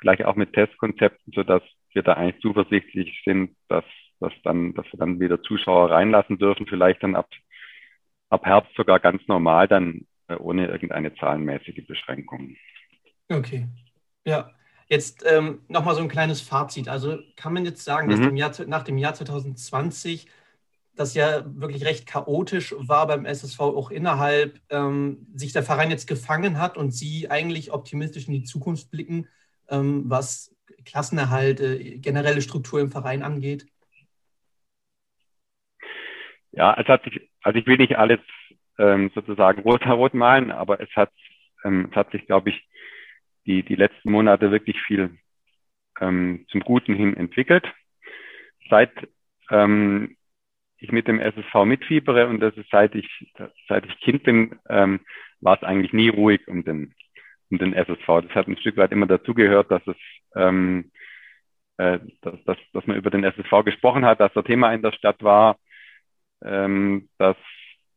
vielleicht 0.01 0.25
auch 0.25 0.35
mit 0.35 0.55
Testkonzepten, 0.55 1.33
so 1.35 1.43
dass 1.43 1.63
wir 1.93 2.03
da 2.03 2.15
eigentlich 2.15 2.41
zuversichtlich 2.41 3.23
sind, 3.25 3.55
dass, 3.69 3.85
dass, 4.21 4.33
dann, 4.45 4.73
dass 4.75 4.87
wir 4.93 4.99
dann 4.99 5.21
wieder 5.21 5.43
Zuschauer 5.43 5.91
reinlassen 5.91 6.39
dürfen, 6.39 6.67
vielleicht 6.67 7.03
dann 7.03 7.17
ab, 7.17 7.29
ab 8.31 8.47
Herbst 8.47 8.75
sogar 8.77 8.99
ganz 8.99 9.27
normal, 9.29 9.69
dann 9.69 10.07
äh, 10.29 10.37
ohne 10.37 10.69
irgendeine 10.69 11.15
zahlenmäßige 11.15 11.87
Beschränkung. 11.87 12.57
Okay, 13.29 13.69
ja, 14.27 14.51
jetzt 14.89 15.25
ähm, 15.27 15.63
nochmal 15.69 15.95
so 15.95 16.03
ein 16.03 16.09
kleines 16.09 16.41
Fazit. 16.41 16.89
Also 16.89 17.19
kann 17.37 17.55
man 17.55 17.65
jetzt 17.65 17.85
sagen, 17.85 18.11
dass 18.11 18.21
mhm. 18.21 18.25
dem 18.25 18.37
Jahr, 18.37 18.53
nach 18.67 18.83
dem 18.83 18.99
Jahr 18.99 19.15
2020 19.15 20.27
das 20.97 21.15
ja 21.15 21.45
wirklich 21.47 21.85
recht 21.85 22.07
chaotisch 22.07 22.75
war 22.79 23.07
beim 23.07 23.27
SSV, 23.27 23.61
auch 23.61 23.91
innerhalb, 23.91 24.59
ähm, 24.71 25.27
sich 25.35 25.53
der 25.53 25.63
Verein 25.63 25.91
jetzt 25.91 26.07
gefangen 26.07 26.59
hat 26.59 26.79
und 26.79 26.91
Sie 26.91 27.31
eigentlich 27.31 27.71
optimistisch 27.71 28.29
in 28.29 28.33
die 28.33 28.45
Zukunft 28.45 28.91
blicken, 28.91 29.29
ähm, 29.69 30.05
was 30.07 30.55
Klassenerhalt, 30.87 31.61
äh, 31.61 31.99
generelle 31.99 32.41
Struktur 32.41 32.81
im 32.81 32.91
Verein 32.91 33.23
angeht? 33.23 33.67
Ja, 36.53 36.75
es 36.81 36.87
hat 36.89 37.05
sich, 37.05 37.29
also 37.43 37.59
ich 37.59 37.67
will 37.67 37.77
nicht 37.77 37.99
alles 37.99 38.21
ähm, 38.79 39.11
sozusagen 39.15 39.63
rot-rot 39.63 40.15
malen, 40.15 40.51
aber 40.51 40.81
es 40.81 40.89
hat, 40.97 41.13
ähm, 41.63 41.89
es 41.91 41.97
hat 41.97 42.11
sich, 42.13 42.27
glaube 42.27 42.51
ich, 42.51 42.67
die, 43.47 43.63
die 43.63 43.77
letzten 43.77 44.11
Monate 44.11 44.51
wirklich 44.51 44.81
viel 44.83 45.19
ähm, 46.01 46.47
zum 46.51 46.61
Guten 46.61 46.95
hin 46.95 47.17
entwickelt. 47.17 47.65
Seit 48.69 48.93
ähm, 49.51 50.17
ich 50.79 50.93
mit 50.93 51.09
dem 51.09 51.21
SSV 51.21 51.65
mitfiebere 51.65 52.29
und 52.29 52.41
das 52.41 52.57
ist 52.57 52.69
seit 52.71 52.95
ich, 52.95 53.09
seit 53.69 53.87
ich 53.87 54.01
Kind 54.01 54.25
bin, 54.25 54.59
ähm, 54.69 55.01
war 55.41 55.57
es 55.57 55.63
eigentlich 55.63 55.93
nie 55.93 56.09
ruhig 56.09 56.47
um 56.49 56.65
den, 56.65 56.95
um 57.51 57.59
den 57.59 57.73
SSV. 57.73 58.07
Das 58.07 58.35
hat 58.35 58.49
ein 58.49 58.59
Stück 58.59 58.77
weit 58.77 58.93
immer 58.93 59.07
dazugehört, 59.07 59.71
dass 59.71 59.87
es, 59.87 59.97
ähm, 60.35 60.91
äh, 61.79 61.99
dass, 62.23 62.43
dass, 62.45 62.59
dass 62.73 62.87
man 62.87 62.97
über 62.97 63.11
den 63.11 63.25
SSV 63.25 63.65
gesprochen 63.65 64.05
hat, 64.05 64.21
dass 64.21 64.33
der 64.33 64.45
Thema 64.45 64.73
in 64.73 64.83
der 64.83 64.93
Stadt 64.93 65.23
war, 65.23 65.59
ähm, 66.45 67.09
dass, 67.19 67.37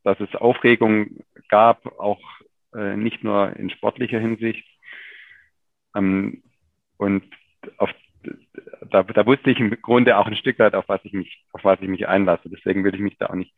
dass 0.03 0.19
es 0.19 0.33
Aufregung 0.35 1.23
gab, 1.49 1.85
auch 1.99 2.21
äh, 2.73 2.95
nicht 2.95 3.23
nur 3.23 3.55
in 3.55 3.69
sportlicher 3.69 4.19
Hinsicht. 4.19 4.65
Ähm, 5.95 6.43
und 6.97 7.23
auf 7.77 7.89
da, 8.91 9.03
da 9.03 9.25
wusste 9.25 9.51
ich 9.51 9.59
im 9.59 9.69
Grunde 9.81 10.17
auch 10.17 10.27
ein 10.27 10.35
Stück 10.35 10.59
weit, 10.59 10.75
auf 10.75 10.87
was 10.89 10.99
ich 11.03 11.13
mich, 11.13 11.45
auf 11.53 11.63
was 11.63 11.79
ich 11.81 11.87
mich 11.87 12.07
einlasse. 12.07 12.49
Deswegen 12.49 12.83
würde 12.83 12.97
ich 12.97 13.03
mich 13.03 13.17
da 13.17 13.27
auch 13.27 13.35
nicht 13.35 13.53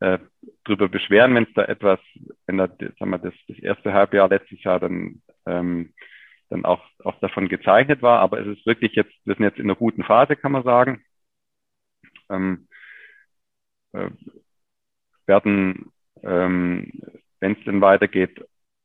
äh, 0.00 0.18
drüber 0.64 0.88
beschweren, 0.88 1.34
wenn 1.34 1.44
es 1.44 1.54
da 1.54 1.64
etwas, 1.64 2.00
wenn 2.46 2.58
da, 2.58 2.68
sagen 2.68 3.10
wir, 3.10 3.18
das, 3.18 3.34
das 3.48 3.58
erste 3.58 3.92
Halbjahr 3.92 4.28
letztes 4.28 4.62
Jahr 4.62 4.80
dann, 4.80 5.22
ähm, 5.46 5.92
dann 6.48 6.64
auch, 6.64 6.82
auch 7.04 7.18
davon 7.20 7.48
gezeichnet 7.48 8.02
war. 8.02 8.20
Aber 8.20 8.40
es 8.40 8.46
ist 8.46 8.66
wirklich 8.66 8.94
jetzt, 8.94 9.12
wir 9.24 9.34
sind 9.34 9.44
jetzt 9.44 9.58
in 9.58 9.66
einer 9.66 9.76
guten 9.76 10.04
Phase, 10.04 10.36
kann 10.36 10.52
man 10.52 10.64
sagen. 10.64 11.04
Ähm, 12.30 12.68
äh, 13.92 14.10
werden, 15.26 15.92
ähm, 16.22 16.90
wenn 17.40 17.52
es 17.52 17.64
denn 17.64 17.80
weitergeht, 17.80 18.44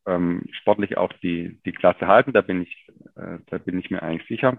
ähm, 0.09 0.43
sportlich 0.51 0.97
auch 0.97 1.13
die, 1.21 1.59
die 1.65 1.71
Klasse 1.71 2.07
halten. 2.07 2.33
Da 2.33 2.41
bin 2.41 2.63
ich, 2.63 2.87
äh, 3.15 3.37
da 3.47 3.57
bin 3.59 3.79
ich 3.79 3.89
mir 3.89 4.01
eigentlich 4.01 4.27
sicher. 4.27 4.57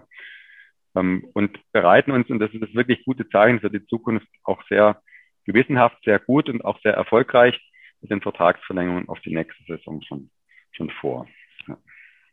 Ähm, 0.95 1.27
und 1.33 1.59
bereiten 1.71 2.11
uns, 2.11 2.29
und 2.29 2.39
das 2.39 2.53
ist 2.53 2.61
das 2.61 2.73
wirklich 2.73 3.03
gute 3.05 3.27
Zeichen 3.29 3.59
für 3.59 3.69
die 3.69 3.85
Zukunft, 3.85 4.27
auch 4.43 4.61
sehr 4.69 5.01
gewissenhaft, 5.45 5.97
sehr 6.03 6.19
gut 6.19 6.49
und 6.49 6.63
auch 6.63 6.79
sehr 6.81 6.93
erfolgreich 6.93 7.59
mit 8.01 8.11
den 8.11 8.21
Vertragsverlängerungen 8.21 9.09
auf 9.09 9.19
die 9.21 9.33
nächste 9.33 9.63
Saison 9.65 10.01
schon, 10.01 10.29
schon 10.71 10.89
vor. 11.01 11.27
Ja. 11.67 11.77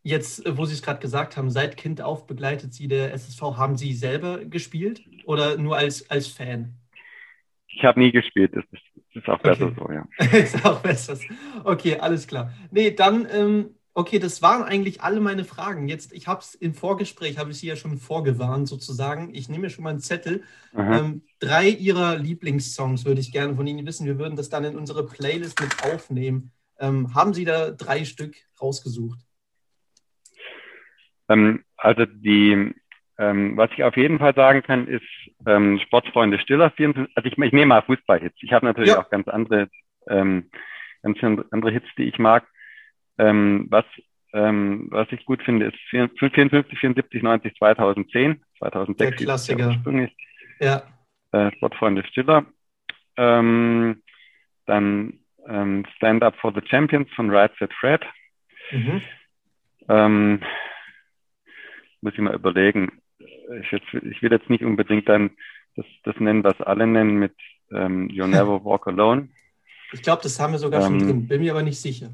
Jetzt, 0.02 0.46
äh, 0.46 0.56
wo 0.56 0.64
Sie 0.64 0.74
es 0.74 0.82
gerade 0.82 1.00
gesagt 1.00 1.36
haben, 1.36 1.50
seit 1.50 1.76
Kind 1.76 2.00
auf 2.00 2.26
begleitet 2.26 2.72
Sie 2.72 2.88
der 2.88 3.12
SSV. 3.12 3.42
Haben 3.56 3.76
Sie 3.76 3.92
selber 3.92 4.44
gespielt 4.44 5.04
oder 5.24 5.56
nur 5.56 5.76
als, 5.76 6.08
als 6.10 6.28
Fan? 6.28 6.74
Ich 7.66 7.84
habe 7.84 8.00
nie 8.00 8.12
gespielt, 8.12 8.56
das 8.56 8.64
ist, 8.72 9.07
ist 9.18 9.28
auch 9.28 9.40
besser 9.40 9.66
okay. 9.66 9.76
so, 9.78 9.92
ja. 9.92 10.38
ist 10.38 10.64
auch 10.64 10.80
besser. 10.80 11.18
Okay, 11.64 11.98
alles 11.98 12.26
klar. 12.26 12.52
Nee, 12.70 12.90
dann 12.92 13.26
ähm, 13.30 13.74
Okay, 13.98 14.20
das 14.20 14.42
waren 14.42 14.62
eigentlich 14.62 15.02
alle 15.02 15.18
meine 15.18 15.44
Fragen. 15.44 15.88
Jetzt, 15.88 16.12
ich 16.12 16.28
habe 16.28 16.40
es 16.40 16.54
im 16.54 16.72
Vorgespräch, 16.72 17.36
habe 17.36 17.50
ich 17.50 17.58
Sie 17.58 17.66
ja 17.66 17.74
schon 17.74 17.98
vorgewarnt 17.98 18.68
sozusagen. 18.68 19.34
Ich 19.34 19.48
nehme 19.48 19.70
schon 19.70 19.82
mal 19.82 19.90
einen 19.90 19.98
Zettel. 19.98 20.44
Ähm, 20.76 21.22
drei 21.40 21.68
Ihrer 21.68 22.16
Lieblingssongs 22.16 23.04
würde 23.04 23.20
ich 23.20 23.32
gerne 23.32 23.56
von 23.56 23.66
Ihnen 23.66 23.84
wissen. 23.84 24.06
Wir 24.06 24.20
würden 24.20 24.36
das 24.36 24.50
dann 24.50 24.62
in 24.62 24.78
unsere 24.78 25.04
Playlist 25.04 25.60
mit 25.60 25.82
aufnehmen. 25.82 26.52
Ähm, 26.78 27.12
haben 27.12 27.34
Sie 27.34 27.44
da 27.44 27.72
drei 27.72 28.04
Stück 28.04 28.36
rausgesucht? 28.62 29.18
Ähm, 31.28 31.64
also 31.76 32.06
die, 32.06 32.72
ähm, 33.18 33.56
was 33.56 33.70
ich 33.72 33.82
auf 33.82 33.96
jeden 33.96 34.18
Fall 34.18 34.34
sagen 34.34 34.62
kann, 34.62 34.86
ist 34.86 35.02
ähm, 35.44 35.80
Sportfreunde 35.80 36.38
Stiller. 36.38 36.70
24, 36.70 37.16
also 37.16 37.26
ich, 37.26 37.36
ich 37.36 37.52
nehme 37.52 37.66
mal 37.66 37.82
Fußballhits. 37.82 38.36
Ich 38.40 38.52
habe 38.52 38.64
natürlich 38.64 38.90
ja. 38.90 39.00
auch 39.00 39.10
ganz 39.10 39.26
andere, 39.26 39.68
ähm, 40.08 40.50
ganz 41.02 41.18
andere 41.50 41.72
Hits, 41.72 41.88
die 41.96 42.04
ich 42.04 42.18
mag. 42.18 42.46
Ähm, 43.18 43.66
was, 43.70 43.84
ähm, 44.32 44.86
was 44.90 45.08
ich 45.10 45.24
gut 45.24 45.42
finde, 45.42 45.66
ist 45.66 45.78
54, 45.90 46.78
74, 46.78 47.22
90, 47.22 47.56
2010, 47.56 48.40
2006. 48.58 48.96
Der 48.98 49.26
Klassiker. 49.26 49.76
Ja. 50.60 50.82
Äh, 51.32 51.50
Sportfreunde 51.56 52.06
Stiller. 52.06 52.46
Ähm, 53.16 54.00
dann 54.66 55.18
ähm, 55.48 55.84
Stand 55.96 56.22
Up 56.22 56.36
for 56.36 56.52
the 56.54 56.62
Champions 56.68 57.10
von 57.14 57.30
Right 57.30 57.52
Set 57.58 57.72
Fred. 57.74 58.04
Mhm. 58.70 59.02
Ähm, 59.88 60.40
muss 62.00 62.12
ich 62.12 62.20
mal 62.20 62.34
überlegen. 62.34 63.00
Ich, 63.18 63.70
jetzt, 63.72 63.86
ich 63.92 64.22
will 64.22 64.32
jetzt 64.32 64.48
nicht 64.48 64.64
unbedingt 64.64 65.08
dann 65.08 65.30
das, 65.76 65.86
das 66.04 66.16
nennen, 66.18 66.44
was 66.44 66.60
alle 66.60 66.86
nennen 66.86 67.18
mit 67.18 67.34
ähm, 67.70 68.08
You'll 68.08 68.28
Never 68.28 68.64
Walk 68.64 68.86
Alone. 68.86 69.28
Ich 69.92 70.02
glaube, 70.02 70.22
das 70.22 70.38
haben 70.38 70.52
wir 70.52 70.58
sogar 70.58 70.82
schon 70.82 71.00
ähm, 71.00 71.06
drin, 71.06 71.28
bin 71.28 71.40
mir 71.40 71.52
aber 71.52 71.62
nicht 71.62 71.80
sicher. 71.80 72.10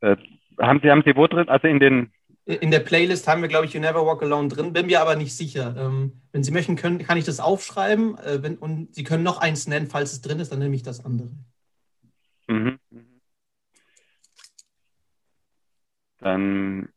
Äh, 0.00 0.16
haben 0.58 0.80
Sie, 0.82 0.90
haben 0.90 1.02
Sie 1.04 1.16
wo 1.16 1.26
drin? 1.26 1.48
Also 1.48 1.68
in 1.68 1.80
den. 1.80 2.12
In 2.44 2.72
der 2.72 2.80
Playlist 2.80 3.28
haben 3.28 3.40
wir, 3.40 3.48
glaube 3.48 3.66
ich, 3.66 3.72
You 3.72 3.80
Never 3.80 4.04
Walk 4.04 4.20
Alone 4.22 4.48
drin, 4.48 4.72
bin 4.72 4.86
mir 4.86 5.00
aber 5.00 5.14
nicht 5.14 5.32
sicher. 5.32 5.76
Ähm, 5.78 6.22
wenn 6.32 6.42
Sie 6.42 6.50
möchten, 6.50 6.74
können, 6.74 6.98
kann 6.98 7.16
ich 7.16 7.24
das 7.24 7.38
aufschreiben 7.38 8.18
äh, 8.18 8.42
wenn, 8.42 8.56
und 8.56 8.92
Sie 8.94 9.04
können 9.04 9.22
noch 9.22 9.40
eins 9.40 9.68
nennen, 9.68 9.86
falls 9.86 10.12
es 10.12 10.22
drin 10.22 10.40
ist, 10.40 10.50
dann 10.50 10.58
nehme 10.58 10.74
ich 10.74 10.82
das 10.82 11.04
andere. 11.04 11.30
Mhm. 12.48 12.80
Dann, 16.22 16.88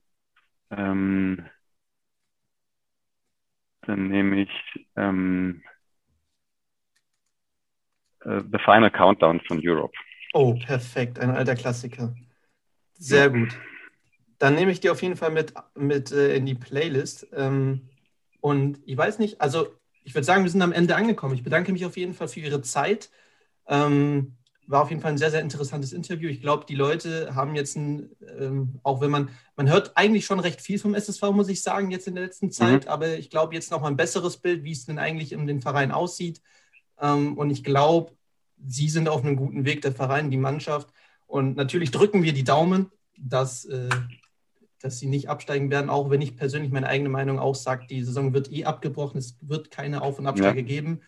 ähm, 0.69 1.45
dann 3.81 4.07
nehme 4.07 4.43
ich 4.43 4.87
ähm, 4.95 5.63
uh, 8.25 8.41
The 8.51 8.59
Final 8.63 8.91
Countdown 8.91 9.41
von 9.47 9.59
Europe. 9.63 9.93
Oh, 10.33 10.53
perfekt, 10.53 11.19
ein 11.19 11.31
alter 11.31 11.55
Klassiker. 11.55 12.13
Sehr 12.97 13.29
gut. 13.29 13.57
Dann 14.37 14.55
nehme 14.55 14.71
ich 14.71 14.79
die 14.79 14.89
auf 14.89 15.01
jeden 15.01 15.15
Fall 15.15 15.31
mit, 15.31 15.53
mit 15.75 16.11
äh, 16.11 16.35
in 16.35 16.45
die 16.45 16.55
Playlist. 16.55 17.27
Ähm, 17.33 17.89
und 18.41 18.79
ich 18.85 18.97
weiß 18.97 19.19
nicht, 19.19 19.41
also 19.41 19.67
ich 20.03 20.13
würde 20.13 20.25
sagen, 20.25 20.43
wir 20.43 20.51
sind 20.51 20.61
am 20.61 20.71
Ende 20.71 20.95
angekommen. 20.95 21.33
Ich 21.33 21.43
bedanke 21.43 21.71
mich 21.71 21.85
auf 21.85 21.97
jeden 21.97 22.13
Fall 22.13 22.27
für 22.27 22.41
Ihre 22.41 22.61
Zeit. 22.61 23.09
Ähm, 23.67 24.37
war 24.67 24.81
auf 24.81 24.89
jeden 24.89 25.01
Fall 25.01 25.11
ein 25.11 25.17
sehr, 25.17 25.31
sehr 25.31 25.41
interessantes 25.41 25.93
Interview. 25.93 26.29
Ich 26.29 26.41
glaube, 26.41 26.65
die 26.67 26.75
Leute 26.75 27.35
haben 27.35 27.55
jetzt 27.55 27.75
ein, 27.75 28.09
ähm, 28.39 28.79
auch 28.83 29.01
wenn 29.01 29.11
man, 29.11 29.29
man 29.55 29.69
hört 29.69 29.95
eigentlich 29.95 30.25
schon 30.25 30.39
recht 30.39 30.61
viel 30.61 30.79
vom 30.79 30.95
SSV, 30.95 31.21
muss 31.31 31.49
ich 31.49 31.61
sagen, 31.61 31.91
jetzt 31.91 32.07
in 32.07 32.15
der 32.15 32.23
letzten 32.23 32.51
Zeit, 32.51 32.85
mhm. 32.85 32.89
aber 32.89 33.17
ich 33.17 33.29
glaube 33.29 33.53
jetzt 33.53 33.71
noch 33.71 33.81
mal 33.81 33.89
ein 33.89 33.97
besseres 33.97 34.37
Bild, 34.37 34.63
wie 34.63 34.71
es 34.71 34.85
denn 34.85 34.99
eigentlich 34.99 35.31
in 35.33 35.45
dem 35.47 35.61
Verein 35.61 35.91
aussieht. 35.91 36.41
Ähm, 36.99 37.37
und 37.37 37.49
ich 37.49 37.63
glaube, 37.63 38.11
Sie 38.67 38.89
sind 38.89 39.09
auf 39.09 39.23
einem 39.23 39.35
guten 39.35 39.65
Weg, 39.65 39.81
der 39.81 39.91
Verein, 39.91 40.31
die 40.31 40.37
Mannschaft. 40.37 40.89
Und 41.27 41.57
natürlich 41.57 41.91
drücken 41.91 42.23
wir 42.23 42.33
die 42.33 42.43
Daumen, 42.43 42.91
dass, 43.17 43.65
äh, 43.65 43.89
dass 44.81 44.99
sie 44.99 45.07
nicht 45.07 45.29
absteigen 45.29 45.69
werden, 45.69 45.89
auch 45.89 46.09
wenn 46.09 46.21
ich 46.21 46.35
persönlich 46.35 46.71
meine 46.71 46.87
eigene 46.87 47.09
Meinung 47.09 47.39
auch 47.39 47.55
sage, 47.55 47.87
die 47.89 48.03
Saison 48.03 48.33
wird 48.33 48.51
eh 48.51 48.65
abgebrochen, 48.65 49.17
es 49.17 49.37
wird 49.41 49.71
keine 49.71 50.01
Auf- 50.01 50.19
und 50.19 50.27
Absteige 50.27 50.61
ja. 50.61 50.65
geben, 50.65 51.01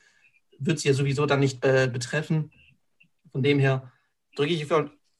wird 0.60 0.80
sie 0.80 0.90
ja 0.90 0.94
sowieso 0.94 1.26
dann 1.26 1.40
nicht 1.40 1.64
äh, 1.64 1.90
betreffen. 1.92 2.52
Von 3.32 3.44
dem 3.44 3.60
her 3.60 3.92
drücke 4.36 4.54
ich, 4.54 4.68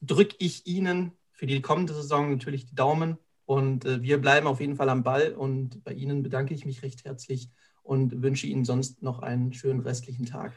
drück 0.00 0.34
ich 0.38 0.66
Ihnen 0.66 1.12
für 1.32 1.46
die 1.46 1.60
kommende 1.60 1.94
Saison 1.94 2.32
natürlich 2.32 2.66
die 2.66 2.74
Daumen 2.74 3.18
und 3.46 3.84
äh, 3.84 4.02
wir 4.02 4.20
bleiben 4.20 4.46
auf 4.46 4.60
jeden 4.60 4.76
Fall 4.76 4.88
am 4.88 5.02
Ball 5.02 5.32
und 5.32 5.82
bei 5.84 5.92
Ihnen 5.92 6.22
bedanke 6.22 6.52
ich 6.52 6.66
mich 6.66 6.82
recht 6.82 7.04
herzlich 7.04 7.48
und 7.82 8.22
wünsche 8.22 8.46
Ihnen 8.46 8.64
sonst 8.64 9.02
noch 9.02 9.20
einen 9.20 9.52
schönen 9.52 9.80
restlichen 9.80 10.26
Tag. 10.26 10.52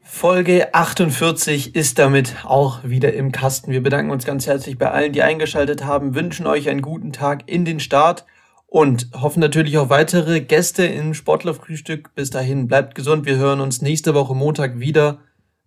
Folge 0.00 0.74
48 0.74 1.74
ist 1.74 1.98
damit 1.98 2.44
auch 2.44 2.84
wieder 2.84 3.14
im 3.14 3.32
Kasten. 3.32 3.72
Wir 3.72 3.82
bedanken 3.82 4.10
uns 4.10 4.26
ganz 4.26 4.46
herzlich 4.46 4.76
bei 4.76 4.90
allen, 4.90 5.12
die 5.12 5.22
eingeschaltet 5.22 5.84
haben, 5.84 6.14
wünschen 6.14 6.46
euch 6.46 6.68
einen 6.68 6.82
guten 6.82 7.12
Tag 7.12 7.48
in 7.50 7.64
den 7.64 7.80
Start 7.80 8.26
und 8.66 9.08
hoffen 9.14 9.40
natürlich 9.40 9.78
auf 9.78 9.88
weitere 9.88 10.40
Gäste 10.40 10.84
im 10.84 11.14
Sportlerfrühstück. 11.14 12.14
Bis 12.14 12.30
dahin, 12.30 12.66
bleibt 12.66 12.96
gesund. 12.96 13.24
Wir 13.24 13.36
hören 13.36 13.60
uns 13.60 13.80
nächste 13.80 14.14
Woche 14.14 14.34
Montag 14.34 14.80
wieder. 14.80 15.20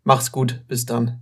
Mach's 0.08 0.32
gut. 0.32 0.62
Bis 0.70 0.86
dann. 0.86 1.20